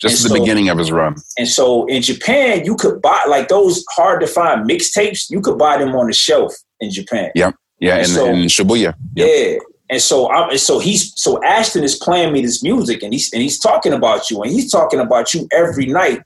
just 0.00 0.28
the 0.28 0.38
beginning 0.38 0.68
of 0.68 0.78
his 0.78 0.92
run. 0.92 1.16
And 1.38 1.48
so 1.48 1.86
in 1.86 2.02
Japan, 2.02 2.64
you 2.64 2.76
could 2.76 3.00
buy 3.00 3.24
like 3.28 3.48
those 3.48 3.84
hard 3.90 4.20
to 4.20 4.26
find 4.26 4.68
mixtapes. 4.68 5.30
You 5.30 5.40
could 5.40 5.58
buy 5.58 5.78
them 5.78 5.94
on 5.94 6.06
the 6.06 6.12
shelf 6.12 6.54
in 6.80 6.90
Japan. 6.90 7.30
Yeah, 7.34 7.52
yeah, 7.80 7.96
and, 7.96 8.06
so, 8.06 8.26
in 8.26 8.46
Shibuya. 8.46 8.94
Yep. 9.14 9.28
Yeah, 9.28 9.58
and 9.90 10.00
so 10.00 10.30
I'm, 10.30 10.50
and 10.50 10.60
so 10.60 10.78
he's 10.78 11.12
so 11.16 11.42
Ashton 11.44 11.84
is 11.84 11.96
playing 11.96 12.32
me 12.32 12.42
this 12.42 12.62
music, 12.62 13.02
and 13.02 13.12
he's 13.12 13.32
and 13.32 13.42
he's 13.42 13.58
talking 13.58 13.92
about 13.92 14.30
you, 14.30 14.42
and 14.42 14.50
he's 14.50 14.70
talking 14.70 15.00
about 15.00 15.34
you 15.34 15.48
every 15.52 15.86
night. 15.86 16.22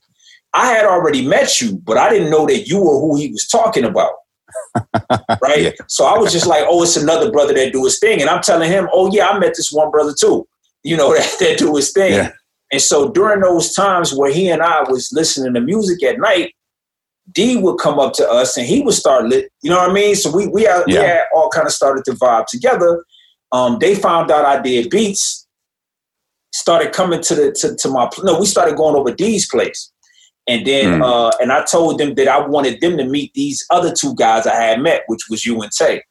I 0.55 0.73
had 0.73 0.87
already 0.87 1.27
met 1.27 1.61
you, 1.61 1.77
but 1.85 1.99
I 1.99 2.09
didn't 2.09 2.31
know 2.31 2.47
that 2.47 2.67
you 2.69 2.79
were 2.79 2.99
who 2.99 3.17
he 3.17 3.31
was 3.31 3.47
talking 3.47 3.85
about. 3.85 4.13
right? 5.43 5.61
Yeah. 5.61 5.71
So 5.89 6.07
I 6.07 6.17
was 6.17 6.33
just 6.33 6.47
like, 6.47 6.65
oh, 6.67 6.83
it's 6.83 6.97
another 6.97 7.31
brother 7.31 7.53
that 7.53 7.73
do 7.73 7.85
his 7.85 7.99
thing. 7.99 8.23
And 8.23 8.31
I'm 8.31 8.41
telling 8.41 8.71
him, 8.71 8.89
oh 8.93 9.13
yeah, 9.13 9.29
I 9.29 9.39
met 9.39 9.55
this 9.57 9.71
one 9.71 9.91
brother 9.91 10.15
too. 10.19 10.49
You 10.85 10.97
know, 10.97 11.15
that, 11.15 11.37
that 11.41 11.59
do 11.59 11.75
his 11.77 11.93
thing. 11.93 12.15
Yeah. 12.15 12.31
And 12.71 12.83
so 12.83 13.11
during 13.11 13.41
those 13.41 13.73
times 13.75 14.15
where 14.15 14.33
he 14.33 14.49
and 14.49 14.63
I 14.63 14.83
was 14.83 15.11
listening 15.13 15.55
to 15.55 15.61
music 15.61 16.03
at 16.03 16.19
night, 16.19 16.55
D 17.33 17.57
would 17.57 17.79
come 17.79 17.99
up 17.99 18.15
to 18.15 18.29
us 18.29 18.57
and 18.57 18.67
he 18.67 18.83
would 18.83 18.95
start 18.95 19.27
lit. 19.27 19.51
You 19.63 19.71
know 19.71 19.79
what 19.79 19.91
I 19.91 19.93
mean? 19.93 20.15
So 20.15 20.35
we 20.35 20.49
we, 20.49 20.63
had, 20.65 20.85
yeah. 20.87 21.01
we 21.01 21.07
had 21.07 21.23
all 21.35 21.51
kind 21.51 21.67
of 21.67 21.73
started 21.73 22.05
to 22.07 22.13
vibe 22.13 22.47
together. 22.47 23.05
Um, 23.53 23.79
they 23.81 23.95
found 23.95 24.31
out 24.31 24.45
I 24.45 24.61
did 24.61 24.91
beats. 24.91 25.47
Started 26.55 26.93
coming 26.93 27.21
to 27.21 27.35
the 27.35 27.53
to, 27.53 27.77
to 27.77 27.89
my 27.89 28.09
no, 28.23 28.41
we 28.41 28.47
started 28.47 28.77
going 28.77 28.97
over 28.97 29.13
D's 29.13 29.47
place, 29.49 29.93
and 30.49 30.67
then 30.67 31.01
mm. 31.01 31.05
uh, 31.05 31.31
and 31.41 31.53
I 31.53 31.63
told 31.65 31.99
them 31.99 32.15
that 32.15 32.27
I 32.27 32.47
wanted 32.47 32.81
them 32.81 32.97
to 32.97 33.05
meet 33.05 33.33
these 33.35 33.65
other 33.71 33.93
two 33.93 34.15
guys 34.15 34.47
I 34.47 34.55
had 34.55 34.81
met, 34.81 35.03
which 35.09 35.21
was 35.29 35.45
you 35.45 35.61
and 35.61 35.71
Tay. 35.71 36.03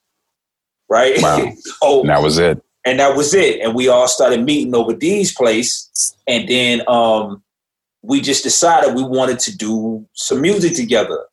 Right? 0.90 1.20
Wow. 1.22 1.52
oh, 1.82 2.06
that 2.06 2.22
was 2.22 2.38
it 2.38 2.62
and 2.88 3.02
that 3.02 3.18
was 3.18 3.34
it. 3.34 3.60
And 3.60 3.76
we 3.76 3.90
all 3.90 4.08
started 4.08 4.46
meeting 4.46 4.74
over 4.74 4.94
D's 4.94 5.34
place, 5.34 6.16
and 6.26 6.48
then 6.48 6.82
um, 6.88 7.44
we 8.02 8.22
just 8.22 8.44
decided 8.44 8.96
we 8.96 9.04
wanted 9.04 9.40
to 9.40 9.56
do 9.56 10.08
some 10.14 10.40
music 10.40 10.74
together, 10.74 11.26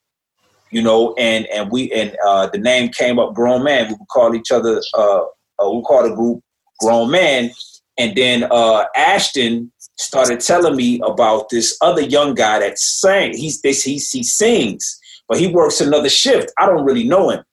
you 0.72 0.82
know. 0.82 1.14
And 1.16 1.46
and 1.46 1.70
we 1.70 1.92
and 1.92 2.16
uh, 2.26 2.48
the 2.48 2.58
name 2.58 2.90
came 2.90 3.20
up, 3.20 3.34
Grown 3.34 3.62
Man. 3.62 3.86
We 3.86 3.94
would 3.94 4.08
call 4.08 4.34
each 4.34 4.50
other, 4.50 4.82
uh, 4.94 5.22
uh, 5.60 5.70
we 5.70 5.80
call 5.82 6.02
the 6.02 6.14
group 6.14 6.42
Grown 6.80 7.12
Man. 7.12 7.52
And 7.98 8.16
then 8.16 8.48
uh, 8.50 8.86
Ashton 8.96 9.70
started 9.96 10.40
telling 10.40 10.74
me 10.74 11.00
about 11.06 11.50
this 11.50 11.78
other 11.80 12.02
young 12.02 12.34
guy 12.34 12.58
that 12.58 12.80
sang. 12.80 13.36
He's 13.36 13.62
this 13.62 13.84
he 13.84 13.92
he 13.92 14.24
sings, 14.24 14.98
but 15.28 15.38
he 15.38 15.46
works 15.46 15.80
another 15.80 16.09
shift. 16.09 16.52
I 16.59 16.66
don't 16.66 16.84
really 16.84 17.05
know 17.05 17.30
him. 17.30 17.44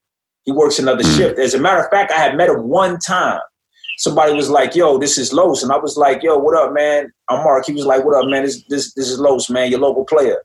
He 0.41 0.51
works 0.51 0.79
another 0.79 1.03
hmm. 1.03 1.17
shift. 1.17 1.37
As 1.37 1.53
a 1.53 1.59
matter 1.59 1.81
of 1.83 1.91
fact, 1.91 2.11
I 2.11 2.17
had 2.17 2.35
met 2.35 2.49
him 2.49 2.67
one 2.67 2.97
time 2.97 3.41
somebody 4.01 4.33
was 4.33 4.49
like, 4.49 4.75
"Yo, 4.75 4.97
this 4.97 5.17
is 5.17 5.31
Los," 5.31 5.61
and 5.63 5.71
I 5.71 5.77
was 5.77 5.95
like, 5.95 6.23
"Yo, 6.23 6.37
what 6.37 6.57
up, 6.57 6.73
man?" 6.73 7.11
I'm 7.29 7.43
Mark. 7.43 7.65
He 7.67 7.73
was 7.73 7.85
like, 7.85 8.03
"What 8.03 8.15
up, 8.15 8.29
man? 8.29 8.43
This 8.43 8.63
this 8.67 8.93
this 8.93 9.09
is 9.09 9.19
Los, 9.19 9.49
man. 9.49 9.69
Your 9.69 9.79
local 9.79 10.05
player." 10.05 10.37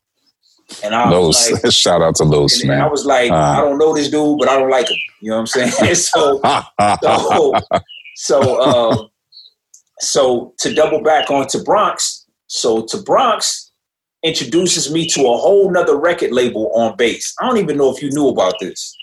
And 0.82 0.94
I 0.94 1.08
Los, 1.08 1.50
like, 1.50 1.72
shout 1.84 2.02
out 2.02 2.16
to 2.16 2.24
Los, 2.24 2.64
man. 2.64 2.80
I 2.80 2.88
was 2.88 3.06
like, 3.06 3.30
uh, 3.30 3.34
I 3.34 3.60
don't 3.60 3.78
know 3.78 3.94
this 3.94 4.10
dude, 4.10 4.38
but 4.38 4.48
I 4.48 4.58
don't 4.58 4.70
like 4.70 4.90
him. 4.90 4.96
You 5.20 5.30
know 5.30 5.36
what 5.36 5.56
I'm 5.56 5.70
saying? 5.70 5.94
so, 5.94 6.40
so, 7.00 7.54
so, 8.16 8.60
um, 8.60 9.08
so 10.00 10.54
to 10.58 10.74
double 10.74 11.02
back 11.02 11.30
on 11.30 11.46
to 11.48 11.62
Bronx. 11.62 12.26
So 12.48 12.84
to 12.86 12.98
Bronx 12.98 13.70
introduces 14.24 14.92
me 14.92 15.06
to 15.10 15.20
a 15.22 15.36
whole 15.36 15.70
nother 15.70 15.96
record 15.96 16.32
label 16.32 16.70
on 16.74 16.96
base. 16.96 17.32
I 17.40 17.46
don't 17.46 17.58
even 17.58 17.76
know 17.76 17.94
if 17.94 18.02
you 18.02 18.10
knew 18.10 18.28
about 18.28 18.54
this, 18.60 18.96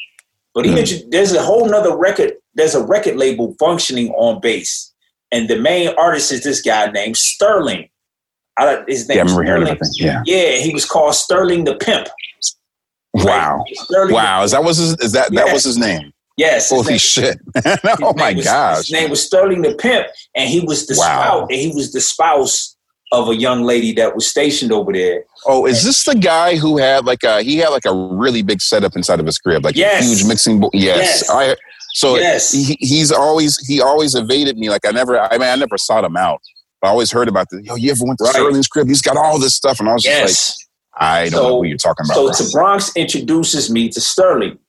but 0.53 0.65
mm. 0.65 1.11
there's 1.11 1.33
a 1.33 1.41
whole 1.41 1.65
nother 1.69 1.95
record 1.95 2.33
there's 2.55 2.75
a 2.75 2.83
record 2.83 3.15
label 3.15 3.55
functioning 3.59 4.09
on 4.11 4.39
base. 4.41 4.91
and 5.31 5.49
the 5.49 5.59
main 5.59 5.89
artist 5.97 6.31
is 6.31 6.43
this 6.43 6.61
guy 6.61 6.91
named 6.91 7.17
Sterling. 7.17 7.89
I, 8.57 8.83
his 8.87 9.07
name 9.07 9.17
yeah, 9.17 9.23
I 9.23 9.25
remember 9.25 9.43
hearing 9.43 9.63
about 9.63 9.79
Yeah, 9.93 10.21
yeah, 10.25 10.57
he 10.57 10.73
was 10.73 10.85
called 10.85 11.15
Sterling 11.15 11.63
the 11.63 11.75
Pimp. 11.75 12.07
Wow, 13.13 13.63
Sterling 13.73 14.13
wow, 14.13 14.43
is 14.43 14.51
that 14.51 14.63
was 14.63 14.77
his? 14.77 14.97
Is 14.99 15.11
that 15.13 15.31
that 15.33 15.51
was 15.51 15.63
his 15.63 15.77
name? 15.77 16.13
Yes. 16.35 16.69
Holy 16.69 16.89
name, 16.89 16.97
shit! 16.97 17.39
oh 18.01 18.13
my 18.15 18.33
was, 18.33 18.45
gosh. 18.45 18.77
His 18.77 18.91
name 18.91 19.09
was 19.09 19.23
Sterling 19.23 19.61
the 19.61 19.75
Pimp, 19.75 20.07
and 20.35 20.49
he 20.49 20.61
was 20.61 20.87
the 20.87 20.95
wow. 20.97 21.05
spouse. 21.05 21.47
And 21.49 21.59
he 21.59 21.71
was 21.75 21.91
the 21.91 22.01
spouse 22.01 22.75
of 23.11 23.29
a 23.29 23.35
young 23.35 23.61
lady 23.63 23.93
that 23.93 24.15
was 24.15 24.27
stationed 24.27 24.71
over 24.71 24.91
there. 24.91 25.23
Oh, 25.45 25.67
is 25.67 25.83
this 25.83 26.03
the 26.03 26.15
guy 26.15 26.55
who 26.57 26.77
had 26.77 27.05
like 27.05 27.23
a 27.23 27.43
he 27.43 27.57
had 27.57 27.69
like 27.69 27.85
a 27.85 27.93
really 27.93 28.41
big 28.41 28.61
setup 28.61 28.95
inside 28.95 29.19
of 29.19 29.27
his 29.27 29.37
crib, 29.37 29.63
like 29.63 29.75
yes. 29.75 30.03
a 30.03 30.07
huge 30.07 30.27
mixing 30.27 30.59
board? 30.59 30.73
Yes. 30.73 31.23
yes. 31.27 31.29
I 31.29 31.55
so 31.93 32.15
yes. 32.15 32.51
he, 32.51 32.77
he's 32.79 33.11
always 33.11 33.57
he 33.67 33.81
always 33.81 34.15
evaded 34.15 34.57
me. 34.57 34.69
Like 34.69 34.85
I 34.85 34.91
never 34.91 35.19
I 35.19 35.37
mean 35.37 35.47
I 35.47 35.55
never 35.55 35.77
sought 35.77 36.03
him 36.03 36.17
out. 36.17 36.41
I 36.83 36.89
always 36.89 37.11
heard 37.11 37.29
about 37.29 37.49
the 37.49 37.63
yo, 37.63 37.75
you 37.75 37.91
ever 37.91 38.03
went 38.03 38.17
to 38.17 38.25
right. 38.25 38.33
Sterling's 38.33 38.67
crib? 38.67 38.87
He's 38.87 39.01
got 39.01 39.15
all 39.15 39.39
this 39.39 39.55
stuff. 39.55 39.79
And 39.79 39.87
I 39.87 39.93
was 39.93 40.03
yes. 40.03 40.29
just 40.29 40.67
like, 40.99 41.01
I 41.01 41.23
don't 41.29 41.31
so, 41.31 41.47
know 41.49 41.55
what 41.55 41.69
you're 41.69 41.77
talking 41.77 42.05
about. 42.05 42.35
So 42.35 42.45
to 42.45 42.51
Bronx 42.51 42.91
introduces 42.95 43.71
me 43.71 43.89
to 43.89 44.01
Sterling. 44.01 44.59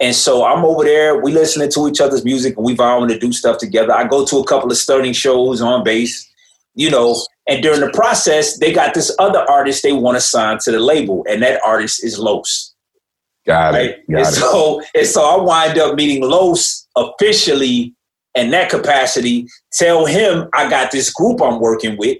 And 0.00 0.14
so 0.14 0.44
I'm 0.44 0.64
over 0.64 0.84
there, 0.84 1.20
we 1.20 1.32
listening 1.32 1.70
to 1.70 1.88
each 1.88 2.00
other's 2.00 2.24
music 2.24 2.56
and 2.56 2.66
we 2.66 2.74
vowing 2.74 3.08
to 3.08 3.18
do 3.18 3.32
stuff 3.32 3.58
together. 3.58 3.92
I 3.92 4.06
go 4.06 4.24
to 4.26 4.38
a 4.38 4.44
couple 4.44 4.70
of 4.70 4.76
Sterling 4.76 5.12
shows 5.12 5.62
on 5.62 5.84
base, 5.84 6.28
you 6.74 6.90
know, 6.90 7.16
and 7.48 7.62
during 7.62 7.80
the 7.80 7.90
process, 7.90 8.58
they 8.58 8.72
got 8.72 8.94
this 8.94 9.14
other 9.18 9.48
artist 9.48 9.82
they 9.82 9.92
want 9.92 10.16
to 10.16 10.20
sign 10.20 10.58
to 10.64 10.72
the 10.72 10.80
label, 10.80 11.24
and 11.28 11.42
that 11.42 11.60
artist 11.64 12.02
is 12.02 12.18
Los. 12.18 12.73
Got 13.46 13.74
right? 13.74 13.90
it. 13.90 14.10
Got 14.10 14.18
and 14.18 14.26
it. 14.26 14.32
so 14.32 14.82
and 14.94 15.06
so 15.06 15.22
I 15.22 15.42
wind 15.42 15.78
up 15.78 15.96
meeting 15.96 16.22
Los 16.22 16.86
officially 16.96 17.94
in 18.34 18.50
that 18.50 18.70
capacity. 18.70 19.46
Tell 19.72 20.06
him 20.06 20.48
I 20.54 20.68
got 20.68 20.90
this 20.90 21.12
group 21.12 21.42
I'm 21.42 21.60
working 21.60 21.96
with, 21.98 22.18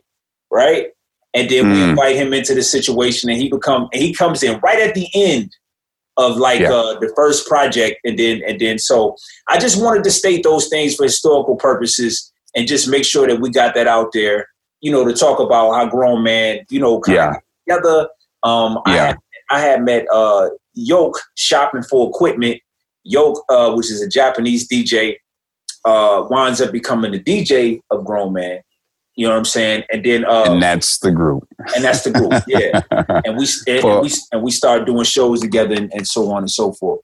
right? 0.50 0.88
And 1.32 1.50
then 1.50 1.64
mm. 1.64 1.72
we 1.72 1.82
invite 1.82 2.16
him 2.16 2.32
into 2.32 2.54
the 2.54 2.62
situation, 2.62 3.30
and 3.30 3.40
he 3.40 3.48
become 3.48 3.88
and 3.92 4.02
he 4.02 4.12
comes 4.12 4.42
in 4.42 4.60
right 4.60 4.80
at 4.80 4.94
the 4.94 5.08
end 5.14 5.50
of 6.16 6.36
like 6.36 6.60
yeah. 6.60 6.72
uh, 6.72 6.98
the 7.00 7.12
first 7.16 7.46
project, 7.48 7.98
and 8.04 8.18
then 8.18 8.42
and 8.46 8.60
then 8.60 8.78
so 8.78 9.16
I 9.48 9.58
just 9.58 9.82
wanted 9.82 10.04
to 10.04 10.10
state 10.10 10.42
those 10.42 10.68
things 10.68 10.94
for 10.94 11.04
historical 11.04 11.56
purposes 11.56 12.30
and 12.54 12.68
just 12.68 12.88
make 12.88 13.04
sure 13.04 13.26
that 13.26 13.40
we 13.40 13.50
got 13.50 13.74
that 13.74 13.88
out 13.88 14.12
there 14.12 14.46
you 14.84 14.90
know, 14.92 15.02
to 15.02 15.14
talk 15.14 15.40
about 15.40 15.72
how 15.72 15.86
grown 15.86 16.22
man, 16.22 16.60
you 16.68 16.78
know, 16.78 17.00
yeah. 17.08 17.36
together. 17.66 18.06
Um, 18.42 18.78
yeah. 18.86 18.92
I 18.92 18.96
had, 18.96 19.16
I 19.50 19.60
had 19.60 19.82
met 19.82 20.06
uh, 20.12 20.50
Yoke 20.74 21.18
shopping 21.36 21.82
for 21.82 22.08
equipment. 22.08 22.60
Yoke, 23.04 23.44
uh, 23.48 23.72
which 23.74 23.90
is 23.90 24.00
a 24.00 24.08
Japanese 24.08 24.66
DJ, 24.66 25.16
uh, 25.84 26.26
winds 26.30 26.60
up 26.60 26.72
becoming 26.72 27.12
the 27.12 27.20
DJ 27.20 27.80
of 27.90 28.04
Grown 28.04 28.32
Man. 28.32 28.60
You 29.16 29.26
know 29.26 29.32
what 29.32 29.38
I'm 29.38 29.44
saying? 29.44 29.84
And 29.92 30.04
then, 30.04 30.24
uh, 30.24 30.46
and 30.48 30.62
that's 30.62 30.98
the 30.98 31.12
group. 31.12 31.46
And 31.76 31.84
that's 31.84 32.02
the 32.02 32.10
group, 32.10 32.32
yeah. 32.48 32.80
and 33.24 33.36
we 33.36 33.46
and, 33.68 33.84
and 33.84 34.02
we 34.02 34.10
and 34.32 34.42
we 34.42 34.50
started 34.50 34.86
doing 34.86 35.04
shows 35.04 35.40
together 35.40 35.74
and, 35.74 35.92
and 35.94 36.06
so 36.06 36.32
on 36.32 36.38
and 36.38 36.50
so 36.50 36.72
forth. 36.72 37.00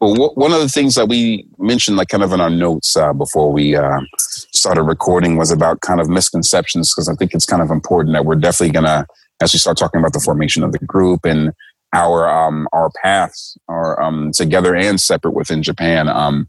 Well, 0.00 0.32
one 0.34 0.52
of 0.52 0.60
the 0.60 0.68
things 0.68 0.94
that 0.94 1.08
we 1.08 1.46
mentioned, 1.58 1.98
like 1.98 2.08
kind 2.08 2.22
of 2.22 2.32
in 2.32 2.40
our 2.40 2.48
notes 2.48 2.96
uh, 2.96 3.12
before 3.12 3.52
we 3.52 3.76
uh, 3.76 4.00
started 4.18 4.84
recording, 4.84 5.36
was 5.36 5.50
about 5.50 5.80
kind 5.80 6.00
of 6.00 6.08
misconceptions 6.08 6.94
because 6.94 7.08
I 7.08 7.14
think 7.14 7.34
it's 7.34 7.44
kind 7.44 7.60
of 7.60 7.70
important 7.70 8.14
that 8.14 8.24
we're 8.24 8.36
definitely 8.36 8.72
gonna, 8.72 9.06
as 9.42 9.52
we 9.52 9.58
start 9.58 9.76
talking 9.76 10.00
about 10.00 10.14
the 10.14 10.20
formation 10.20 10.62
of 10.62 10.72
the 10.72 10.78
group 10.78 11.24
and 11.24 11.52
our 11.92 12.28
um, 12.28 12.68
our 12.72 12.90
paths 13.02 13.56
are 13.68 14.00
um, 14.00 14.30
together 14.32 14.74
and 14.74 15.00
separate 15.00 15.32
within 15.32 15.62
Japan. 15.62 16.08
Um, 16.08 16.48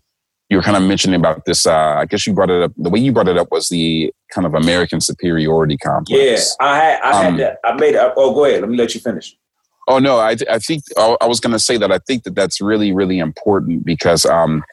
you 0.49 0.57
were 0.57 0.63
kind 0.63 0.75
of 0.75 0.83
mentioning 0.83 1.19
about 1.19 1.45
this. 1.45 1.65
Uh, 1.65 1.95
I 1.97 2.05
guess 2.05 2.27
you 2.27 2.33
brought 2.33 2.49
it 2.49 2.61
up. 2.61 2.73
The 2.77 2.89
way 2.89 2.99
you 2.99 3.13
brought 3.13 3.29
it 3.29 3.37
up 3.37 3.51
was 3.51 3.69
the 3.69 4.13
kind 4.33 4.45
of 4.45 4.53
American 4.53 4.99
superiority 4.99 5.77
complex. 5.77 6.55
Yeah, 6.59 6.65
I 6.65 6.75
had. 6.77 7.01
I 7.01 7.15
had 7.15 7.25
um, 7.27 7.37
that. 7.37 7.57
I 7.63 7.73
made. 7.73 7.95
it. 7.95 8.13
oh, 8.17 8.33
go 8.33 8.45
ahead. 8.45 8.61
Let 8.61 8.69
me 8.69 8.77
let 8.77 8.93
you 8.93 8.99
finish. 8.99 9.35
Oh 9.87 9.99
no, 9.99 10.17
I 10.17 10.35
I 10.49 10.59
think 10.59 10.83
I 10.97 11.25
was 11.25 11.39
going 11.39 11.53
to 11.53 11.59
say 11.59 11.77
that 11.77 11.91
I 11.91 11.99
think 11.99 12.23
that 12.23 12.35
that's 12.35 12.61
really 12.61 12.91
really 12.91 13.19
important 13.19 13.85
because 13.85 14.25
um, 14.25 14.63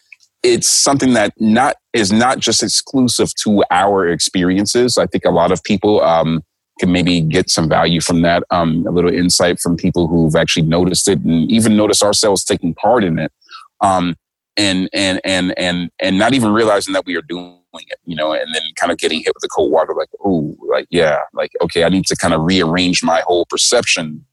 it's 0.42 0.68
something 0.68 1.14
that 1.14 1.32
not 1.38 1.76
is 1.92 2.12
not 2.12 2.38
just 2.38 2.62
exclusive 2.62 3.34
to 3.42 3.64
our 3.70 4.08
experiences. 4.08 4.98
I 4.98 5.06
think 5.06 5.24
a 5.24 5.30
lot 5.30 5.52
of 5.52 5.62
people 5.62 6.02
um, 6.02 6.42
can 6.78 6.92
maybe 6.92 7.20
get 7.20 7.50
some 7.50 7.68
value 7.68 8.00
from 8.00 8.22
that, 8.22 8.42
um, 8.50 8.86
a 8.86 8.90
little 8.90 9.12
insight 9.12 9.60
from 9.60 9.76
people 9.76 10.06
who've 10.06 10.36
actually 10.36 10.66
noticed 10.66 11.08
it 11.08 11.20
and 11.20 11.50
even 11.50 11.76
noticed 11.76 12.02
ourselves 12.02 12.44
taking 12.44 12.74
part 12.74 13.04
in 13.04 13.18
it, 13.18 13.32
um, 13.80 14.14
and 14.56 14.88
and 14.92 15.20
and 15.24 15.56
and 15.58 15.90
and 16.00 16.18
not 16.18 16.34
even 16.34 16.52
realizing 16.52 16.94
that 16.94 17.06
we 17.06 17.16
are 17.16 17.22
doing 17.22 17.58
it, 17.74 17.98
you 18.04 18.16
know, 18.16 18.32
and 18.32 18.54
then 18.54 18.62
kind 18.76 18.92
of 18.92 18.98
getting 18.98 19.18
hit 19.20 19.32
with 19.34 19.42
the 19.42 19.48
cold 19.48 19.70
water, 19.70 19.94
like, 19.94 20.08
oh, 20.24 20.56
like 20.68 20.86
yeah, 20.90 21.18
like 21.32 21.52
okay, 21.60 21.84
I 21.84 21.88
need 21.88 22.06
to 22.06 22.16
kind 22.16 22.34
of 22.34 22.42
rearrange 22.42 23.02
my 23.02 23.22
whole 23.26 23.46
perception 23.46 24.24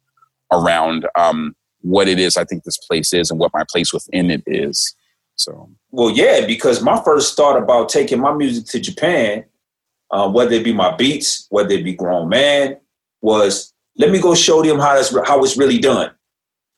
around 0.51 1.07
um, 1.15 1.55
what 1.81 2.07
it 2.07 2.19
is 2.19 2.37
I 2.37 2.43
think 2.43 2.63
this 2.63 2.77
place 2.77 3.13
is 3.13 3.29
and 3.29 3.39
what 3.39 3.53
my 3.53 3.63
place 3.69 3.93
within 3.93 4.31
it 4.31 4.43
is. 4.47 4.95
So, 5.35 5.69
well, 5.91 6.09
yeah, 6.11 6.45
because 6.45 6.81
my 6.81 7.01
first 7.03 7.35
thought 7.35 7.61
about 7.61 7.89
taking 7.89 8.19
my 8.19 8.33
music 8.33 8.65
to 8.67 8.79
Japan, 8.79 9.45
uh, 10.11 10.29
whether 10.29 10.53
it 10.53 10.63
be 10.63 10.73
my 10.73 10.95
beats, 10.95 11.47
whether 11.49 11.73
it 11.73 11.83
be 11.83 11.93
Grown 11.93 12.29
Man, 12.29 12.77
was 13.21 13.73
let 13.97 14.11
me 14.11 14.19
go 14.19 14.35
show 14.35 14.61
them 14.61 14.79
how 14.79 14.95
that's 14.95 15.15
how 15.27 15.43
it's 15.43 15.57
really 15.57 15.79
done. 15.79 16.11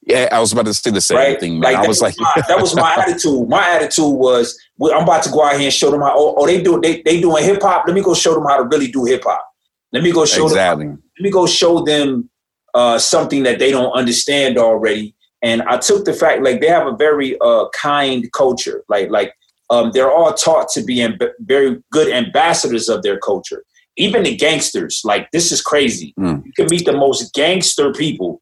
Yeah, 0.08 0.30
I 0.32 0.40
was 0.40 0.54
about 0.54 0.66
to 0.68 0.74
say 0.74 0.92
the 0.92 1.02
same 1.02 1.18
right? 1.18 1.40
thing. 1.40 1.60
Man. 1.60 1.74
Like, 1.74 1.84
I 1.84 1.88
was 1.88 2.02
like, 2.02 2.16
my, 2.18 2.42
that 2.48 2.62
was 2.62 2.74
my 2.76 2.96
attitude. 3.00 3.50
My 3.50 3.68
attitude 3.68 4.16
was, 4.16 4.58
well, 4.78 4.98
I'm 4.98 5.04
about 5.04 5.24
to 5.24 5.30
go 5.30 5.44
out 5.44 5.56
here 5.56 5.66
and 5.66 5.74
show 5.74 5.92
them 5.92 6.00
how. 6.00 6.14
Oh, 6.16 6.36
oh 6.38 6.46
they 6.46 6.64
do 6.64 6.80
they 6.80 7.02
they 7.02 7.20
doing 7.20 7.44
hip 7.44 7.62
hop. 7.62 7.84
Let 7.86 7.94
me 7.94 8.02
go 8.02 8.14
show 8.14 8.34
them 8.34 8.46
how 8.46 8.58
to 8.58 8.64
really 8.64 8.90
do 8.90 9.04
hip 9.04 9.24
hop. 9.26 9.46
Let 9.92 10.04
me 10.04 10.12
go 10.14 10.26
show 10.26 10.46
exactly. 10.46 10.86
them. 10.86 11.04
Let 11.20 11.24
me 11.24 11.30
go 11.30 11.46
show 11.46 11.84
them 11.84 12.30
uh, 12.74 13.00
something 13.00 13.44
that 13.44 13.60
they 13.60 13.72
don't 13.72 13.92
understand 13.92 14.58
already. 14.58 15.14
And 15.42 15.62
I 15.64 15.78
took 15.78 16.06
the 16.06 16.14
fact 16.14 16.42
like 16.42 16.62
they 16.62 16.68
have 16.68 16.88
a 16.88 16.96
very 16.96 17.38
uh, 17.42 17.66
kind 17.70 18.32
culture. 18.32 18.84
Like 18.88 19.10
like 19.10 19.34
um, 19.70 19.92
they're 19.94 20.12
all 20.12 20.34
taught 20.34 20.70
to 20.70 20.84
be 20.84 20.98
amb- 20.98 21.32
very 21.40 21.78
good 21.92 22.12
ambassadors 22.12 22.90
of 22.90 23.04
their 23.04 23.20
culture. 23.20 23.64
Even 23.98 24.24
the 24.24 24.36
gangsters, 24.36 25.02
like 25.04 25.30
this 25.32 25.52
is 25.52 25.62
crazy. 25.62 26.14
Mm. 26.20 26.46
You 26.46 26.54
can 26.54 26.68
meet 26.70 26.86
the 26.86 26.94
most 26.94 27.34
gangster 27.34 27.92
people, 27.92 28.42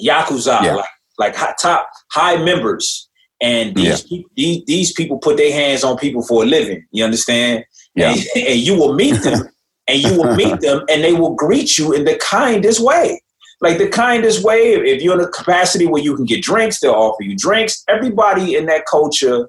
yakuza, 0.00 0.62
yeah. 0.62 0.74
like, 0.74 0.88
like 1.18 1.36
hot, 1.36 1.56
top 1.60 1.88
high 2.12 2.42
members, 2.42 3.08
and 3.40 3.74
these, 3.74 4.04
yeah. 4.10 4.22
these 4.36 4.64
these 4.66 4.92
people 4.92 5.18
put 5.18 5.38
their 5.38 5.52
hands 5.52 5.84
on 5.84 5.96
people 5.96 6.22
for 6.22 6.42
a 6.42 6.46
living. 6.46 6.84
You 6.92 7.04
understand? 7.04 7.64
Yeah. 7.94 8.12
And, 8.12 8.20
and 8.48 8.60
you 8.60 8.78
will 8.78 8.92
meet 8.92 9.22
them, 9.22 9.48
and 9.88 10.02
you 10.02 10.18
will 10.18 10.36
meet 10.36 10.60
them, 10.60 10.82
and 10.90 11.02
they 11.02 11.14
will 11.14 11.34
greet 11.34 11.78
you 11.78 11.92
in 11.92 12.04
the 12.04 12.16
kindest 12.16 12.80
way 12.80 13.20
like 13.60 13.78
the 13.78 13.88
kindest 13.88 14.44
way. 14.44 14.74
If 14.74 15.02
you're 15.02 15.14
in 15.14 15.24
a 15.24 15.30
capacity 15.30 15.86
where 15.86 16.02
you 16.02 16.14
can 16.14 16.26
get 16.26 16.42
drinks, 16.42 16.80
they'll 16.80 16.92
offer 16.92 17.22
you 17.22 17.34
drinks. 17.34 17.82
Everybody 17.88 18.56
in 18.56 18.66
that 18.66 18.84
culture 18.84 19.48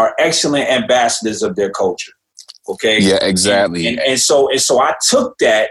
are 0.00 0.14
excellent 0.18 0.68
ambassadors 0.68 1.42
of 1.42 1.56
their 1.56 1.70
culture. 1.70 2.12
Okay. 2.68 3.00
Yeah, 3.00 3.18
exactly. 3.22 3.86
And, 3.86 3.98
and, 3.98 4.08
and 4.08 4.20
so 4.20 4.50
and 4.50 4.60
so 4.60 4.80
I 4.80 4.94
took 5.08 5.36
that 5.38 5.70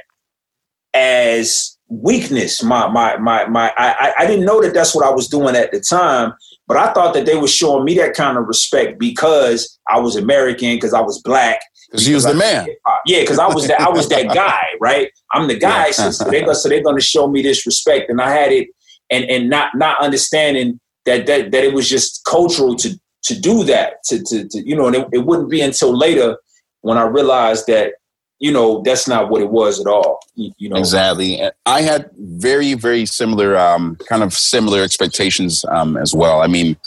as 0.94 1.78
weakness. 1.88 2.62
My 2.62 2.88
my 2.88 3.18
my 3.18 3.48
my. 3.48 3.74
I 3.78 4.14
I 4.20 4.28
didn't 4.28 4.46
know 4.46 4.62
that 4.62 4.74
that's 4.74 4.94
what 4.94 5.06
I 5.06 5.10
was 5.10 5.28
doing 5.28 5.56
at 5.56 5.72
the 5.72 5.80
time, 5.80 6.34
but 6.68 6.78
I 6.78 6.94
thought 6.94 7.14
that 7.14 7.26
they 7.26 7.38
were 7.38 7.48
showing 7.48 7.86
me 7.86 7.96
that 7.96 8.14
kind 8.14 8.38
of 8.38 8.48
respect 8.48 9.00
because 9.00 9.80
I 9.90 10.00
was 10.00 10.16
American, 10.16 10.76
because 10.76 10.94
I 10.94 11.02
was 11.02 11.22
black, 11.22 11.62
because 11.90 12.06
he 12.06 12.14
was 12.14 12.26
the 12.26 12.34
man. 12.34 12.68
Yeah, 13.06 13.22
because 13.22 13.40
I 13.40 13.48
was 13.48 13.68
that 13.68 13.82
I 13.82 13.90
was 13.90 14.10
that 14.10 14.28
guy, 14.34 14.64
right? 14.80 15.12
I'm 15.34 15.48
the 15.48 15.58
guy. 15.58 15.88
Yeah. 15.88 15.92
so, 15.92 16.12
so 16.12 16.24
they're 16.26 16.42
gonna 16.42 16.56
so 16.56 16.70
they're 16.70 16.84
gonna 16.84 17.02
show 17.02 17.28
me 17.28 17.42
this 17.42 17.66
respect, 17.66 18.10
and 18.10 18.22
I 18.22 18.32
had 18.32 18.52
it, 18.52 18.70
and 19.10 19.26
and 19.26 19.50
not 19.50 19.76
not 19.76 20.00
understanding 20.00 20.80
that 21.06 21.26
that 21.26 21.52
that 21.52 21.64
it 21.64 21.74
was 21.74 21.90
just 21.90 22.24
cultural 22.26 22.76
to 22.78 23.00
to 23.24 23.40
do 23.40 23.64
that 23.66 24.04
to 24.06 24.22
to, 24.24 24.48
to 24.48 24.68
you 24.68 24.76
know, 24.76 24.88
and 24.88 24.96
it, 24.96 25.08
it 25.12 25.26
wouldn't 25.26 25.50
be 25.50 25.62
until 25.62 25.98
later 25.98 26.38
when 26.82 26.98
I 26.98 27.04
realized 27.04 27.68
that 27.68 27.94
you 28.40 28.52
know 28.52 28.82
that's 28.84 29.08
not 29.08 29.30
what 29.30 29.42
it 29.42 29.50
was 29.50 29.80
at 29.80 29.88
all. 29.88 30.20
You, 30.36 30.52
you 30.58 30.70
know 30.70 30.78
exactly. 30.78 31.42
I 31.66 31.82
had 31.82 32.10
very 32.18 32.74
very 32.74 33.06
similar 33.06 33.58
um, 33.58 33.98
kind 34.08 34.24
of 34.24 34.34
similar 34.34 34.84
expectations 34.84 35.64
um, 35.70 35.98
as 35.98 36.14
well. 36.14 36.42
I 36.42 36.48
mean, 36.48 36.78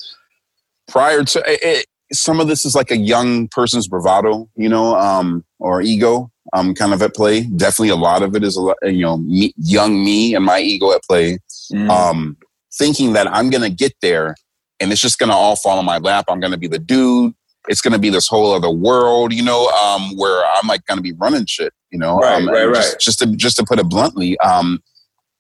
prior 0.88 1.24
to 1.24 1.42
it, 1.46 1.86
some 2.12 2.40
of 2.40 2.48
this 2.48 2.64
is 2.64 2.74
like 2.74 2.90
a 2.90 2.96
young 2.96 3.48
person's 3.48 3.88
bravado, 3.88 4.48
you 4.56 4.68
know, 4.68 4.96
um, 4.96 5.44
or 5.58 5.82
ego, 5.82 6.30
um, 6.52 6.74
kind 6.74 6.92
of 6.92 7.02
at 7.02 7.14
play. 7.14 7.42
Definitely, 7.42 7.90
a 7.90 7.96
lot 7.96 8.22
of 8.22 8.34
it 8.36 8.44
is, 8.44 8.58
a 8.58 8.90
you 8.90 9.02
know, 9.02 9.18
me, 9.18 9.52
young 9.56 10.04
me 10.04 10.34
and 10.34 10.44
my 10.44 10.60
ego 10.60 10.92
at 10.92 11.02
play, 11.04 11.38
mm. 11.72 11.88
um, 11.88 12.36
thinking 12.74 13.12
that 13.14 13.26
I'm 13.34 13.50
gonna 13.50 13.70
get 13.70 13.94
there 14.00 14.34
and 14.82 14.92
it's 14.92 15.00
just 15.00 15.18
gonna 15.18 15.34
all 15.34 15.56
fall 15.56 15.78
on 15.78 15.84
my 15.86 15.98
lap. 15.98 16.26
I'm 16.28 16.40
gonna 16.40 16.58
be 16.58 16.66
the 16.68 16.78
dude. 16.78 17.32
It's 17.68 17.80
gonna 17.80 17.98
be 17.98 18.10
this 18.10 18.28
whole 18.28 18.52
other 18.52 18.70
world, 18.70 19.32
you 19.32 19.42
know, 19.42 19.68
um, 19.68 20.16
where 20.16 20.44
I'm 20.44 20.66
like 20.66 20.84
gonna 20.86 21.00
be 21.00 21.12
running 21.12 21.46
shit, 21.46 21.72
you 21.90 21.98
know, 21.98 22.18
right, 22.18 22.42
um, 22.42 22.48
right, 22.48 22.74
just, 22.74 22.92
right. 22.92 23.00
just 23.00 23.18
to 23.20 23.26
just 23.36 23.56
to 23.56 23.64
put 23.64 23.78
it 23.78 23.88
bluntly. 23.88 24.36
Um, 24.40 24.82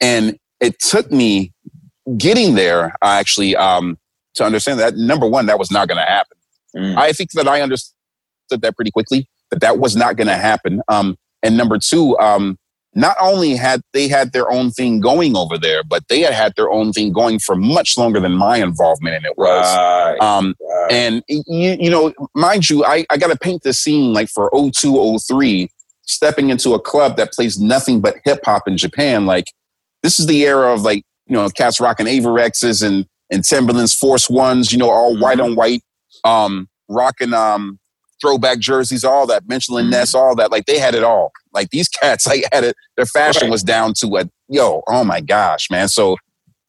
and 0.00 0.38
it 0.60 0.78
took 0.78 1.10
me 1.10 1.52
getting 2.16 2.54
there, 2.54 2.94
actually, 3.02 3.56
um, 3.56 3.98
to 4.36 4.44
understand 4.44 4.80
that 4.80 4.96
number 4.96 5.26
one, 5.26 5.46
that 5.46 5.58
was 5.58 5.70
not 5.70 5.88
gonna 5.88 6.06
happen. 6.06 6.38
Mm. 6.74 6.96
I 6.96 7.12
think 7.12 7.32
that 7.32 7.46
I 7.46 7.60
understood 7.60 7.92
that 8.50 8.76
pretty 8.76 8.90
quickly. 8.90 9.28
that 9.52 9.60
that 9.60 9.78
was 9.78 9.94
not 9.94 10.16
going 10.16 10.26
to 10.26 10.34
happen. 10.34 10.82
Um, 10.88 11.16
and 11.42 11.56
number 11.56 11.78
two, 11.78 12.18
um, 12.18 12.58
not 12.94 13.16
only 13.20 13.56
had 13.56 13.80
they 13.92 14.06
had 14.06 14.32
their 14.32 14.50
own 14.50 14.70
thing 14.70 15.00
going 15.00 15.36
over 15.36 15.56
there, 15.56 15.82
but 15.82 16.06
they 16.08 16.20
had 16.20 16.34
had 16.34 16.54
their 16.56 16.70
own 16.70 16.92
thing 16.92 17.12
going 17.12 17.38
for 17.38 17.56
much 17.56 17.96
longer 17.96 18.20
than 18.20 18.32
my 18.32 18.58
involvement 18.58 19.16
in 19.16 19.24
it 19.24 19.36
was. 19.38 19.76
Right, 19.76 20.18
um, 20.20 20.54
right. 20.60 20.92
And 20.92 21.22
you, 21.28 21.76
you 21.80 21.90
know, 21.90 22.12
mind 22.34 22.68
you, 22.68 22.84
I, 22.84 23.06
I 23.08 23.16
got 23.16 23.30
to 23.30 23.38
paint 23.38 23.62
the 23.62 23.72
scene 23.72 24.12
like 24.12 24.28
for 24.28 24.50
02, 24.52 25.18
03, 25.18 25.70
stepping 26.02 26.50
into 26.50 26.74
a 26.74 26.80
club 26.80 27.16
that 27.16 27.32
plays 27.32 27.58
nothing 27.58 28.00
but 28.00 28.16
hip 28.24 28.40
hop 28.44 28.68
in 28.68 28.76
Japan. 28.76 29.24
Like 29.24 29.46
this 30.02 30.20
is 30.20 30.26
the 30.26 30.44
era 30.44 30.72
of 30.72 30.82
like 30.82 31.04
you 31.26 31.34
know 31.34 31.48
cats 31.48 31.80
rocking 31.80 32.06
Avirexes 32.06 32.86
and 32.86 33.06
and 33.30 33.42
Timberlands 33.42 33.94
Force 33.94 34.28
Ones, 34.28 34.70
you 34.70 34.78
know, 34.78 34.90
all 34.90 35.18
white 35.18 35.38
mm-hmm. 35.38 35.52
on 35.52 35.54
white, 35.54 35.82
um, 36.24 36.68
rocking 36.88 37.32
um 37.32 37.78
throwback 38.22 38.58
jerseys, 38.58 39.04
all 39.04 39.26
that, 39.26 39.46
Mitchell 39.48 39.76
& 39.76 39.76
mm-hmm. 39.76 39.90
Ness, 39.90 40.14
all 40.14 40.34
that. 40.36 40.50
Like 40.50 40.64
they 40.66 40.78
had 40.78 40.94
it 40.94 41.04
all. 41.04 41.32
Like 41.52 41.70
these 41.70 41.88
cats, 42.00 42.26
like 42.26 42.44
had 42.52 42.64
it. 42.64 42.76
Their 42.96 43.06
fashion 43.06 43.42
right. 43.42 43.50
was 43.50 43.62
down 43.62 43.92
to 43.98 44.06
a 44.16 44.24
yo. 44.48 44.82
Oh 44.88 45.04
my 45.04 45.20
gosh, 45.20 45.68
man. 45.70 45.88
So 45.88 46.16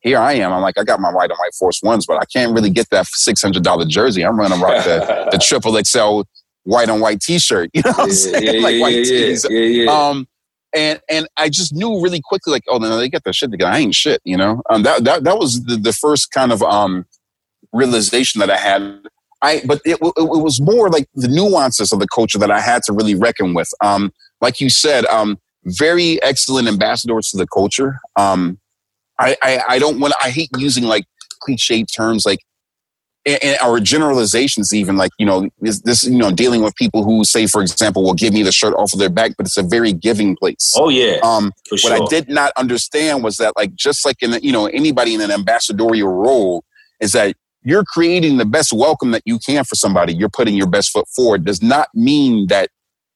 here 0.01 0.20
I 0.20 0.34
am. 0.34 0.51
I'm 0.51 0.62
like, 0.62 0.78
I 0.78 0.84
got 0.84 0.99
my 0.99 1.12
white 1.14 1.32
on 1.32 1.38
white 1.38 1.56
Force 1.58 1.82
Ones, 1.82 2.06
but 2.06 2.22
I 2.22 2.26
can't 2.26 2.54
really 2.54 2.70
get 2.70 2.89
that 2.89 3.08
six 3.08 3.41
hundred 3.41 3.64
dollar 3.64 3.86
jersey. 3.86 4.26
I'm 4.26 4.38
running 4.38 4.60
rock 4.60 4.84
the 4.84 5.30
the 5.32 5.38
triple 5.41 5.82
XL 5.82 6.22
white 6.64 6.89
on 6.89 6.99
white 6.99 7.22
T-shirt. 7.22 7.70
You 7.74 7.82
know 7.84 7.91
what 7.91 7.99
I'm 7.99 8.12
saying? 8.12 8.43
Yeah, 8.43 8.62
like 8.62 8.82
white 8.82 9.06
tees. 9.06 9.45
Yeah, 9.49 9.60
yeah. 9.60 9.91
Um, 9.91 10.28
and 10.76 10.99
and 11.10 11.28
I 11.38 11.49
just 11.49 11.74
knew 11.74 12.01
really 12.01 12.22
quickly, 12.22 12.51
like, 12.51 12.64
oh 12.68 12.78
no, 12.78 12.97
they 12.97 13.10
got 13.10 13.24
their 13.24 13.34
shit 13.34 13.51
together. 13.51 13.72
I 13.72 13.80
ain't 13.80 13.95
shit. 13.95 14.22
You 14.26 14.36
know. 14.36 14.62
Um, 14.70 14.84
that 14.84 15.04
that 15.06 15.24
that 15.24 15.38
was 15.38 15.64
the, 15.64 15.78
the 15.78 15.93
first 15.93 16.32
kind 16.32 16.51
of 16.51 16.62
um 16.64 17.06
realization 17.72 18.39
that 18.39 18.49
I 18.49 18.58
had 18.58 18.99
I, 19.43 19.61
but 19.65 19.81
it, 19.83 19.97
it, 20.01 20.13
it, 20.17 20.41
was 20.41 20.61
more 20.61 20.89
like 20.89 21.07
the 21.15 21.27
nuances 21.27 21.91
of 21.91 21.99
the 21.99 22.07
culture 22.07 22.39
that 22.39 22.49
I 22.49 22.61
had 22.61 22.81
to 22.83 22.93
really 22.93 23.13
reckon 23.13 23.53
with. 23.53 23.69
Um, 23.81 24.13
like 24.39 24.61
you 24.61 24.69
said, 24.69 25.05
um, 25.05 25.37
very 25.65 26.21
excellent 26.23 26.67
ambassadors 26.67 27.29
to 27.29 27.37
the 27.37 27.45
culture. 27.45 27.99
Um, 28.15 28.57
I, 29.19 29.35
I, 29.41 29.61
I 29.69 29.79
don't 29.79 29.99
want. 29.99 30.13
I 30.23 30.29
hate 30.29 30.49
using 30.57 30.85
like 30.85 31.05
cliche 31.41 31.83
terms 31.83 32.25
like 32.25 32.39
and, 33.25 33.57
or 33.65 33.79
generalizations 33.79 34.73
even 34.73 34.97
like 34.97 35.11
you 35.17 35.25
know 35.25 35.49
this, 35.59 35.81
this, 35.81 36.03
you 36.03 36.17
know 36.17 36.31
dealing 36.31 36.61
with 36.63 36.75
people 36.75 37.03
who 37.03 37.23
say 37.23 37.47
for 37.47 37.61
example 37.61 38.03
will 38.03 38.13
give 38.13 38.33
me 38.33 38.43
the 38.43 38.51
shirt 38.51 38.73
off 38.75 38.93
of 38.93 38.99
their 38.99 39.09
back 39.09 39.31
but 39.37 39.45
it's 39.45 39.57
a 39.57 39.63
very 39.63 39.93
giving 39.93 40.35
place 40.35 40.73
oh 40.77 40.89
yeah 40.89 41.19
um 41.23 41.51
what 41.69 41.79
sure. 41.79 41.93
i 41.93 42.05
did 42.09 42.27
not 42.27 42.51
understand 42.57 43.23
was 43.23 43.37
that 43.37 43.53
like 43.55 43.73
just 43.75 44.05
like 44.05 44.21
in 44.21 44.33
you 44.41 44.51
know 44.51 44.65
anybody 44.67 45.13
in 45.13 45.21
an 45.21 45.31
ambassadorial 45.31 46.09
role 46.09 46.63
is 46.99 47.13
that 47.13 47.35
you're 47.64 47.84
creating 47.84 48.38
the 48.38 48.45
best 48.45 48.74
welcome 48.74 49.11
that 49.11 49.24
you 49.26 49.39
can 49.39 49.64
for 49.64 49.76
somebody. 49.76 50.14
You're 50.14 50.30
putting 50.30 50.55
your 50.55 50.68
best 50.68 50.91
foot 50.91 51.07
forward. 51.16 51.45
Does 51.45 51.61
not 51.61 51.88
mean 51.93 52.47
that 52.47 52.70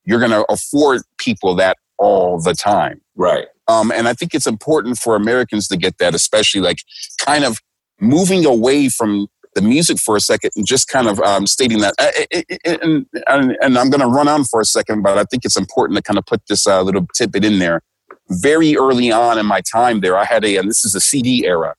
you're 0.06 0.20
going 0.20 0.32
to 0.32 0.46
afford 0.50 1.02
people 1.18 1.56
that 1.56 1.78
all 1.98 2.40
the 2.40 2.54
time. 2.54 3.02
Right. 3.16 3.48
Um, 3.68 3.92
and 3.92 4.08
I 4.08 4.14
think 4.14 4.34
it's 4.34 4.48
important 4.48 4.98
for 4.98 5.16
Americans 5.16 5.68
to 5.68 5.78
get 5.78 5.98
that, 5.98 6.16
especially 6.16 6.62
like 6.62 6.80
kind 7.20 7.44
of 7.44 7.60
moving 8.00 8.46
away 8.46 8.88
from 8.88 9.28
the 9.56 9.62
music 9.62 9.98
for 9.98 10.16
a 10.16 10.22
second 10.22 10.52
and 10.56 10.66
just 10.66 10.88
kind 10.88 11.08
of 11.08 11.20
um, 11.22 11.48
stating 11.48 11.80
that. 11.80 11.96
And, 12.64 13.06
and, 13.28 13.58
and 13.60 13.78
I'm 13.78 13.90
going 13.90 14.02
to 14.02 14.08
run 14.08 14.28
on 14.28 14.46
for 14.46 14.62
a 14.62 14.66
second, 14.66 15.02
but 15.02 15.18
I 15.18 15.24
think 15.26 15.44
it's 15.44 15.58
important 15.58 15.98
to 15.98 16.04
kind 16.04 16.18
of 16.18 16.26
put 16.26 16.42
this 16.48 16.68
uh, 16.68 16.82
little 16.84 17.06
tidbit 17.16 17.44
in 17.44 17.60
there. 17.60 17.82
Very 18.30 18.78
early 18.78 19.12
on 19.12 19.38
in 19.38 19.46
my 19.46 19.62
time 19.62 20.00
there, 20.02 20.18
I 20.18 20.26
had 20.26 20.46
a, 20.46 20.58
and 20.58 20.70
this 20.70 20.86
is 20.86 20.96
a 20.96 21.02
CD 21.02 21.46
era 21.46 21.76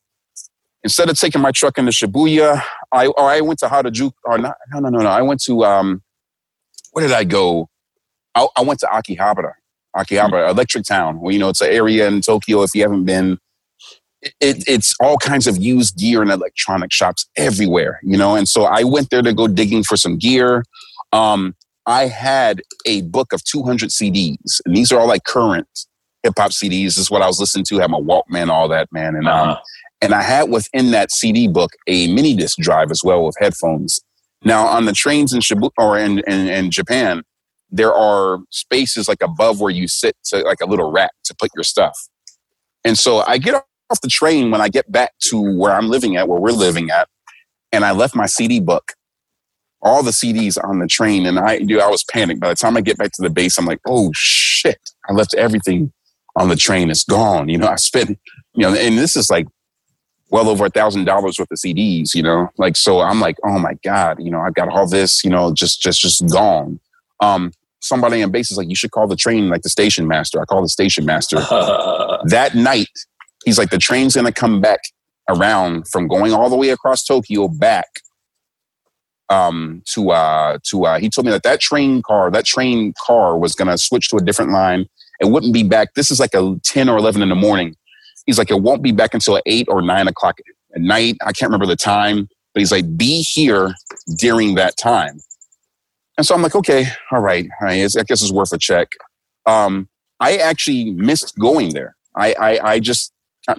instead 0.88 1.10
of 1.10 1.20
taking 1.20 1.42
my 1.42 1.52
truck 1.52 1.76
into 1.76 1.92
Shibuya, 1.92 2.62
I 2.92 3.08
or 3.08 3.28
I 3.28 3.42
went 3.42 3.58
to 3.58 3.66
Harajuku. 3.66 4.14
Or 4.24 4.38
not, 4.38 4.56
no, 4.72 4.80
no, 4.80 4.88
no, 4.88 5.00
no. 5.00 5.10
I 5.10 5.20
went 5.20 5.42
to 5.42 5.62
um, 5.64 6.02
where 6.92 7.06
did 7.06 7.14
I 7.14 7.24
go? 7.24 7.68
I, 8.34 8.48
I 8.56 8.62
went 8.62 8.80
to 8.80 8.86
Akihabara, 8.86 9.52
Akihabara, 9.94 10.30
mm-hmm. 10.30 10.50
Electric 10.50 10.84
Town. 10.84 11.20
Well, 11.20 11.30
you 11.30 11.38
know, 11.38 11.50
it's 11.50 11.60
an 11.60 11.70
area 11.70 12.08
in 12.08 12.22
Tokyo. 12.22 12.62
If 12.62 12.74
you 12.74 12.80
haven't 12.80 13.04
been, 13.04 13.36
it, 14.40 14.66
it's 14.66 14.94
all 14.98 15.18
kinds 15.18 15.46
of 15.46 15.58
used 15.58 15.98
gear 15.98 16.22
and 16.22 16.30
electronic 16.30 16.90
shops 16.90 17.28
everywhere. 17.36 18.00
You 18.02 18.16
know, 18.16 18.34
and 18.34 18.48
so 18.48 18.64
I 18.64 18.82
went 18.82 19.10
there 19.10 19.20
to 19.20 19.34
go 19.34 19.46
digging 19.46 19.84
for 19.84 19.98
some 19.98 20.16
gear. 20.16 20.64
Um, 21.12 21.54
I 21.84 22.06
had 22.06 22.62
a 22.86 23.02
book 23.02 23.34
of 23.34 23.44
200 23.44 23.90
CDs, 23.90 24.62
and 24.64 24.74
these 24.74 24.90
are 24.90 24.98
all 24.98 25.08
like 25.08 25.24
current 25.24 25.68
hip 26.28 26.34
hop 26.38 26.50
CDs. 26.50 26.84
This 26.84 26.98
is 26.98 27.10
what 27.10 27.22
I 27.22 27.26
was 27.26 27.40
listening 27.40 27.64
to. 27.66 27.78
I 27.78 27.82
had 27.82 27.90
my 27.90 28.00
Walkman, 28.00 28.48
all 28.48 28.68
that, 28.68 28.88
man. 28.92 29.16
And 29.16 29.26
um, 29.26 29.50
uh-huh. 29.50 29.60
And 30.00 30.14
I 30.14 30.22
had 30.22 30.48
within 30.48 30.92
that 30.92 31.10
CD 31.10 31.48
book 31.48 31.72
a 31.86 32.12
mini 32.12 32.34
disc 32.34 32.58
drive 32.58 32.90
as 32.90 33.00
well 33.02 33.24
with 33.24 33.34
headphones. 33.40 34.00
Now 34.44 34.66
on 34.66 34.84
the 34.84 34.92
trains 34.92 35.32
in 35.32 35.40
Shibuya 35.40 35.70
or 35.76 35.98
in, 35.98 36.20
in, 36.20 36.48
in 36.48 36.70
Japan, 36.70 37.22
there 37.70 37.92
are 37.92 38.38
spaces 38.50 39.08
like 39.08 39.20
above 39.22 39.60
where 39.60 39.72
you 39.72 39.88
sit 39.88 40.16
to 40.26 40.38
like 40.42 40.58
a 40.62 40.66
little 40.66 40.92
rack 40.92 41.10
to 41.24 41.34
put 41.38 41.50
your 41.56 41.64
stuff. 41.64 41.98
And 42.84 42.96
so 42.96 43.24
I 43.26 43.38
get 43.38 43.54
off 43.54 44.00
the 44.00 44.08
train 44.08 44.50
when 44.50 44.60
I 44.60 44.68
get 44.68 44.90
back 44.90 45.12
to 45.30 45.40
where 45.58 45.72
I'm 45.72 45.88
living 45.88 46.16
at, 46.16 46.28
where 46.28 46.40
we're 46.40 46.50
living 46.50 46.90
at, 46.90 47.08
and 47.72 47.84
I 47.84 47.90
left 47.90 48.14
my 48.14 48.26
CD 48.26 48.60
book, 48.60 48.92
all 49.82 50.02
the 50.02 50.12
CDs 50.12 50.56
on 50.62 50.78
the 50.78 50.86
train, 50.86 51.26
and 51.26 51.38
I 51.38 51.58
dude, 51.58 51.80
I 51.80 51.88
was 51.88 52.04
panicked. 52.04 52.40
By 52.40 52.50
the 52.50 52.54
time 52.54 52.76
I 52.76 52.80
get 52.80 52.98
back 52.98 53.10
to 53.12 53.22
the 53.22 53.30
base, 53.30 53.58
I'm 53.58 53.66
like, 53.66 53.80
oh 53.86 54.12
shit, 54.14 54.78
I 55.08 55.12
left 55.12 55.34
everything 55.34 55.92
on 56.38 56.48
the 56.48 56.56
train. 56.56 56.90
It's 56.90 57.04
gone. 57.04 57.48
You 57.48 57.58
know, 57.58 57.68
I 57.68 57.76
spent, 57.76 58.18
you 58.54 58.62
know, 58.62 58.74
and 58.74 58.96
this 58.96 59.16
is 59.16 59.30
like 59.30 59.46
well 60.30 60.48
over 60.48 60.66
a 60.66 60.70
thousand 60.70 61.04
dollars 61.04 61.38
worth 61.38 61.50
of 61.50 61.58
CDs, 61.58 62.14
you 62.14 62.22
know, 62.22 62.48
like, 62.58 62.76
so 62.76 63.00
I'm 63.00 63.20
like, 63.20 63.36
oh 63.44 63.58
my 63.58 63.74
God, 63.82 64.22
you 64.22 64.30
know, 64.30 64.40
I've 64.40 64.54
got 64.54 64.68
all 64.68 64.86
this, 64.86 65.24
you 65.24 65.30
know, 65.30 65.52
just, 65.52 65.80
just, 65.80 66.00
just 66.00 66.26
gone. 66.30 66.80
Um, 67.20 67.52
somebody 67.80 68.22
on 68.22 68.30
base 68.30 68.50
is 68.50 68.58
like, 68.58 68.68
you 68.68 68.76
should 68.76 68.90
call 68.90 69.06
the 69.06 69.16
train, 69.16 69.48
like 69.48 69.62
the 69.62 69.70
station 69.70 70.06
master. 70.06 70.40
I 70.40 70.44
call 70.44 70.62
the 70.62 70.68
station 70.68 71.04
master 71.06 71.36
that 72.26 72.52
night. 72.54 72.88
He's 73.44 73.58
like, 73.58 73.70
the 73.70 73.78
train's 73.78 74.14
going 74.14 74.26
to 74.26 74.32
come 74.32 74.60
back 74.60 74.80
around 75.28 75.88
from 75.88 76.08
going 76.08 76.32
all 76.32 76.50
the 76.50 76.56
way 76.56 76.70
across 76.70 77.04
Tokyo 77.04 77.48
back 77.48 77.86
um, 79.30 79.82
to 79.86 80.10
uh, 80.10 80.58
to 80.64 80.86
uh, 80.86 80.98
he 80.98 81.10
told 81.10 81.26
me 81.26 81.32
that 81.32 81.42
that 81.42 81.60
train 81.60 82.02
car 82.02 82.30
that 82.30 82.44
train 82.44 82.94
car 83.04 83.38
was 83.38 83.54
going 83.54 83.68
to 83.68 83.76
switch 83.76 84.08
to 84.08 84.16
a 84.16 84.20
different 84.20 84.52
line. 84.52 84.86
It 85.20 85.26
wouldn't 85.26 85.52
be 85.52 85.62
back. 85.62 85.94
This 85.94 86.10
is 86.10 86.20
like 86.20 86.34
a 86.34 86.56
ten 86.64 86.88
or 86.88 86.96
eleven 86.96 87.22
in 87.22 87.28
the 87.28 87.34
morning. 87.34 87.76
He's 88.26 88.38
like, 88.38 88.50
it 88.50 88.60
won't 88.60 88.82
be 88.82 88.92
back 88.92 89.14
until 89.14 89.40
eight 89.46 89.66
or 89.70 89.80
nine 89.82 90.06
o'clock 90.06 90.38
at 90.74 90.80
night. 90.80 91.16
I 91.22 91.32
can't 91.32 91.50
remember 91.50 91.66
the 91.66 91.76
time, 91.76 92.28
but 92.52 92.60
he's 92.60 92.72
like, 92.72 92.96
be 92.96 93.22
here 93.22 93.74
during 94.18 94.54
that 94.56 94.76
time. 94.76 95.18
And 96.16 96.26
so 96.26 96.34
I'm 96.34 96.42
like, 96.42 96.54
okay, 96.54 96.86
all 97.12 97.20
right, 97.20 97.48
all 97.60 97.66
right 97.68 97.80
I 97.80 98.02
guess 98.02 98.22
it's 98.22 98.32
worth 98.32 98.52
a 98.52 98.58
check. 98.58 98.88
Um, 99.46 99.88
I 100.20 100.36
actually 100.36 100.90
missed 100.90 101.38
going 101.38 101.74
there. 101.74 101.96
I, 102.16 102.34
I, 102.38 102.72
I 102.72 102.80
just 102.80 103.12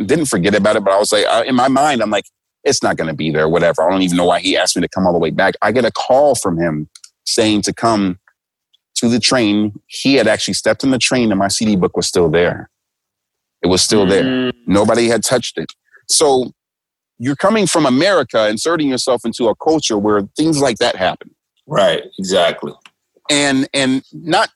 didn't 0.06 0.26
forget 0.26 0.54
about 0.54 0.76
it, 0.76 0.84
but 0.84 0.94
I 0.94 1.00
was 1.00 1.12
like, 1.12 1.26
uh, 1.26 1.44
in 1.48 1.56
my 1.56 1.68
mind, 1.70 2.02
I'm 2.02 2.12
like, 2.12 2.26
it's 2.64 2.84
not 2.84 2.98
going 2.98 3.08
to 3.08 3.16
be 3.16 3.32
there, 3.32 3.48
whatever. 3.48 3.82
I 3.82 3.90
don't 3.90 4.02
even 4.02 4.18
know 4.18 4.26
why 4.26 4.40
he 4.40 4.58
asked 4.58 4.76
me 4.76 4.82
to 4.82 4.90
come 4.90 5.08
all 5.08 5.14
the 5.14 5.20
way 5.20 5.30
back. 5.30 5.56
I 5.62 5.72
get 5.72 5.86
a 5.86 5.92
call 5.92 6.36
from 6.36 6.58
him 6.58 6.90
saying 7.26 7.62
to 7.64 7.74
come 7.74 8.20
to 9.00 9.10
the 9.10 9.20
train. 9.20 9.80
He 9.88 10.16
had 10.16 10.28
actually 10.28 10.54
stepped 10.54 10.84
in 10.84 10.92
the 10.92 11.00
train 11.00 11.32
and 11.32 11.40
my 11.40 11.48
CD 11.48 11.76
book 11.76 11.96
was 11.96 12.08
still 12.08 12.30
there. 12.30 12.70
It 13.62 13.68
was 13.68 13.82
still 13.82 14.06
there. 14.06 14.24
Mm. 14.24 14.54
Nobody 14.68 15.08
had 15.08 15.24
touched 15.24 15.58
it. 15.58 15.72
So 16.08 16.52
you're 17.18 17.36
coming 17.36 17.68
from 17.68 17.86
America, 17.86 18.48
inserting 18.48 18.90
yourself 18.90 19.26
into 19.26 19.48
a 19.48 19.56
culture 19.56 19.98
where 19.98 20.22
things 20.38 20.62
like 20.62 20.78
that 20.78 20.96
happen. 20.96 21.36
Right, 21.68 22.04
exactly. 22.18 22.74
And 23.30 23.68
and 23.74 24.04
not 24.12 24.50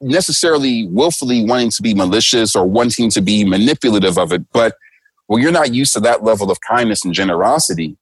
necessarily 0.00 0.86
willfully 0.88 1.44
wanting 1.44 1.70
to 1.70 1.82
be 1.82 1.94
malicious 1.94 2.54
or 2.54 2.66
wanting 2.66 3.10
to 3.10 3.20
be 3.20 3.44
manipulative 3.44 4.18
of 4.18 4.32
it, 4.32 4.42
but 4.52 4.74
when 5.26 5.42
you're 5.42 5.52
not 5.52 5.72
used 5.72 5.92
to 5.94 6.00
that 6.00 6.24
level 6.24 6.50
of 6.50 6.58
kindness 6.60 7.04
and 7.04 7.14
generosity, 7.14 7.96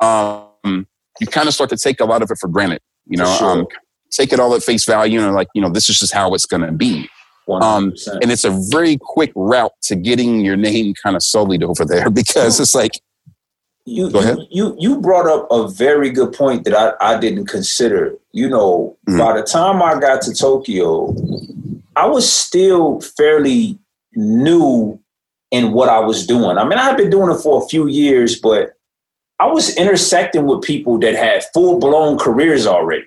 um, 0.00 0.86
you 1.20 1.26
kind 1.26 1.46
of 1.46 1.54
start 1.54 1.70
to 1.70 1.76
take 1.76 2.00
a 2.00 2.04
lot 2.04 2.22
of 2.22 2.30
it 2.30 2.38
for 2.38 2.48
granted. 2.48 2.80
You 3.06 3.18
know, 3.18 3.36
sure. 3.36 3.60
um, 3.60 3.66
take 4.10 4.32
it 4.32 4.40
all 4.40 4.54
at 4.54 4.62
face 4.62 4.84
value 4.84 5.20
and 5.20 5.34
like, 5.34 5.48
you 5.54 5.62
know, 5.62 5.70
this 5.70 5.88
is 5.88 5.98
just 5.98 6.12
how 6.12 6.34
it's 6.34 6.46
going 6.46 6.62
to 6.62 6.72
be. 6.72 7.08
Um, 7.48 7.94
and 8.22 8.30
it's 8.30 8.44
a 8.44 8.56
very 8.70 8.96
quick 9.00 9.32
route 9.34 9.72
to 9.82 9.96
getting 9.96 10.40
your 10.40 10.56
name 10.56 10.94
kind 11.02 11.16
of 11.16 11.22
sullied 11.22 11.64
over 11.64 11.84
there 11.84 12.10
because 12.10 12.60
it's 12.60 12.74
like. 12.74 12.92
You, 13.86 14.10
Go 14.10 14.20
ahead. 14.20 14.38
you 14.50 14.76
you 14.78 15.00
brought 15.00 15.26
up 15.26 15.48
a 15.50 15.66
very 15.66 16.10
good 16.10 16.32
point 16.32 16.64
that 16.64 16.74
I, 16.74 17.14
I 17.14 17.18
didn't 17.18 17.46
consider. 17.46 18.14
You 18.30 18.48
know, 18.48 18.96
mm-hmm. 19.08 19.18
by 19.18 19.32
the 19.32 19.42
time 19.42 19.82
I 19.82 19.98
got 19.98 20.22
to 20.22 20.34
Tokyo, 20.34 21.12
I 21.96 22.06
was 22.06 22.30
still 22.30 23.00
fairly 23.00 23.78
new 24.14 25.00
in 25.50 25.72
what 25.72 25.88
I 25.88 25.98
was 25.98 26.26
doing. 26.26 26.58
I 26.58 26.64
mean, 26.64 26.78
I 26.78 26.84
had 26.84 26.98
been 26.98 27.10
doing 27.10 27.34
it 27.34 27.40
for 27.40 27.64
a 27.64 27.66
few 27.66 27.88
years, 27.88 28.38
but 28.38 28.74
I 29.40 29.46
was 29.46 29.76
intersecting 29.76 30.46
with 30.46 30.62
people 30.62 30.98
that 30.98 31.14
had 31.14 31.44
full 31.52 31.80
blown 31.80 32.18
careers 32.18 32.66
already. 32.66 33.06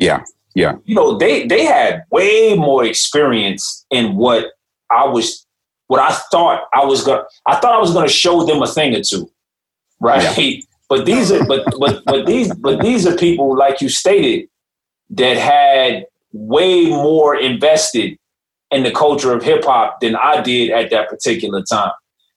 Yeah. 0.00 0.24
Yeah. 0.54 0.76
You 0.84 0.96
know, 0.96 1.16
they 1.16 1.46
they 1.46 1.64
had 1.64 2.02
way 2.10 2.56
more 2.56 2.84
experience 2.84 3.86
in 3.90 4.16
what 4.16 4.46
I 4.90 5.06
was 5.06 5.46
what 5.86 6.00
I 6.00 6.12
thought 6.32 6.62
I 6.74 6.84
was 6.84 7.04
gonna 7.04 7.22
I 7.46 7.60
thought 7.60 7.74
I 7.74 7.78
was 7.78 7.92
gonna 7.92 8.08
show 8.08 8.44
them 8.44 8.62
a 8.62 8.66
thing 8.66 8.96
or 8.96 9.02
two. 9.02 9.30
Right. 10.00 10.36
Yeah. 10.38 10.60
But 10.88 11.06
these 11.06 11.30
are 11.30 11.44
but 11.46 11.64
but 11.78 12.02
but 12.04 12.26
these 12.26 12.52
but 12.52 12.80
these 12.80 13.06
are 13.06 13.16
people 13.16 13.56
like 13.56 13.80
you 13.80 13.88
stated 13.88 14.48
that 15.10 15.36
had 15.36 16.04
way 16.32 16.86
more 16.86 17.36
invested 17.36 18.18
in 18.72 18.82
the 18.82 18.90
culture 18.90 19.32
of 19.32 19.44
hip 19.44 19.64
hop 19.64 20.00
than 20.00 20.16
I 20.16 20.40
did 20.40 20.70
at 20.70 20.90
that 20.90 21.08
particular 21.08 21.62
time. 21.62 21.92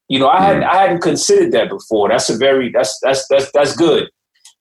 You 0.07 0.19
know, 0.19 0.29
I 0.29 0.37
mm. 0.37 0.41
hadn't 0.41 0.63
I 0.65 0.75
hadn't 0.75 1.01
considered 1.01 1.51
that 1.53 1.69
before. 1.69 2.09
That's 2.09 2.29
a 2.29 2.37
very 2.37 2.71
that's 2.71 2.99
that's 3.01 3.27
that's 3.27 3.51
that's 3.53 3.75
good. 3.75 4.09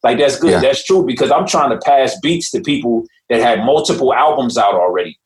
Like 0.03 0.18
that's 0.18 0.38
good. 0.38 0.50
Yeah. 0.50 0.61
That's 0.61 0.84
true 0.84 1.07
because 1.07 1.30
I'm 1.30 1.46
trying 1.46 1.70
to 1.70 1.78
pass 1.78 2.18
beats 2.20 2.50
to 2.53 2.61
people 2.61 3.07
that 3.28 3.40
had 3.40 3.64
multiple 3.64 4.12
albums 4.12 4.59
out 4.59 4.74
already. 4.74 5.18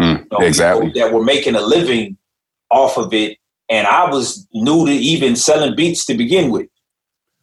Mm, 0.00 0.18
you 0.18 0.26
know, 0.30 0.44
exactly. 0.44 0.90
That 0.94 1.12
were 1.12 1.22
making 1.22 1.54
a 1.54 1.60
living 1.60 2.16
off 2.70 2.98
of 2.98 3.12
it, 3.14 3.38
and 3.68 3.86
I 3.86 4.10
was 4.10 4.46
new 4.52 4.86
to 4.86 4.92
even 4.92 5.36
selling 5.36 5.76
beats 5.76 6.04
to 6.06 6.14
begin 6.14 6.50
with. 6.50 6.68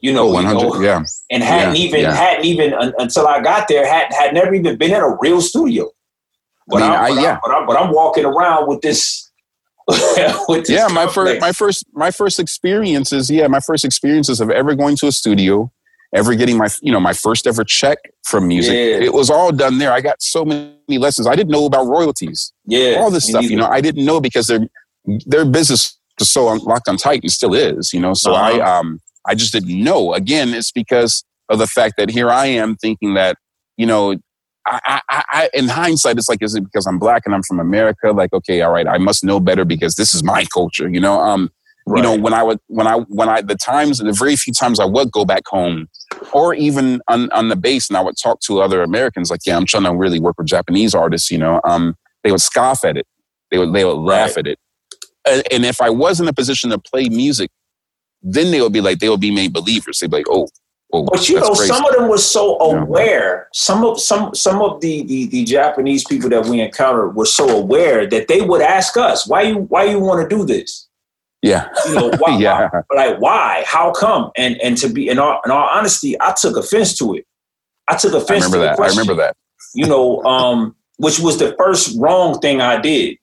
You 0.01 0.13
know, 0.13 0.29
oh, 0.29 0.33
100, 0.33 0.59
you 0.59 0.69
know, 0.69 0.81
yeah, 0.81 1.03
and 1.29 1.43
hadn't 1.43 1.75
yeah, 1.75 1.81
even 1.81 2.01
yeah. 2.01 2.13
hadn't 2.13 2.45
even 2.45 2.73
until 2.97 3.27
I 3.27 3.41
got 3.41 3.67
there 3.67 3.85
had 3.85 4.13
had 4.13 4.33
never 4.33 4.53
even 4.53 4.77
been 4.77 4.91
in 4.91 5.01
a 5.01 5.17
real 5.19 5.41
studio. 5.41 5.89
But, 6.67 6.83
I 6.83 6.87
mean, 6.87 6.91
I, 6.91 7.09
but, 7.09 7.21
yeah. 7.21 7.35
I, 7.35 7.39
but, 7.43 7.51
I'm, 7.51 7.65
but 7.67 7.77
I'm 7.77 7.93
walking 7.93 8.25
around 8.25 8.67
with 8.67 8.81
this. 8.81 9.25
with 10.47 10.67
this 10.67 10.69
yeah, 10.69 10.87
my 10.87 11.07
first 11.07 11.41
my 11.41 11.51
first 11.51 11.83
my 11.93 12.11
first 12.11 12.39
experiences. 12.39 13.29
Yeah, 13.29 13.47
my 13.47 13.59
first 13.59 13.83
experiences 13.83 14.39
of 14.39 14.51
ever 14.51 14.75
going 14.75 14.95
to 14.97 15.07
a 15.07 15.11
studio, 15.11 15.71
ever 16.13 16.35
getting 16.35 16.57
my 16.57 16.67
you 16.81 16.91
know 16.91 16.99
my 16.99 17.13
first 17.13 17.47
ever 17.47 17.63
check 17.63 17.97
from 18.23 18.47
music. 18.47 18.73
Yeah. 18.73 19.05
It 19.05 19.13
was 19.13 19.29
all 19.29 19.51
done 19.51 19.77
there. 19.77 19.91
I 19.91 20.01
got 20.01 20.21
so 20.21 20.45
many 20.45 20.97
lessons. 20.97 21.27
I 21.27 21.35
didn't 21.35 21.51
know 21.51 21.65
about 21.65 21.87
royalties. 21.87 22.53
Yeah, 22.65 22.97
all 22.99 23.11
this 23.11 23.27
stuff. 23.27 23.43
You 23.43 23.57
know, 23.57 23.67
I 23.67 23.81
didn't 23.81 24.05
know 24.05 24.19
because 24.19 24.47
their 24.47 24.67
their 25.25 25.45
business 25.45 25.97
was 26.19 26.29
so 26.29 26.45
locked 26.45 26.87
on 26.87 26.97
tight 26.97 27.21
and 27.23 27.31
still 27.31 27.53
is. 27.53 27.93
You 27.93 27.99
know, 27.99 28.13
so 28.13 28.33
uh-huh. 28.33 28.61
I 28.61 28.79
um 28.79 28.99
I 29.27 29.35
just 29.35 29.53
didn't 29.53 29.83
know. 29.83 30.13
Again, 30.13 30.49
it's 30.49 30.71
because 30.71 31.23
of 31.49 31.59
the 31.59 31.67
fact 31.67 31.95
that 31.97 32.09
here 32.09 32.29
I 32.29 32.47
am 32.47 32.75
thinking 32.75 33.13
that 33.15 33.37
you 33.77 33.85
know 33.85 34.15
I, 34.65 35.01
I, 35.09 35.23
I, 35.29 35.49
in 35.53 35.67
hindsight, 35.67 36.17
it's 36.17 36.29
like, 36.29 36.43
is 36.43 36.53
it 36.53 36.63
because 36.63 36.85
I'm 36.85 36.99
black 36.99 37.23
and 37.25 37.33
I'm 37.33 37.41
from 37.43 37.59
America? 37.59 38.11
Like, 38.11 38.33
okay, 38.33 38.61
all 38.61 38.71
right, 38.71 38.87
I 38.87 38.97
must 38.97 39.23
know 39.23 39.39
better 39.39 39.65
because 39.65 39.95
this 39.95 40.13
is 40.13 40.23
my 40.23 40.45
culture, 40.45 40.87
you 40.87 40.99
know. 40.99 41.19
Um, 41.19 41.49
right. 41.89 41.97
you 41.97 42.03
know, 42.03 42.15
when 42.17 42.33
I 42.33 42.43
would, 42.43 42.59
when 42.67 42.87
I, 42.87 42.97
when 43.09 43.29
I, 43.29 43.41
the 43.41 43.55
times, 43.55 43.99
the 43.99 44.13
very 44.13 44.35
few 44.35 44.53
times 44.53 44.79
I 44.79 44.85
would 44.85 45.11
go 45.11 45.25
back 45.25 45.43
home, 45.47 45.87
or 46.33 46.53
even 46.53 47.01
on, 47.07 47.31
on 47.31 47.49
the 47.49 47.55
base, 47.55 47.89
and 47.89 47.97
I 47.97 48.01
would 48.01 48.15
talk 48.21 48.39
to 48.41 48.61
other 48.61 48.81
Americans, 48.81 49.29
like, 49.29 49.41
yeah, 49.45 49.57
I'm 49.57 49.65
trying 49.65 49.83
to 49.83 49.95
really 49.95 50.19
work 50.19 50.35
with 50.37 50.47
Japanese 50.47 50.95
artists, 50.95 51.29
you 51.31 51.37
know. 51.37 51.59
Um, 51.63 51.95
they 52.23 52.31
would 52.31 52.41
scoff 52.41 52.83
at 52.83 52.97
it, 52.97 53.07
they 53.51 53.57
would, 53.57 53.73
they 53.73 53.85
would 53.85 53.97
laugh 53.97 54.35
right. 54.35 54.39
at 54.39 54.47
it, 54.47 54.59
and, 55.27 55.43
and 55.51 55.65
if 55.65 55.81
I 55.81 55.89
was 55.89 56.19
in 56.19 56.27
a 56.27 56.33
position 56.33 56.69
to 56.71 56.79
play 56.79 57.09
music, 57.09 57.51
then 58.21 58.51
they 58.51 58.61
would 58.61 58.73
be 58.73 58.81
like, 58.81 58.99
they 58.99 59.09
would 59.09 59.21
be 59.21 59.31
made 59.31 59.53
believers. 59.53 59.99
They'd 59.99 60.11
be 60.11 60.17
like, 60.17 60.25
oh, 60.29 60.47
Oh, 60.91 61.03
but 61.03 61.29
you 61.29 61.35
know, 61.35 61.51
crazy. 61.51 61.67
some 61.67 61.85
of 61.85 61.93
them 61.95 62.09
were 62.09 62.17
so 62.17 62.57
aware. 62.59 63.47
Some 63.53 63.85
of 63.85 64.01
some 64.01 64.33
some 64.33 64.59
of 64.59 64.81
the, 64.81 65.03
the 65.03 65.27
the 65.27 65.43
Japanese 65.43 66.03
people 66.03 66.31
that 66.31 66.47
we 66.47 66.61
encountered 66.61 67.09
were 67.09 67.27
so 67.27 67.47
aware 67.47 68.07
that 68.07 68.27
they 68.27 68.41
would 68.41 68.61
ask 68.61 68.97
us, 68.97 69.27
"Why 69.27 69.43
you 69.43 69.57
why 69.57 69.83
you 69.83 69.99
want 69.99 70.27
to 70.27 70.35
do 70.35 70.45
this?" 70.45 70.88
Yeah, 71.41 71.69
you 71.87 71.95
know, 71.95 72.11
why, 72.19 72.37
yeah. 72.37 72.69
Why? 72.87 72.95
Like 72.95 73.21
why? 73.21 73.63
How 73.65 73.91
come? 73.91 74.31
And 74.35 74.59
and 74.61 74.77
to 74.77 74.89
be 74.89 75.09
in 75.09 75.19
all 75.19 75.41
in 75.45 75.51
all 75.51 75.69
honesty, 75.71 76.19
I 76.19 76.33
took 76.39 76.57
offense 76.57 76.97
to 76.97 77.15
it. 77.15 77.25
I 77.87 77.95
took 77.95 78.13
offense. 78.13 78.43
I 78.43 78.47
remember 78.47 78.59
that. 78.59 78.75
Question, 78.75 78.99
I 78.99 79.01
remember 79.01 79.23
that. 79.23 79.37
You 79.73 79.87
know, 79.87 80.23
um, 80.25 80.75
which 80.97 81.19
was 81.19 81.37
the 81.37 81.55
first 81.57 81.97
wrong 81.97 82.39
thing 82.39 82.61
I 82.61 82.79
did. 82.79 83.17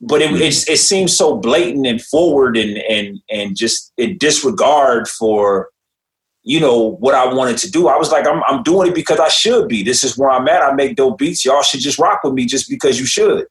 But 0.00 0.20
it, 0.20 0.30
mm-hmm. 0.30 0.42
it, 0.42 0.68
it 0.68 0.78
seems 0.78 1.16
so 1.16 1.36
blatant 1.36 1.86
and 1.86 2.02
forward 2.02 2.56
and 2.56 2.78
and 2.78 3.20
and 3.30 3.56
just 3.56 3.92
in 3.96 4.18
disregard 4.18 5.06
for 5.06 5.70
you 6.42 6.58
know 6.58 6.96
what 6.98 7.14
I 7.14 7.32
wanted 7.32 7.58
to 7.58 7.70
do. 7.70 7.86
I 7.86 7.96
was 7.96 8.10
like, 8.10 8.26
I'm 8.26 8.42
I'm 8.48 8.64
doing 8.64 8.88
it 8.88 8.94
because 8.94 9.20
I 9.20 9.28
should 9.28 9.68
be. 9.68 9.84
This 9.84 10.02
is 10.02 10.18
where 10.18 10.30
I'm 10.30 10.48
at. 10.48 10.62
I 10.62 10.72
make 10.74 10.96
dope 10.96 11.18
beats. 11.18 11.44
Y'all 11.44 11.62
should 11.62 11.80
just 11.80 12.00
rock 12.00 12.20
with 12.24 12.34
me 12.34 12.46
just 12.46 12.68
because 12.68 12.98
you 12.98 13.06
should. 13.06 13.46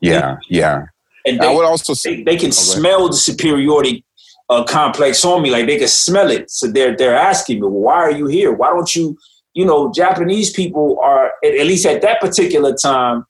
Yeah, 0.00 0.36
yeah. 0.48 0.86
And 1.26 1.40
they, 1.40 1.46
I 1.46 1.52
would 1.52 1.64
also 1.64 1.94
say 1.94 2.16
they, 2.16 2.22
they 2.22 2.36
can 2.36 2.52
smell 2.52 3.08
the 3.08 3.16
superiority 3.16 4.04
uh, 4.48 4.64
complex 4.64 5.24
on 5.24 5.42
me. 5.42 5.50
Like 5.50 5.66
they 5.66 5.78
can 5.78 5.88
smell 5.88 6.30
it. 6.30 6.50
So 6.50 6.68
they're 6.68 6.96
they're 6.96 7.16
asking 7.16 7.56
me, 7.56 7.62
well, 7.62 7.72
why 7.72 7.94
are 7.94 8.12
you 8.12 8.26
here? 8.26 8.52
Why 8.52 8.70
don't 8.70 8.94
you? 8.94 9.16
You 9.54 9.64
know, 9.64 9.90
Japanese 9.90 10.50
people 10.50 11.00
are 11.02 11.32
at, 11.42 11.54
at 11.54 11.66
least 11.66 11.86
at 11.86 12.02
that 12.02 12.20
particular 12.20 12.74
time, 12.74 13.24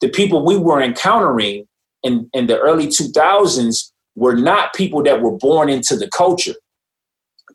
the 0.00 0.08
people 0.08 0.44
we 0.44 0.56
were 0.56 0.80
encountering 0.80 1.66
in 2.02 2.30
in 2.32 2.46
the 2.46 2.58
early 2.58 2.86
2000s 2.86 3.90
were 4.14 4.36
not 4.36 4.72
people 4.74 5.02
that 5.02 5.20
were 5.20 5.36
born 5.36 5.68
into 5.68 5.96
the 5.96 6.08
culture 6.08 6.54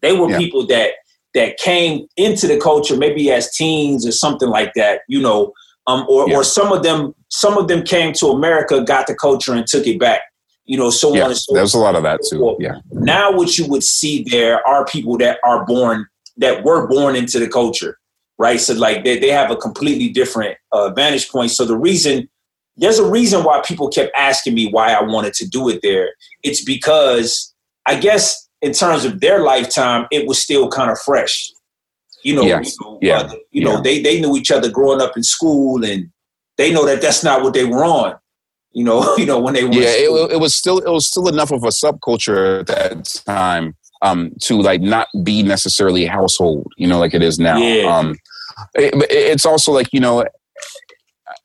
they 0.03 0.11
were 0.11 0.30
yeah. 0.30 0.38
people 0.38 0.67
that 0.67 0.91
that 1.34 1.57
came 1.57 2.05
into 2.15 2.45
the 2.45 2.59
culture 2.59 2.95
maybe 2.95 3.32
as 3.32 3.49
teens 3.55 4.05
or 4.05 4.11
something 4.11 4.49
like 4.49 4.74
that, 4.76 5.01
you 5.07 5.19
know, 5.19 5.51
um, 5.88 6.06
or 6.08 6.30
yeah. 6.30 6.38
or 6.38 6.44
some 6.44 6.72
of 6.72 6.84
them 6.84 7.14
some 7.30 7.58
of 7.58 7.68
them 7.68 7.84
came 7.84 8.14
to 8.14 8.28
America, 8.28 8.84
got 8.84 9.08
the 9.08 9.16
culture, 9.16 9.54
and 9.54 9.66
took 9.68 9.88
it 9.88 10.00
back. 10.00 10.22
You 10.66 10.78
know, 10.78 10.90
so 10.90 11.14
yeah, 11.14 11.24
on 11.24 11.32
and 11.32 11.38
so 11.38 11.54
There's 11.54 11.74
a 11.74 11.80
lot 11.80 11.96
of 11.96 12.04
that 12.04 12.22
too. 12.30 12.56
Yeah. 12.60 12.80
Now, 12.92 13.32
what 13.32 13.58
you 13.58 13.68
would 13.68 13.84
see 13.84 14.24
there 14.24 14.66
are 14.66 14.86
people 14.86 15.18
that 15.18 15.40
are 15.44 15.66
born 15.66 16.08
that 16.38 16.64
were 16.64 16.88
born 16.88 17.16
into 17.16 17.38
the 17.40 17.50
culture, 17.50 17.98
right? 18.38 18.60
So, 18.60 18.74
like, 18.74 19.04
they, 19.04 19.20
they 19.20 19.30
have 19.30 19.52
a 19.52 19.58
completely 19.58 20.10
different 20.10 20.58
uh, 20.72 20.92
vantage 20.92 21.30
point. 21.30 21.52
So, 21.52 21.66
the 21.66 21.78
reason 21.78 22.30
there's 22.78 22.98
a 22.98 23.10
reason 23.10 23.44
why 23.44 23.62
people 23.66 23.90
kept 23.90 24.12
asking 24.18 24.54
me 24.54 24.70
why 24.70 24.94
I 24.94 25.04
wanted 25.04 25.34
to 25.36 25.48
do 25.48 25.70
it 25.70 25.82
there. 25.84 26.10
It's 26.44 26.64
because 26.64 27.54
I 27.86 28.00
guess 28.00 28.48
in 28.62 28.72
terms 28.72 29.06
of 29.06 29.20
their 29.20 29.44
lifetime, 29.44 30.08
it 30.12 30.28
was 30.28 30.42
still 30.42 30.70
kind 30.70 30.90
of 30.90 30.98
fresh. 31.00 31.52
You 32.24 32.36
know, 32.36 32.43
yes. 32.43 32.76
you 32.80 32.86
know, 32.86 32.99
yeah. 33.01 33.17
uh, 33.19 33.36
you 33.51 33.63
know 33.63 33.82
they 33.82 34.01
they 34.01 34.19
knew 34.19 34.36
each 34.36 34.51
other 34.51 34.69
growing 34.69 35.01
up 35.01 35.17
in 35.17 35.24
school, 35.24 35.84
and 35.84 36.09
they 36.57 36.71
know 36.71 36.86
that 36.86 37.01
that's 37.01 37.24
not 37.24 37.43
what 37.43 37.53
they 37.53 37.65
were 37.65 37.84
on. 37.84 38.15
You 38.71 38.84
know, 38.86 39.15
you 39.17 39.26
know 39.26 39.39
when 39.39 39.53
they 39.53 39.63
were. 39.63 39.74
Yeah, 39.74 39.89
it, 39.89 40.32
it, 40.32 40.39
was 40.39 40.55
still 40.55 40.80
it 40.80 40.89
was 40.89 41.07
still 41.07 41.28
enough 41.28 41.51
of 41.51 41.63
a 41.63 41.67
subculture 41.67 42.61
at 42.61 42.67
that 42.67 43.21
time 43.26 43.76
um, 44.01 44.32
to 44.41 44.61
like 44.61 44.82
not 44.82 45.07
be 45.24 45.43
necessarily 45.43 46.05
household. 46.05 46.71
You 46.78 46.88
know, 46.88 46.99
like 46.99 47.13
it 47.13 47.21
is 47.21 47.39
now. 47.39 47.57
Yeah. 47.57 47.95
Um, 47.95 48.15
it, 48.76 48.93
it's 49.09 49.45
also 49.45 49.71
like 49.71 49.89
you 49.91 49.99
know 49.99 50.26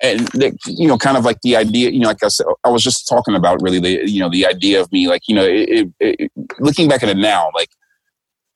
and 0.03 0.29
you 0.67 0.87
know, 0.87 0.99
kind 0.99 1.17
of 1.17 1.25
like 1.25 1.41
the 1.43 1.57
idea, 1.57 1.91
you 1.91 2.01
know, 2.01 2.09
like 2.09 2.23
I 2.23 2.29
said, 2.29 2.47
I 2.65 2.69
was 2.69 2.83
just 2.83 3.09
talking 3.09 3.35
about 3.35 3.61
really 3.63 3.81
the, 3.81 4.09
you 4.09 4.21
know, 4.21 4.31
the 4.31 4.47
idea 4.47 4.81
of 4.81 4.91
me, 4.93 5.09
like, 5.09 5.23
you 5.27 5.35
know, 5.35 5.45
it, 5.45 5.89
it, 5.99 6.33
looking 6.59 6.89
back 6.89 7.03
at 7.03 7.09
it 7.09 7.17
now, 7.17 7.51
like, 7.55 7.71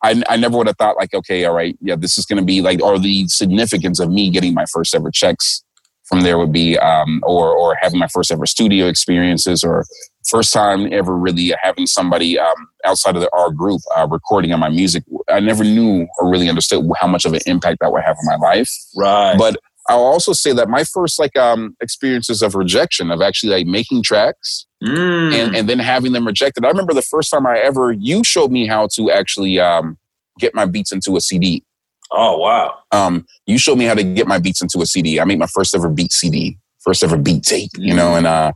I, 0.03 0.23
I 0.29 0.37
never 0.37 0.59
would 0.59 0.67
have 0.67 0.77
thought 0.77 0.97
like, 0.97 1.15
okay, 1.15 1.45
all 1.45 1.55
right, 1.55 1.77
yeah, 1.81 1.97
this 1.97 2.19
is 2.19 2.27
going 2.27 2.39
to 2.39 2.45
be 2.45 2.61
like, 2.61 2.83
or 2.83 2.99
the 2.99 3.29
significance 3.29 4.01
of 4.01 4.11
me 4.11 4.31
getting 4.31 4.55
my 4.55 4.65
first 4.67 4.95
ever 4.95 5.11
checks 5.11 5.63
from 6.05 6.23
there 6.23 6.39
would 6.39 6.53
be, 6.53 6.77
um, 6.79 7.23
or, 7.25 7.57
or 7.57 7.77
having 7.81 7.99
my 7.99 8.09
first 8.09 8.33
ever 8.33 8.45
studio 8.45 8.87
experiences 8.87 9.63
or 9.63 9.85
first 10.29 10.53
time 10.53 10.93
ever 10.93 11.17
really 11.17 11.55
having 11.63 11.87
somebody, 11.87 12.39
um, 12.39 12.69
outside 12.85 13.15
of 13.15 13.23
the, 13.23 13.31
our 13.33 13.51
group, 13.51 13.81
uh, 13.97 14.07
recording 14.11 14.53
on 14.53 14.61
my 14.61 14.69
music. 14.69 15.05
I 15.31 15.41
never 15.41 15.63
knew 15.63 16.07
or 16.19 16.31
really 16.31 16.49
understood 16.49 16.85
how 17.01 17.07
much 17.07 17.25
of 17.25 17.33
an 17.33 17.41
impact 17.47 17.79
that 17.81 17.93
would 17.93 18.03
have 18.03 18.17
on 18.17 18.41
my 18.41 18.49
life. 18.49 18.71
Right. 18.97 19.37
But 19.39 19.57
I'll 19.89 20.05
also 20.05 20.33
say 20.33 20.53
that 20.53 20.69
my 20.69 20.85
first 20.85 21.19
like 21.19 21.37
um 21.37 21.77
experiences 21.81 22.43
of 22.43 22.55
rejection 22.55 23.11
of 23.11 23.21
actually 23.21 23.53
like 23.53 23.67
making 23.67 24.03
tracks 24.03 24.67
mm. 24.83 25.33
and, 25.35 25.57
and 25.57 25.69
then 25.69 25.79
having 25.79 26.13
them 26.13 26.27
rejected. 26.27 26.65
I 26.65 26.69
remember 26.69 26.95
the 26.95 27.03
first 27.03 27.31
time 27.31 27.47
I 27.47 27.59
ever 27.59 27.93
you 27.93 28.23
showed 28.25 28.53
me 28.53 28.67
how 28.67 28.89
to 28.95 29.11
actually 29.11 29.59
um 29.59 29.99
get 30.39 30.55
my 30.55 30.67
beats 30.67 30.93
into 30.93 31.17
a 31.17 31.21
CD. 31.21 31.65
Oh 32.13 32.39
wow. 32.39 32.79
Um 32.93 33.27
you 33.47 33.59
showed 33.59 33.79
me 33.79 33.85
how 33.85 33.95
to 33.95 34.05
get 34.05 34.27
my 34.27 34.39
beats 34.39 34.63
into 34.63 34.81
a 34.81 34.87
CD. 34.87 35.21
I 35.21 35.25
made 35.25 35.39
my 35.39 35.47
first 35.47 35.75
ever 35.75 35.89
beat 35.89 36.13
CD, 36.13 36.59
first 36.81 37.03
ever 37.03 37.17
beat 37.17 37.43
tape, 37.43 37.71
you 37.77 37.95
know, 37.95 38.13
mm. 38.13 38.19
and 38.19 38.27
uh 38.27 38.53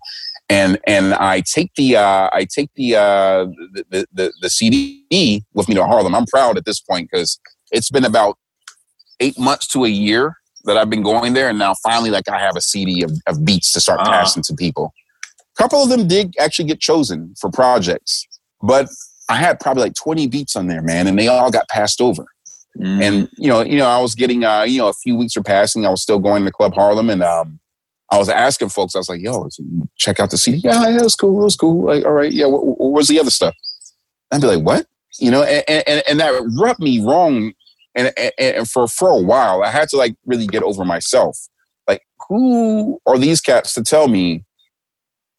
and 0.49 0.79
and 0.87 1.15
I 1.15 1.41
take 1.41 1.73
the 1.77 1.97
uh 1.97 2.31
I 2.33 2.47
take 2.49 2.71
the 2.77 2.97
uh 2.97 3.47
the 3.91 4.07
the, 4.13 4.33
the 4.41 4.51
CD 4.51 5.45
with 5.55 5.69
me 5.69 5.75
to 5.75 5.85
Harlem. 5.85 6.15
I'm 6.15 6.27
proud 6.27 6.57
at 6.57 6.65
this 6.65 6.81
point 6.81 7.09
because 7.11 7.41
it's 7.73 7.91
been 7.91 8.05
about 8.05 8.39
eight 9.19 9.39
months 9.39 9.67
to 9.69 9.85
a 9.85 9.89
year 9.89 10.37
that 10.67 10.77
I've 10.77 10.91
been 10.91 11.03
going 11.03 11.35
there, 11.35 11.49
and 11.49 11.59
now 11.59 11.75
finally, 11.83 12.11
like 12.11 12.29
I 12.29 12.39
have 12.39 12.57
a 12.57 12.61
CD 12.61 13.03
of, 13.03 13.13
of 13.27 13.45
beats 13.45 13.73
to 13.73 13.81
start 13.81 14.01
uh 14.01 14.05
passing 14.05 14.43
to 14.45 14.55
people. 14.55 14.93
A 15.59 15.63
couple 15.63 15.83
of 15.83 15.89
them 15.89 16.07
did 16.07 16.35
actually 16.39 16.67
get 16.67 16.81
chosen 16.81 17.35
for 17.41 17.51
projects, 17.51 18.27
but 18.63 18.89
I 19.29 19.37
had 19.37 19.59
probably 19.59 19.85
like 19.85 19.95
20 19.95 20.27
beats 20.29 20.55
on 20.57 20.67
there, 20.67 20.83
man, 20.83 21.07
and 21.07 21.19
they 21.19 21.29
all 21.29 21.51
got 21.51 21.69
passed 21.69 22.01
over. 22.01 22.27
Mm. 22.79 23.03
And 23.03 23.29
you 23.37 23.49
know, 23.49 23.63
you 23.63 23.79
know, 23.79 23.87
I 23.87 24.01
was 24.01 24.15
getting, 24.15 24.45
uh, 24.45 24.63
you 24.63 24.79
know, 24.79 24.89
a 24.89 24.93
few 24.93 25.17
weeks 25.17 25.37
were 25.37 25.43
passing. 25.43 25.87
I 25.87 25.91
was 25.91 26.03
still 26.03 26.19
going 26.19 26.45
to 26.45 26.51
Club 26.51 26.75
Harlem, 26.75 27.09
and 27.09 27.23
um, 27.23 27.59
I 28.11 28.19
was 28.19 28.29
asking 28.29 28.69
folks. 28.69 28.95
I 28.95 28.99
was 28.99 29.09
like, 29.09 29.21
"Yo, 29.21 29.49
check 29.97 30.21
out 30.21 30.31
the 30.31 30.37
CD." 30.37 30.59
Yeah, 30.59 30.89
yeah, 30.89 30.99
it 30.99 31.03
was 31.03 31.15
cool. 31.15 31.41
It 31.41 31.45
was 31.45 31.57
cool. 31.57 31.87
Like, 31.87 32.05
all 32.05 32.13
right, 32.13 32.33
yeah. 32.33 32.47
What, 32.47 32.65
what 32.65 32.93
was 32.93 33.09
the 33.09 33.19
other 33.19 33.31
stuff? 33.31 33.55
I'd 34.31 34.43
be 34.43 34.47
like, 34.47 34.63
"What?" 34.63 34.87
You 35.19 35.31
know, 35.31 35.43
and, 35.43 35.65
and, 35.89 36.03
and 36.07 36.21
that 36.21 36.33
rubbed 36.61 36.81
me 36.81 37.01
wrong 37.01 37.55
and, 37.97 38.13
and, 38.17 38.33
and 38.39 38.69
for 38.69 38.87
for 38.87 39.09
a 39.09 39.21
while 39.21 39.63
i 39.63 39.71
had 39.71 39.89
to 39.89 39.97
like 39.97 40.15
really 40.27 40.47
get 40.47 40.63
over 40.63 40.85
myself. 40.85 41.39
Like 41.89 42.03
who 42.29 43.01
are 43.07 43.19
these 43.19 43.41
cats 43.41 43.75
to 43.75 43.83
tell 43.83 44.09
me 44.09 44.45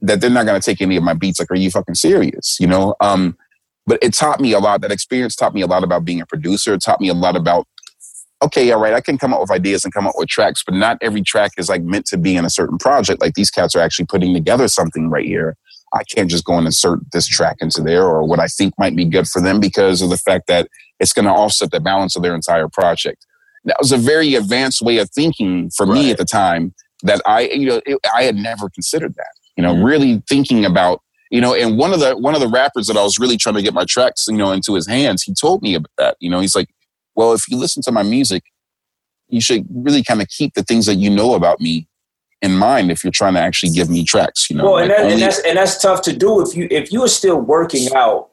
that 0.01 0.21
they're 0.21 0.29
not 0.29 0.45
going 0.45 0.59
to 0.59 0.65
take 0.65 0.81
any 0.81 0.97
of 0.97 1.03
my 1.03 1.13
beats? 1.13 1.39
Like 1.39 1.51
are 1.51 1.55
you 1.55 1.71
fucking 1.71 1.95
serious 1.95 2.57
you 2.59 2.67
know? 2.67 2.95
Um 2.99 3.37
but 3.85 3.99
it 4.01 4.13
taught 4.13 4.41
me 4.41 4.51
a 4.51 4.59
lot. 4.59 4.81
That 4.81 4.91
experience 4.91 5.33
taught 5.33 5.53
me 5.53 5.61
a 5.61 5.67
lot 5.67 5.81
about 5.81 6.03
being 6.03 6.19
a 6.19 6.25
producer. 6.25 6.73
It 6.73 6.81
taught 6.81 6.99
me 6.99 7.07
a 7.07 7.13
lot 7.13 7.37
about 7.37 7.67
okay, 8.43 8.71
all 8.71 8.79
right, 8.79 8.93
I 8.93 9.01
can 9.01 9.17
come 9.17 9.33
up 9.33 9.41
with 9.41 9.51
ideas 9.51 9.83
and 9.83 9.93
come 9.93 10.05
up 10.05 10.13
with 10.15 10.29
tracks, 10.29 10.63
but 10.63 10.75
not 10.75 10.97
every 11.01 11.23
track 11.23 11.53
is 11.57 11.69
like 11.69 11.81
meant 11.81 12.05
to 12.07 12.17
be 12.17 12.35
in 12.35 12.45
a 12.45 12.49
certain 12.49 12.77
project. 12.77 13.21
Like 13.21 13.33
these 13.33 13.49
cats 13.49 13.75
are 13.75 13.79
actually 13.79 14.05
putting 14.05 14.33
together 14.33 14.67
something 14.67 15.09
right 15.09 15.25
here. 15.25 15.55
I 15.93 16.03
can't 16.03 16.29
just 16.29 16.45
go 16.45 16.57
and 16.57 16.65
insert 16.65 16.99
this 17.11 17.27
track 17.27 17.57
into 17.61 17.81
there 17.81 18.03
or 18.03 18.23
what 18.23 18.39
I 18.39 18.47
think 18.47 18.73
might 18.77 18.95
be 18.95 19.05
good 19.05 19.27
for 19.27 19.41
them 19.41 19.59
because 19.59 20.01
of 20.01 20.09
the 20.09 20.17
fact 20.17 20.47
that 20.47 20.67
it's 20.99 21.13
going 21.13 21.25
to 21.25 21.31
offset 21.31 21.71
the 21.71 21.79
balance 21.79 22.15
of 22.15 22.23
their 22.23 22.35
entire 22.35 22.67
project. 22.67 23.25
That 23.65 23.77
was 23.79 23.91
a 23.91 23.97
very 23.97 24.35
advanced 24.35 24.81
way 24.81 24.97
of 24.97 25.09
thinking 25.09 25.69
for 25.75 25.85
right. 25.85 25.95
me 25.95 26.11
at 26.11 26.17
the 26.17 26.25
time 26.25 26.73
that 27.03 27.21
I, 27.25 27.41
you 27.41 27.67
know, 27.67 27.81
it, 27.85 27.99
I 28.13 28.23
had 28.23 28.35
never 28.35 28.69
considered 28.69 29.15
that. 29.15 29.31
You 29.55 29.63
know, 29.63 29.73
mm-hmm. 29.73 29.83
really 29.83 30.23
thinking 30.29 30.65
about, 30.65 31.01
you 31.31 31.41
know, 31.41 31.53
and 31.53 31.77
one 31.77 31.93
of 31.93 31.99
the 31.99 32.15
one 32.17 32.35
of 32.35 32.41
the 32.41 32.47
rappers 32.47 32.87
that 32.87 32.97
I 32.97 33.03
was 33.03 33.19
really 33.19 33.37
trying 33.37 33.55
to 33.55 33.61
get 33.61 33.73
my 33.73 33.85
tracks, 33.85 34.25
you 34.27 34.37
know, 34.37 34.51
into 34.51 34.75
his 34.75 34.87
hands, 34.87 35.23
he 35.23 35.33
told 35.33 35.61
me 35.61 35.75
about 35.75 35.91
that. 35.97 36.17
You 36.19 36.29
know, 36.29 36.39
he's 36.39 36.55
like, 36.55 36.69
well, 37.15 37.33
if 37.33 37.49
you 37.49 37.57
listen 37.57 37.81
to 37.83 37.91
my 37.91 38.03
music, 38.03 38.43
you 39.27 39.41
should 39.41 39.65
really 39.73 40.03
kind 40.03 40.21
of 40.21 40.27
keep 40.29 40.53
the 40.53 40.63
things 40.63 40.85
that 40.85 40.95
you 40.95 41.09
know 41.09 41.33
about 41.33 41.59
me 41.59 41.87
in 42.41 42.55
mind 42.55 42.91
if 42.91 43.03
you're 43.03 43.11
trying 43.11 43.33
to 43.33 43.39
actually 43.41 43.71
give 43.71 43.89
me 43.89 44.03
tracks. 44.03 44.49
You 44.49 44.57
know, 44.57 44.65
well, 44.65 44.73
like 44.73 44.83
and, 44.83 44.91
that, 44.91 44.99
only- 45.01 45.13
and 45.13 45.21
that's 45.21 45.39
and 45.39 45.57
that's 45.57 45.81
tough 45.81 46.01
to 46.03 46.13
do 46.15 46.41
if 46.41 46.55
you 46.55 46.67
if 46.71 46.91
you 46.91 47.03
are 47.03 47.09
still 47.09 47.39
working 47.39 47.87
out 47.95 48.29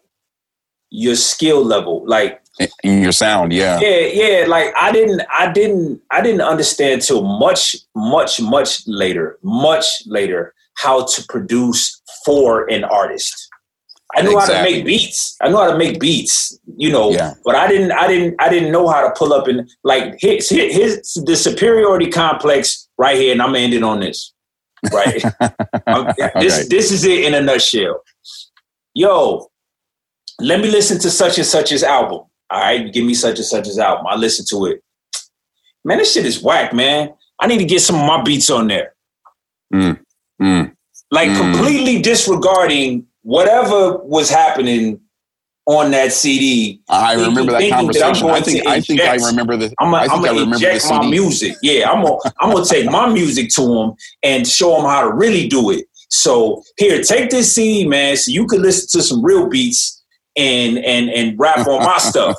your 0.91 1.17
skill 1.17 1.65
level, 1.65 2.05
like 2.07 2.45
in 2.85 3.03
your 3.03 3.11
sound 3.11 3.53
yeah 3.53 3.81
yeah 3.81 3.99
yeah 3.99 4.45
like 4.47 4.73
i 4.81 4.93
didn't 4.93 5.21
i 5.33 5.51
didn't 5.51 6.01
i 6.13 6.21
didn't 6.21 6.41
understand 6.41 7.03
till 7.03 7.23
much 7.23 7.75
much 7.97 8.41
much 8.41 8.87
later 8.87 9.39
much 9.43 9.87
later 10.07 10.55
how 10.77 11.05
to 11.05 11.25
produce 11.29 12.01
for 12.25 12.71
an 12.71 12.85
artist 12.85 13.49
i 14.15 14.23
knew 14.23 14.39
exactly. 14.39 14.55
how 14.55 14.65
to 14.65 14.71
make 14.71 14.85
beats 14.85 15.37
i 15.41 15.49
knew 15.49 15.57
how 15.57 15.71
to 15.71 15.77
make 15.77 15.99
beats 15.99 16.57
you 16.77 16.93
know 16.93 17.11
yeah. 17.11 17.35
but 17.45 17.57
i 17.57 17.67
didn't 17.67 17.91
i 17.91 18.07
didn't 18.07 18.41
i 18.41 18.49
didn't 18.49 18.71
know 18.71 18.87
how 18.87 19.01
to 19.01 19.13
pull 19.19 19.33
up 19.33 19.49
and 19.49 19.69
like 19.83 20.15
his, 20.21 20.49
his 20.49 21.13
the 21.27 21.35
superiority 21.35 22.09
complex 22.09 22.84
right 22.99 23.17
here 23.17 23.33
and 23.33 23.43
i'm 23.43 23.55
ending 23.55 23.85
on 23.85 24.01
this 24.01 24.33
right 24.93 25.23
okay. 25.89 26.31
this 26.41 26.69
this 26.69 26.93
is 26.93 27.05
it 27.05 27.25
in 27.25 27.35
a 27.35 27.41
nutshell 27.41 28.03
yo 28.95 29.49
let 30.41 30.61
me 30.61 30.71
listen 30.71 30.99
to 30.99 31.11
such 31.11 31.39
and 31.39 31.47
such's 31.47 31.83
album 31.83 32.23
all 32.55 32.61
right, 32.61 32.93
give 32.93 33.05
me 33.05 33.15
such 33.15 33.39
and 33.39 33.47
such 33.47 33.67
as 33.67 33.79
album. 33.79 34.07
I 34.07 34.17
listen 34.17 34.45
to 34.51 34.67
it. 34.67 34.83
Man, 35.85 35.99
this 35.99 36.13
shit 36.13 36.25
is 36.25 36.43
whack, 36.43 36.73
man. 36.73 37.13
I 37.41 37.47
need 37.47 37.59
to 37.59 37.65
get 37.65 37.81
some 37.81 37.97
of 37.97 38.07
my 38.07 38.23
beats 38.23 38.49
on 38.49 38.69
there. 38.69 38.95
Mm, 39.75 40.01
mm, 40.41 40.73
like 41.11 41.31
mm. 41.31 41.41
completely 41.41 42.01
disregarding 42.01 43.07
whatever 43.23 43.99
was 43.99 44.31
happening 44.31 45.01
on 45.67 45.91
that 45.93 46.13
CD. 46.13 46.81
I 46.89 47.15
remember 47.15 47.53
that 47.53 47.71
conversation. 47.71 48.27
That 48.27 48.37
I 48.37 48.41
think 48.41 48.67
I 48.67 48.81
think 48.81 49.01
I 49.01 49.17
remember 49.17 49.57
the. 49.57 49.75
I'm 49.79 49.91
gonna 49.91 50.43
inject 50.43 50.85
my 50.89 51.09
music. 51.09 51.57
Yeah, 51.63 51.91
I'm 51.91 52.03
gonna 52.03 52.19
I'm 52.41 52.53
gonna 52.53 52.65
take 52.65 52.91
my 52.91 53.11
music 53.11 53.51
to 53.57 53.63
them 53.63 53.95
and 54.23 54.47
show 54.47 54.77
them 54.77 54.85
how 54.85 55.03
to 55.03 55.13
really 55.13 55.49
do 55.49 55.71
it. 55.71 55.87
So 56.11 56.63
here, 56.77 57.03
take 57.03 57.31
this 57.31 57.53
CD, 57.55 57.89
man, 57.89 58.17
so 58.17 58.31
you 58.31 58.47
can 58.47 58.63
listen 58.63 58.89
to 59.01 59.07
some 59.07 59.25
real 59.25 59.49
beats 59.49 60.03
and 60.37 60.79
and 60.79 61.11
and 61.11 61.39
rap 61.39 61.67
on 61.67 61.85
my 61.85 61.99
stuff. 61.99 62.37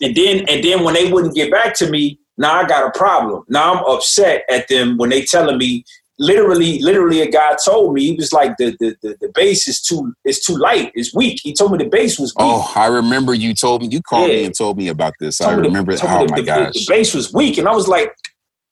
And 0.00 0.14
then 0.14 0.48
and 0.48 0.62
then 0.62 0.84
when 0.84 0.94
they 0.94 1.10
wouldn't 1.10 1.34
get 1.34 1.50
back 1.50 1.74
to 1.76 1.90
me, 1.90 2.20
now 2.36 2.54
I 2.54 2.66
got 2.66 2.86
a 2.86 2.98
problem. 2.98 3.44
Now 3.48 3.74
I'm 3.74 3.84
upset 3.84 4.44
at 4.50 4.68
them 4.68 4.96
when 4.96 5.10
they 5.10 5.22
telling 5.24 5.58
me 5.58 5.84
literally, 6.20 6.78
literally 6.80 7.22
a 7.22 7.30
guy 7.30 7.56
told 7.64 7.94
me 7.94 8.04
he 8.04 8.12
was 8.12 8.32
like 8.32 8.56
the 8.58 8.76
the 8.78 8.94
the, 9.02 9.16
the 9.20 9.32
bass 9.34 9.66
is 9.66 9.80
too 9.80 10.14
it's 10.24 10.44
too 10.44 10.56
light, 10.56 10.92
it's 10.94 11.12
weak. 11.12 11.40
He 11.42 11.52
told 11.52 11.72
me 11.72 11.78
the 11.78 11.90
bass 11.90 12.18
was 12.18 12.32
weak. 12.36 12.46
Oh, 12.46 12.72
I 12.76 12.86
remember 12.86 13.34
you 13.34 13.54
told 13.54 13.82
me 13.82 13.88
you 13.88 14.02
called 14.02 14.28
yeah. 14.28 14.36
me 14.36 14.44
and 14.44 14.54
told 14.56 14.76
me 14.76 14.88
about 14.88 15.14
this. 15.18 15.40
I 15.40 15.52
remember 15.54 15.92
oh 15.92 15.96
the, 15.96 16.06
oh 16.06 16.26
my 16.26 16.36
the, 16.36 16.42
gosh. 16.42 16.72
The, 16.74 16.78
the 16.78 16.86
bass 16.88 17.14
was 17.14 17.32
weak 17.32 17.58
and 17.58 17.66
I 17.66 17.74
was 17.74 17.88
like, 17.88 18.14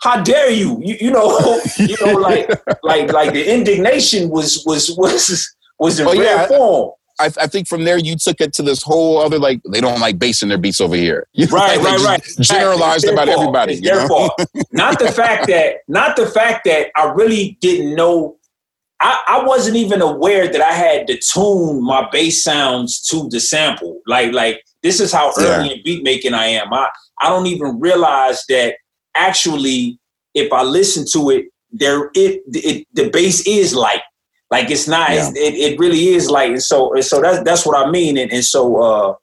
how 0.03 0.23
dare 0.23 0.51
you? 0.51 0.79
You, 0.83 0.97
you 1.01 1.11
know, 1.11 1.61
you 1.79 1.97
know, 2.05 2.13
like 2.13 2.49
like 2.85 3.13
like 3.13 3.33
the 3.33 3.53
indignation 3.53 4.29
was 4.29 4.63
was 4.65 4.95
was 4.97 5.57
was 5.79 5.99
in 5.99 6.07
oh, 6.07 6.13
rare 6.13 6.23
yeah. 6.23 6.47
form. 6.47 6.93
I, 7.21 7.27
I, 7.27 7.47
think 7.47 7.67
from 7.67 7.85
there 7.85 7.99
you 7.99 8.17
took 8.17 8.41
it 8.41 8.53
to 8.55 8.63
this 8.63 8.83
whole 8.83 9.19
other 9.19 9.39
like 9.39 9.61
they 9.71 9.81
don't 9.81 10.01
like 10.01 10.19
bass 10.19 10.43
in 10.43 10.49
their 10.49 10.59
beats 10.59 10.81
over 10.81 10.97
here. 10.97 11.27
You 11.39 11.47
know, 11.47 11.57
right, 11.57 11.79
like, 11.79 11.99
right, 11.99 12.05
right. 12.05 12.23
Generalized 12.41 13.07
about 13.07 13.29
fault. 13.29 13.41
everybody. 13.41 13.75
It's 13.75 13.83
their 13.83 14.09
fault. 14.09 14.33
not 14.73 14.99
the 14.99 15.11
fact 15.11 15.47
that 15.49 15.77
not 15.89 16.17
the 16.17 16.27
fact 16.27 16.65
that 16.65 16.91
I 16.97 17.11
really 17.11 17.57
didn't 17.61 17.95
know. 17.95 18.37
I, 19.01 19.23
I 19.29 19.45
wasn't 19.45 19.77
even 19.77 20.03
aware 20.03 20.51
that 20.51 20.61
I 20.61 20.73
had 20.73 21.07
to 21.07 21.19
tune 21.19 21.85
my 21.85 22.09
bass 22.11 22.43
sounds 22.43 23.01
to 23.09 23.29
the 23.29 23.39
sample. 23.41 24.01
Like 24.07 24.33
like 24.33 24.65
this 24.83 25.01
is 25.01 25.13
how 25.13 25.33
early 25.39 25.69
yeah. 25.69 25.75
in 25.75 25.83
beat 25.85 26.03
making 26.03 26.35
I 26.35 26.47
am. 26.47 26.73
I 26.73 26.89
I 27.21 27.29
don't 27.29 27.47
even 27.47 27.79
realize 27.79 28.45
that 28.49 28.77
actually 29.15 30.01
if 30.35 30.53
I 30.53 30.63
listen 30.63 31.05
to 31.13 31.31
it, 31.31 31.47
there 31.71 32.11
it, 32.15 32.43
it 32.47 32.87
the 32.95 33.11
bass 33.11 33.47
is 33.47 33.75
light. 33.75 34.01
Like 34.51 34.71
it's 34.71 34.89
not. 34.89 35.11
Yeah. 35.11 35.31
It, 35.35 35.55
it 35.55 35.79
really 35.79 36.09
is 36.09 36.31
like 36.31 36.61
so. 36.61 36.99
So 37.01 37.21
that's 37.21 37.43
that's 37.43 37.67
what 37.67 37.77
I 37.77 37.91
mean. 37.91 38.17
And, 38.17 38.33
and 38.33 38.45
so 38.45 38.81
uh, 38.81 39.15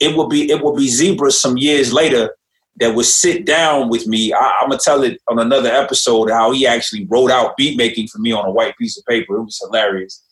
it 0.00 0.16
will 0.16 0.28
be 0.28 0.50
it 0.50 0.62
will 0.62 0.74
be 0.74 0.88
Zeebras 0.88 1.32
some 1.32 1.56
years 1.56 1.92
later 1.92 2.34
that 2.76 2.94
would 2.94 3.06
sit 3.06 3.44
down 3.44 3.88
with 3.88 4.06
me. 4.06 4.32
I, 4.32 4.52
am 4.62 4.70
gonna 4.70 4.80
tell 4.82 5.02
it 5.04 5.20
on 5.28 5.38
another 5.38 5.70
episode 5.70 6.30
how 6.30 6.50
he 6.50 6.66
actually 6.66 7.06
wrote 7.06 7.30
out 7.30 7.56
beat 7.56 7.76
making 7.76 8.08
for 8.08 8.18
me 8.18 8.32
on 8.32 8.44
a 8.44 8.50
white 8.50 8.76
piece 8.76 8.98
of 8.98 9.04
paper. 9.06 9.36
It 9.36 9.44
was 9.44 9.60
hilarious. 9.64 10.22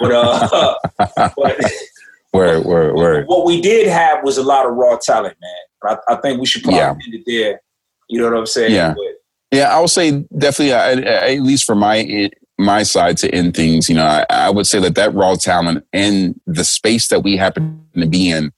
But 0.00 0.12
uh, 0.12 0.74
but 0.98 1.36
word, 2.32 2.64
word, 2.64 2.94
word. 2.96 3.26
What 3.28 3.46
we 3.46 3.60
did 3.60 3.86
have 3.86 4.24
was 4.24 4.36
a 4.36 4.42
lot 4.42 4.66
of 4.66 4.74
raw 4.74 4.96
talent, 4.96 5.36
man. 5.40 5.96
I, 6.08 6.14
I 6.14 6.16
think 6.16 6.40
we 6.40 6.46
should 6.46 6.62
probably 6.62 6.78
yeah. 6.78 6.90
end 6.90 7.14
it 7.14 7.22
there. 7.26 7.60
You 8.08 8.20
know 8.20 8.30
what 8.30 8.38
I'm 8.38 8.46
saying? 8.46 8.72
Yeah. 8.72 8.94
But, 8.94 9.56
yeah, 9.56 9.76
I 9.76 9.80
would 9.80 9.90
say 9.90 10.24
definitely, 10.36 10.72
uh, 10.72 11.00
at 11.00 11.40
least 11.40 11.64
for 11.64 11.74
my 11.74 12.30
my 12.62 12.82
side 12.82 13.16
to 13.18 13.34
end 13.34 13.54
things, 13.54 13.88
you 13.88 13.94
know, 13.94 14.04
I, 14.04 14.24
I, 14.30 14.50
would 14.50 14.66
say 14.66 14.78
that 14.80 14.94
that 14.94 15.14
raw 15.14 15.34
talent 15.34 15.84
and 15.92 16.40
the 16.46 16.64
space 16.64 17.08
that 17.08 17.20
we 17.20 17.36
happen 17.36 17.84
to 17.94 18.06
be 18.06 18.30
in 18.30 18.52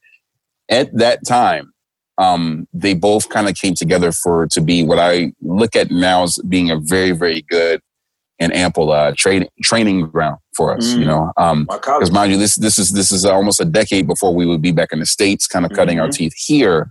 at 0.68 0.96
that 0.96 1.26
time, 1.26 1.72
um, 2.18 2.68
they 2.72 2.94
both 2.94 3.28
kind 3.28 3.48
of 3.48 3.56
came 3.56 3.74
together 3.74 4.12
for 4.12 4.46
to 4.48 4.60
be 4.60 4.84
what 4.84 4.98
I 4.98 5.32
look 5.40 5.74
at 5.74 5.90
now 5.90 6.22
as 6.22 6.38
being 6.48 6.70
a 6.70 6.78
very, 6.78 7.10
very 7.12 7.42
good 7.42 7.80
and 8.38 8.54
ample 8.54 8.90
uh, 8.90 9.12
training 9.16 9.48
training 9.62 10.06
ground 10.08 10.38
for 10.56 10.76
us. 10.76 10.94
Mm. 10.94 10.98
You 10.98 11.04
know, 11.06 11.32
because 11.68 12.08
um, 12.08 12.14
mind 12.14 12.32
you, 12.32 12.38
this 12.38 12.56
this 12.56 12.78
is 12.78 12.92
this 12.92 13.10
is 13.10 13.24
almost 13.24 13.60
a 13.60 13.64
decade 13.64 14.06
before 14.06 14.34
we 14.34 14.46
would 14.46 14.62
be 14.62 14.72
back 14.72 14.92
in 14.92 15.00
the 15.00 15.06
states, 15.06 15.46
kind 15.46 15.64
of 15.64 15.72
cutting 15.72 15.96
mm-hmm. 15.96 16.06
our 16.06 16.10
teeth 16.10 16.34
here. 16.36 16.90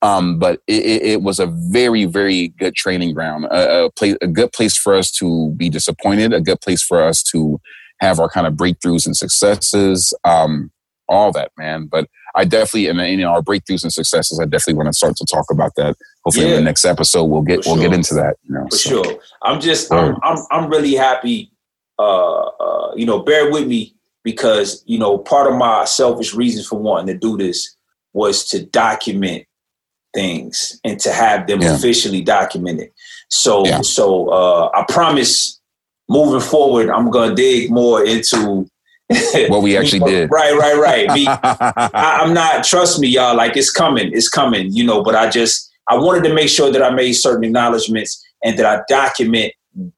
Um, 0.00 0.38
but 0.38 0.60
it, 0.68 1.02
it, 1.02 1.22
was 1.22 1.40
a 1.40 1.46
very, 1.46 2.04
very 2.04 2.48
good 2.48 2.76
training 2.76 3.14
ground, 3.14 3.46
a, 3.46 3.86
a, 3.86 3.90
place, 3.90 4.16
a 4.22 4.28
good 4.28 4.52
place 4.52 4.76
for 4.76 4.94
us 4.94 5.10
to 5.12 5.50
be 5.56 5.68
disappointed, 5.68 6.32
a 6.32 6.40
good 6.40 6.60
place 6.60 6.82
for 6.84 7.02
us 7.02 7.20
to 7.24 7.60
have 7.98 8.20
our 8.20 8.28
kind 8.28 8.46
of 8.46 8.54
breakthroughs 8.54 9.06
and 9.06 9.16
successes, 9.16 10.14
um, 10.22 10.70
all 11.08 11.32
that, 11.32 11.50
man. 11.58 11.86
But 11.86 12.08
I 12.36 12.44
definitely, 12.44 12.86
and 12.86 13.00
you 13.10 13.24
know, 13.24 13.32
our 13.32 13.42
breakthroughs 13.42 13.82
and 13.82 13.92
successes, 13.92 14.38
I 14.38 14.44
definitely 14.44 14.74
want 14.74 14.86
to 14.88 14.92
start 14.92 15.16
to 15.16 15.26
talk 15.26 15.46
about 15.50 15.72
that. 15.76 15.96
Hopefully, 16.24 16.46
yeah. 16.46 16.52
in 16.52 16.58
the 16.58 16.64
next 16.64 16.84
episode, 16.84 17.24
we'll 17.24 17.42
get 17.42 17.66
we'll 17.66 17.80
get 17.80 17.92
into 17.92 18.14
that. 18.14 18.36
You 18.44 18.54
know, 18.54 18.66
for 18.70 18.76
so. 18.76 19.02
sure. 19.02 19.20
I'm 19.42 19.60
just, 19.60 19.92
I'm, 19.92 20.16
I'm, 20.22 20.38
I'm 20.50 20.70
really 20.70 20.94
happy. 20.94 21.50
Uh, 21.98 22.42
uh, 22.42 22.94
you 22.94 23.04
know, 23.04 23.18
bear 23.20 23.50
with 23.50 23.66
me 23.66 23.96
because 24.22 24.84
you 24.86 24.98
know, 24.98 25.18
part 25.18 25.50
of 25.50 25.58
my 25.58 25.84
selfish 25.86 26.34
reasons 26.34 26.68
for 26.68 26.78
wanting 26.78 27.12
to 27.12 27.18
do 27.18 27.36
this 27.36 27.74
was 28.12 28.46
to 28.50 28.64
document 28.64 29.47
things 30.18 30.80
and 30.84 30.98
to 30.98 31.12
have 31.12 31.46
them 31.46 31.60
yeah. 31.60 31.74
officially 31.74 32.22
documented. 32.22 32.90
So 33.28 33.64
yeah. 33.64 33.82
so 33.82 34.28
uh, 34.28 34.70
I 34.74 34.84
promise 34.88 35.60
moving 36.08 36.40
forward, 36.40 36.90
I'm 36.90 37.10
gonna 37.10 37.34
dig 37.34 37.70
more 37.70 38.04
into 38.04 38.66
what 39.48 39.62
we 39.62 39.76
actually 39.76 40.00
did. 40.10 40.30
Right, 40.30 40.54
right, 40.54 40.76
right. 40.76 41.08
Me, 41.14 41.26
I, 41.26 42.18
am 42.22 42.34
not. 42.34 42.64
Trust 42.64 43.00
me, 43.00 43.08
y'all. 43.08 43.36
Like 43.36 43.56
it's 43.56 43.70
coming. 43.70 44.10
It's 44.12 44.28
coming. 44.28 44.72
You 44.72 44.84
know. 44.84 45.02
But 45.02 45.14
I 45.14 45.30
just 45.30 45.70
I 45.88 45.96
wanted 45.96 46.26
to 46.28 46.34
make 46.34 46.48
sure 46.48 46.70
that 46.72 46.82
I 46.82 46.90
made 46.90 47.12
certain 47.12 47.44
acknowledgments 47.44 48.22
and 48.42 48.58
that 48.58 48.66
I 48.66 48.82
document 48.88 49.52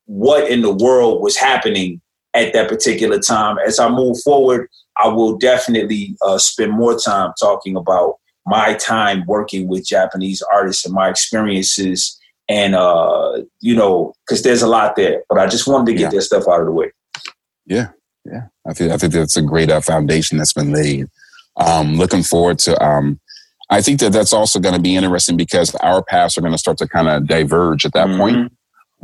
what 0.05 0.51
in 0.51 0.61
the 0.61 0.73
world 0.73 1.23
was 1.23 1.37
happening 1.37 2.01
at 2.35 2.53
that 2.53 2.69
particular 2.69 3.19
time. 3.19 3.57
As 3.67 3.79
I 3.79 3.89
move 3.89 4.21
forward, 4.23 4.69
I 5.03 5.09
will 5.09 5.39
definitely 5.39 6.17
uh, 6.23 6.39
spend 6.39 6.73
more 6.73 6.99
time 6.99 7.33
talking 7.41 7.77
about 7.77 8.17
my 8.47 8.75
time 8.75 9.25
working 9.27 9.69
with 9.69 9.87
Japanese 9.87 10.43
artists 10.53 10.85
and 10.85 10.95
my 10.95 11.09
experiences 11.09 12.21
and 12.51 12.75
uh, 12.75 13.43
you 13.61 13.75
know, 13.77 14.13
because 14.27 14.43
there's 14.43 14.61
a 14.61 14.67
lot 14.67 14.97
there. 14.97 15.23
But 15.29 15.39
I 15.39 15.47
just 15.47 15.67
wanted 15.67 15.87
to 15.87 15.93
get 15.93 16.13
yeah. 16.13 16.19
that 16.19 16.23
stuff 16.23 16.49
out 16.49 16.61
of 16.61 16.67
the 16.67 16.73
way. 16.73 16.91
Yeah, 17.65 17.91
yeah. 18.25 18.49
I 18.67 18.73
think 18.73 18.93
I 18.93 18.97
think 18.97 19.13
that's 19.13 19.37
a 19.37 19.43
great 19.43 19.71
uh, 19.71 19.81
foundation 19.81 20.37
that's 20.37 20.53
been 20.53 20.73
laid. 20.73 21.07
Um, 21.57 21.97
looking 21.97 22.25
forward 22.25 22.59
to. 22.61 22.83
Um, 22.85 23.21
I 23.71 23.81
think 23.81 24.01
that 24.01 24.13
that's 24.13 24.33
also 24.33 24.59
going 24.59 24.75
to 24.75 24.81
be 24.81 24.97
interesting 24.97 25.37
because 25.37 25.77
our 25.77 26.03
paths 26.03 26.37
are 26.37 26.41
going 26.41 26.53
to 26.53 26.59
start 26.59 26.79
to 26.79 26.89
kind 26.89 27.09
of 27.09 27.29
diverge 27.29 27.85
at 27.85 27.93
that 27.93 28.09
mm-hmm. 28.09 28.19
point. 28.19 28.53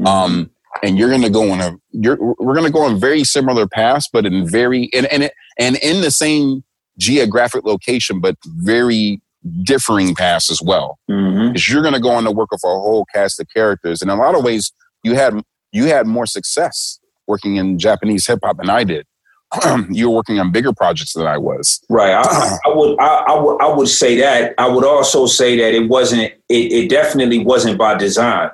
Mm-hmm. 0.01 0.07
Um, 0.07 0.51
and 0.83 0.99
you're 0.99 1.09
going 1.09 1.23
to 1.23 1.31
go 1.31 1.53
on 1.53 1.61
a 1.61 1.77
you're 1.93 2.19
we're 2.21 2.55
going 2.55 2.67
to 2.67 2.73
go 2.73 2.83
on 2.83 2.99
very 2.99 3.23
similar 3.23 3.69
paths, 3.69 4.09
but 4.13 4.27
in 4.27 4.47
very 4.47 4.91
and 4.93 5.07
and 5.07 5.31
and 5.59 5.77
in 5.77 6.01
the 6.01 6.11
same 6.11 6.65
geographic 6.99 7.65
location, 7.65 8.21
but 8.21 8.37
very 8.45 9.21
differing 9.63 10.15
paths 10.15 10.51
as 10.51 10.63
well. 10.63 10.99
Mm-hmm. 11.11 11.49
Because 11.49 11.69
you're 11.69 11.83
going 11.83 11.95
to 11.95 12.01
go 12.01 12.11
on 12.11 12.25
to 12.25 12.31
work 12.31 12.51
with 12.51 12.63
a 12.65 12.69
whole 12.69 13.05
cast 13.15 13.41
of 13.41 13.47
characters. 13.55 14.03
And 14.03 14.11
in 14.11 14.19
a 14.19 14.21
lot 14.21 14.35
of 14.35 14.45
ways, 14.45 14.73
you 15.03 15.15
had 15.15 15.41
you 15.73 15.87
had 15.87 16.07
more 16.07 16.27
success 16.27 16.99
working 17.27 17.57
in 17.57 17.79
Japanese 17.79 18.27
hip 18.27 18.41
hop 18.43 18.59
than 18.59 18.71
I 18.71 18.85
did. 18.85 19.07
you 19.91 20.11
were 20.11 20.17
working 20.17 20.41
on 20.41 20.51
bigger 20.51 20.73
projects 20.73 21.13
than 21.13 21.27
I 21.27 21.39
was. 21.39 21.85
Right. 21.89 22.13
I, 22.13 22.59
I 22.67 22.75
would. 22.75 22.99
I, 23.01 23.25
I, 23.29 23.41
would. 23.41 23.63
I 23.63 23.75
would 23.75 23.89
say 23.89 24.19
that. 24.21 24.55
I 24.59 24.69
would 24.69 24.85
also 24.85 25.27
say 25.27 25.57
that 25.57 25.75
it 25.75 25.89
wasn't. 25.89 26.33
It, 26.49 26.73
it 26.73 26.91
definitely 26.91 27.39
wasn't 27.39 27.79
by 27.79 27.97
design. 27.97 28.51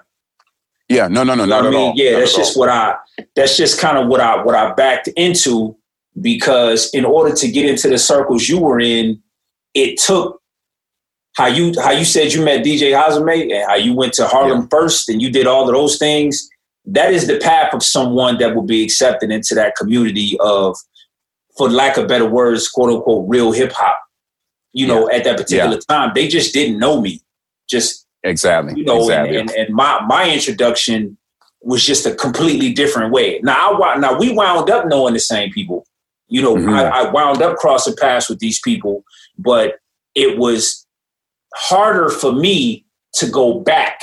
Yeah. 0.88 1.08
No. 1.08 1.24
No. 1.24 1.34
No. 1.34 1.44
not 1.46 1.64
I 1.64 1.70
mean, 1.70 1.78
all. 1.78 1.92
Yeah. 1.96 2.12
Not 2.12 2.18
that's 2.20 2.36
just 2.36 2.56
all. 2.56 2.60
what 2.60 2.68
I. 2.68 2.96
That's 3.36 3.56
just 3.56 3.80
kind 3.80 3.98
of 3.98 4.08
what 4.08 4.20
I 4.20 4.42
what 4.42 4.54
I 4.54 4.72
backed 4.74 5.08
into 5.16 5.76
because 6.20 6.90
in 6.92 7.04
order 7.04 7.34
to 7.34 7.50
get 7.50 7.64
into 7.64 7.88
the 7.88 7.98
circles 7.98 8.48
you 8.48 8.60
were 8.60 8.78
in, 8.78 9.22
it 9.74 9.98
took 9.98 10.41
how 11.34 11.46
you 11.46 11.72
how 11.80 11.90
you 11.90 12.04
said 12.04 12.32
you 12.32 12.44
met 12.44 12.64
DJ 12.64 12.92
Hazime 12.92 13.52
and 13.52 13.68
how 13.68 13.76
you 13.76 13.94
went 13.94 14.12
to 14.14 14.26
Harlem 14.26 14.62
yeah. 14.62 14.66
first 14.70 15.08
and 15.08 15.22
you 15.22 15.30
did 15.30 15.46
all 15.46 15.68
of 15.68 15.74
those 15.74 15.98
things. 15.98 16.48
That 16.84 17.12
is 17.12 17.26
the 17.26 17.38
path 17.38 17.72
of 17.72 17.82
someone 17.82 18.38
that 18.38 18.54
will 18.54 18.64
be 18.64 18.82
accepted 18.82 19.30
into 19.30 19.54
that 19.54 19.76
community 19.76 20.36
of, 20.40 20.76
for 21.56 21.70
lack 21.70 21.96
of 21.96 22.08
better 22.08 22.28
words, 22.28 22.68
quote 22.68 22.92
unquote, 22.92 23.24
real 23.28 23.52
hip 23.52 23.72
hop. 23.72 23.98
You 24.72 24.86
know, 24.86 25.10
at 25.10 25.24
that 25.24 25.36
particular 25.36 25.74
yeah. 25.74 25.80
time, 25.88 26.12
they 26.14 26.28
just 26.28 26.54
didn't 26.54 26.78
know 26.78 27.00
me. 27.00 27.20
Just 27.68 28.06
exactly, 28.24 28.74
you 28.80 28.84
know, 28.84 29.00
exactly. 29.00 29.36
And, 29.36 29.50
and, 29.50 29.58
and 29.58 29.74
my 29.74 30.00
my 30.06 30.30
introduction 30.32 31.18
was 31.60 31.84
just 31.84 32.06
a 32.06 32.14
completely 32.14 32.72
different 32.72 33.12
way. 33.12 33.38
Now, 33.42 33.80
I 33.82 33.96
now 33.96 34.18
we 34.18 34.32
wound 34.32 34.70
up 34.70 34.86
knowing 34.86 35.12
the 35.12 35.20
same 35.20 35.52
people. 35.52 35.86
You 36.28 36.40
know, 36.40 36.56
mm-hmm. 36.56 36.70
I, 36.70 36.84
I 36.84 37.10
wound 37.10 37.42
up 37.42 37.58
crossing 37.58 37.94
paths 37.96 38.30
with 38.30 38.38
these 38.38 38.60
people, 38.60 39.04
but 39.38 39.74
it 40.14 40.38
was 40.38 40.81
harder 41.54 42.08
for 42.08 42.32
me 42.32 42.84
to 43.14 43.30
go 43.30 43.60
back 43.60 44.00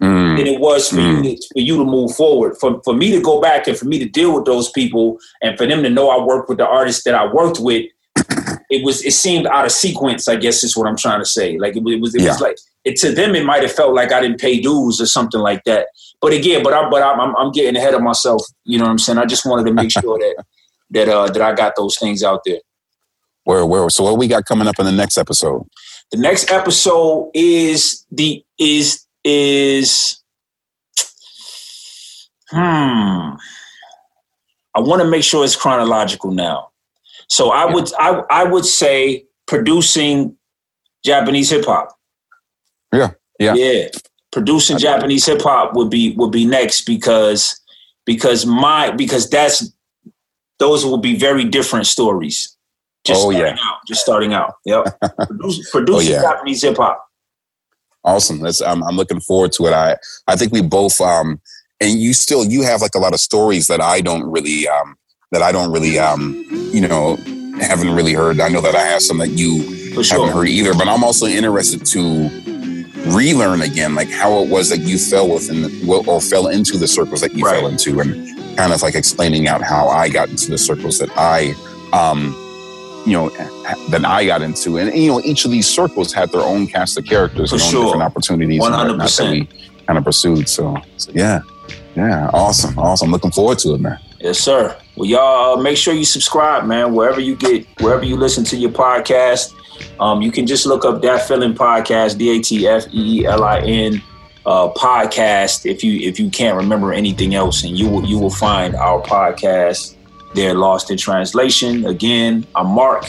mm. 0.00 0.36
than 0.36 0.46
it 0.46 0.60
was 0.60 0.88
for 0.88 0.96
mm. 0.96 1.24
you 1.24 1.36
to, 1.36 1.42
for 1.52 1.60
you 1.60 1.76
to 1.76 1.84
move 1.84 2.14
forward. 2.14 2.56
For 2.58 2.80
for 2.82 2.94
me 2.94 3.10
to 3.12 3.20
go 3.20 3.40
back 3.40 3.66
and 3.66 3.76
for 3.76 3.86
me 3.86 3.98
to 3.98 4.08
deal 4.08 4.34
with 4.34 4.44
those 4.44 4.70
people 4.70 5.18
and 5.42 5.56
for 5.58 5.66
them 5.66 5.82
to 5.82 5.90
know 5.90 6.10
I 6.10 6.24
worked 6.24 6.48
with 6.48 6.58
the 6.58 6.66
artists 6.66 7.04
that 7.04 7.14
I 7.14 7.32
worked 7.32 7.60
with, 7.60 7.86
it 8.70 8.84
was 8.84 9.04
it 9.04 9.12
seemed 9.12 9.46
out 9.46 9.66
of 9.66 9.72
sequence. 9.72 10.28
I 10.28 10.36
guess 10.36 10.62
is 10.62 10.76
what 10.76 10.86
I'm 10.86 10.96
trying 10.96 11.20
to 11.20 11.26
say. 11.26 11.58
Like 11.58 11.76
it, 11.76 11.82
it 11.86 12.00
was 12.00 12.14
it 12.14 12.22
yeah. 12.22 12.28
was 12.28 12.40
like 12.40 12.56
it, 12.84 12.96
to 13.00 13.12
them 13.12 13.34
it 13.34 13.44
might 13.44 13.62
have 13.62 13.72
felt 13.72 13.94
like 13.94 14.12
I 14.12 14.20
didn't 14.20 14.40
pay 14.40 14.60
dues 14.60 15.00
or 15.00 15.06
something 15.06 15.40
like 15.40 15.64
that. 15.64 15.88
But 16.20 16.32
again, 16.32 16.62
but 16.62 16.72
I 16.72 16.88
but 16.88 17.02
I'm 17.02 17.36
I'm 17.36 17.52
getting 17.52 17.76
ahead 17.76 17.94
of 17.94 18.02
myself. 18.02 18.42
You 18.64 18.78
know 18.78 18.84
what 18.84 18.90
I'm 18.90 18.98
saying? 18.98 19.18
I 19.18 19.26
just 19.26 19.44
wanted 19.46 19.66
to 19.66 19.74
make 19.74 19.90
sure 19.90 20.18
that 20.18 20.44
that 20.90 21.08
uh 21.08 21.28
that 21.28 21.42
I 21.42 21.54
got 21.54 21.74
those 21.76 21.98
things 21.98 22.22
out 22.22 22.42
there. 22.44 22.60
Where 23.44 23.64
where 23.66 23.88
so 23.90 24.04
what 24.04 24.18
we 24.18 24.28
got 24.28 24.44
coming 24.44 24.68
up 24.68 24.78
in 24.78 24.86
the 24.86 24.92
next 24.92 25.18
episode? 25.18 25.66
The 26.10 26.18
next 26.18 26.50
episode 26.50 27.30
is 27.34 28.04
the 28.10 28.44
is 28.58 29.06
is 29.24 30.20
hmm. 32.50 32.56
I 34.74 34.78
want 34.78 35.02
to 35.02 35.08
make 35.08 35.22
sure 35.22 35.44
it's 35.44 35.56
chronological 35.56 36.32
now. 36.32 36.70
So 37.28 37.50
I 37.50 37.72
would 37.72 37.90
I 37.98 38.22
I 38.30 38.44
would 38.44 38.64
say 38.64 39.26
producing 39.46 40.36
Japanese 41.04 41.50
hip 41.50 41.64
hop. 41.64 41.96
Yeah. 42.92 43.10
Yeah. 43.38 43.54
Yeah. 43.54 43.88
Producing 44.32 44.78
Japanese 44.78 45.26
hip 45.26 45.42
hop 45.42 45.74
would 45.74 45.90
be 45.90 46.14
would 46.16 46.32
be 46.32 46.44
next 46.44 46.82
because 46.82 47.60
because 48.04 48.46
my 48.46 48.90
because 48.90 49.30
that's 49.30 49.72
those 50.58 50.84
will 50.84 50.98
be 50.98 51.16
very 51.16 51.44
different 51.44 51.86
stories. 51.86 52.56
Just 53.04 53.26
oh 53.26 53.30
yeah, 53.30 53.56
out, 53.62 53.78
just 53.86 54.02
starting 54.02 54.34
out. 54.34 54.54
Yep, 54.66 54.86
Produce, 55.26 55.70
producing 55.70 56.12
oh, 56.12 56.16
yeah. 56.16 56.22
Japanese 56.22 56.62
hip 56.62 56.76
hop. 56.76 57.02
Awesome. 58.04 58.40
That's 58.40 58.60
I'm, 58.60 58.82
I'm 58.84 58.96
looking 58.96 59.20
forward 59.20 59.52
to 59.52 59.66
it. 59.66 59.72
I 59.72 59.96
I 60.26 60.36
think 60.36 60.52
we 60.52 60.62
both 60.62 61.00
um 61.00 61.40
and 61.80 62.00
you 62.00 62.12
still 62.12 62.44
you 62.44 62.62
have 62.62 62.82
like 62.82 62.94
a 62.94 62.98
lot 62.98 63.14
of 63.14 63.20
stories 63.20 63.66
that 63.68 63.80
I 63.80 64.00
don't 64.00 64.30
really 64.30 64.68
um 64.68 64.96
that 65.32 65.42
I 65.42 65.52
don't 65.52 65.72
really 65.72 65.98
um 65.98 66.44
you 66.50 66.86
know 66.86 67.16
haven't 67.60 67.94
really 67.94 68.14
heard. 68.14 68.40
I 68.40 68.48
know 68.48 68.60
that 68.60 68.74
I 68.74 68.82
have 68.82 69.02
some 69.02 69.18
that 69.18 69.28
you 69.28 69.62
sure. 70.02 70.18
haven't 70.18 70.34
heard 70.34 70.48
either, 70.48 70.74
but 70.74 70.88
I'm 70.88 71.04
also 71.04 71.26
interested 71.26 71.84
to 71.86 72.30
relearn 73.06 73.62
again 73.62 73.94
like 73.94 74.10
how 74.10 74.42
it 74.42 74.48
was 74.48 74.68
that 74.68 74.80
you 74.80 74.98
fell 74.98 75.28
within 75.28 75.62
the, 75.62 76.04
or 76.06 76.20
fell 76.20 76.48
into 76.48 76.76
the 76.76 76.88
circles 76.88 77.22
that 77.22 77.34
you 77.34 77.44
right. 77.44 77.60
fell 77.60 77.68
into 77.68 78.00
and 78.00 78.56
kind 78.56 78.72
of 78.72 78.82
like 78.82 78.94
explaining 78.94 79.48
out 79.48 79.62
how 79.62 79.88
I 79.88 80.08
got 80.08 80.28
into 80.28 80.50
the 80.50 80.58
circles 80.58 80.98
that 80.98 81.10
I, 81.16 81.54
um, 81.92 82.34
you 83.06 83.12
know, 83.12 83.28
that 83.88 84.04
I 84.04 84.26
got 84.26 84.42
into. 84.42 84.78
And, 84.78 84.94
you 84.94 85.10
know, 85.10 85.20
each 85.22 85.44
of 85.44 85.50
these 85.50 85.68
circles 85.68 86.12
had 86.12 86.30
their 86.30 86.42
own 86.42 86.66
cast 86.66 86.98
of 86.98 87.04
characters, 87.04 87.52
and 87.52 87.60
sure. 87.60 87.84
different 87.84 88.02
opportunities 88.02 88.60
100%. 88.60 88.90
And 88.90 89.00
that 89.00 89.30
we 89.30 89.48
kind 89.86 89.98
of 89.98 90.04
pursued. 90.04 90.48
So, 90.48 90.76
so, 90.96 91.10
yeah, 91.14 91.40
yeah, 91.96 92.30
awesome, 92.32 92.78
awesome. 92.78 93.10
Looking 93.10 93.30
forward 93.30 93.58
to 93.60 93.74
it, 93.74 93.80
man. 93.80 93.98
Yes, 94.20 94.38
sir. 94.38 94.76
Well, 94.96 95.08
y'all 95.08 95.58
uh, 95.58 95.62
make 95.62 95.76
sure 95.76 95.94
you 95.94 96.04
subscribe, 96.04 96.66
man. 96.66 96.94
Wherever 96.94 97.20
you 97.20 97.36
get, 97.36 97.66
wherever 97.80 98.04
you 98.04 98.16
listen 98.16 98.44
to 98.44 98.56
your 98.56 98.70
podcast, 98.70 99.54
um, 99.98 100.20
you 100.20 100.30
can 100.30 100.46
just 100.46 100.66
look 100.66 100.84
up 100.84 101.00
that 101.02 101.26
feeling 101.26 101.54
podcast, 101.54 102.18
D 102.18 102.36
A 102.36 102.42
T 102.42 102.68
F 102.68 102.86
E 102.92 103.20
E 103.20 103.26
L 103.26 103.42
I 103.42 103.60
N 103.60 104.02
uh, 104.46 104.68
podcast 104.72 105.70
if 105.70 105.84
you 105.84 106.06
if 106.06 106.18
you 106.18 106.30
can't 106.30 106.56
remember 106.56 106.92
anything 106.92 107.34
else, 107.34 107.64
and 107.64 107.78
you 107.78 107.88
will 107.88 108.04
you 108.04 108.18
will 108.18 108.30
find 108.30 108.74
our 108.74 109.00
podcast 109.02 109.96
there, 110.34 110.54
lost 110.54 110.90
in 110.90 110.96
translation. 110.96 111.86
Again, 111.86 112.46
I'm 112.54 112.68
Mark, 112.68 113.04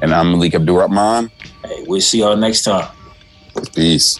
and 0.00 0.12
I'm 0.12 0.32
Malik 0.32 0.54
Abdul-Rahmaan. 0.54 1.30
Hey, 1.64 1.84
we'll 1.86 2.00
see 2.00 2.20
y'all 2.20 2.36
next 2.36 2.64
time. 2.64 2.88
Peace. 3.74 4.18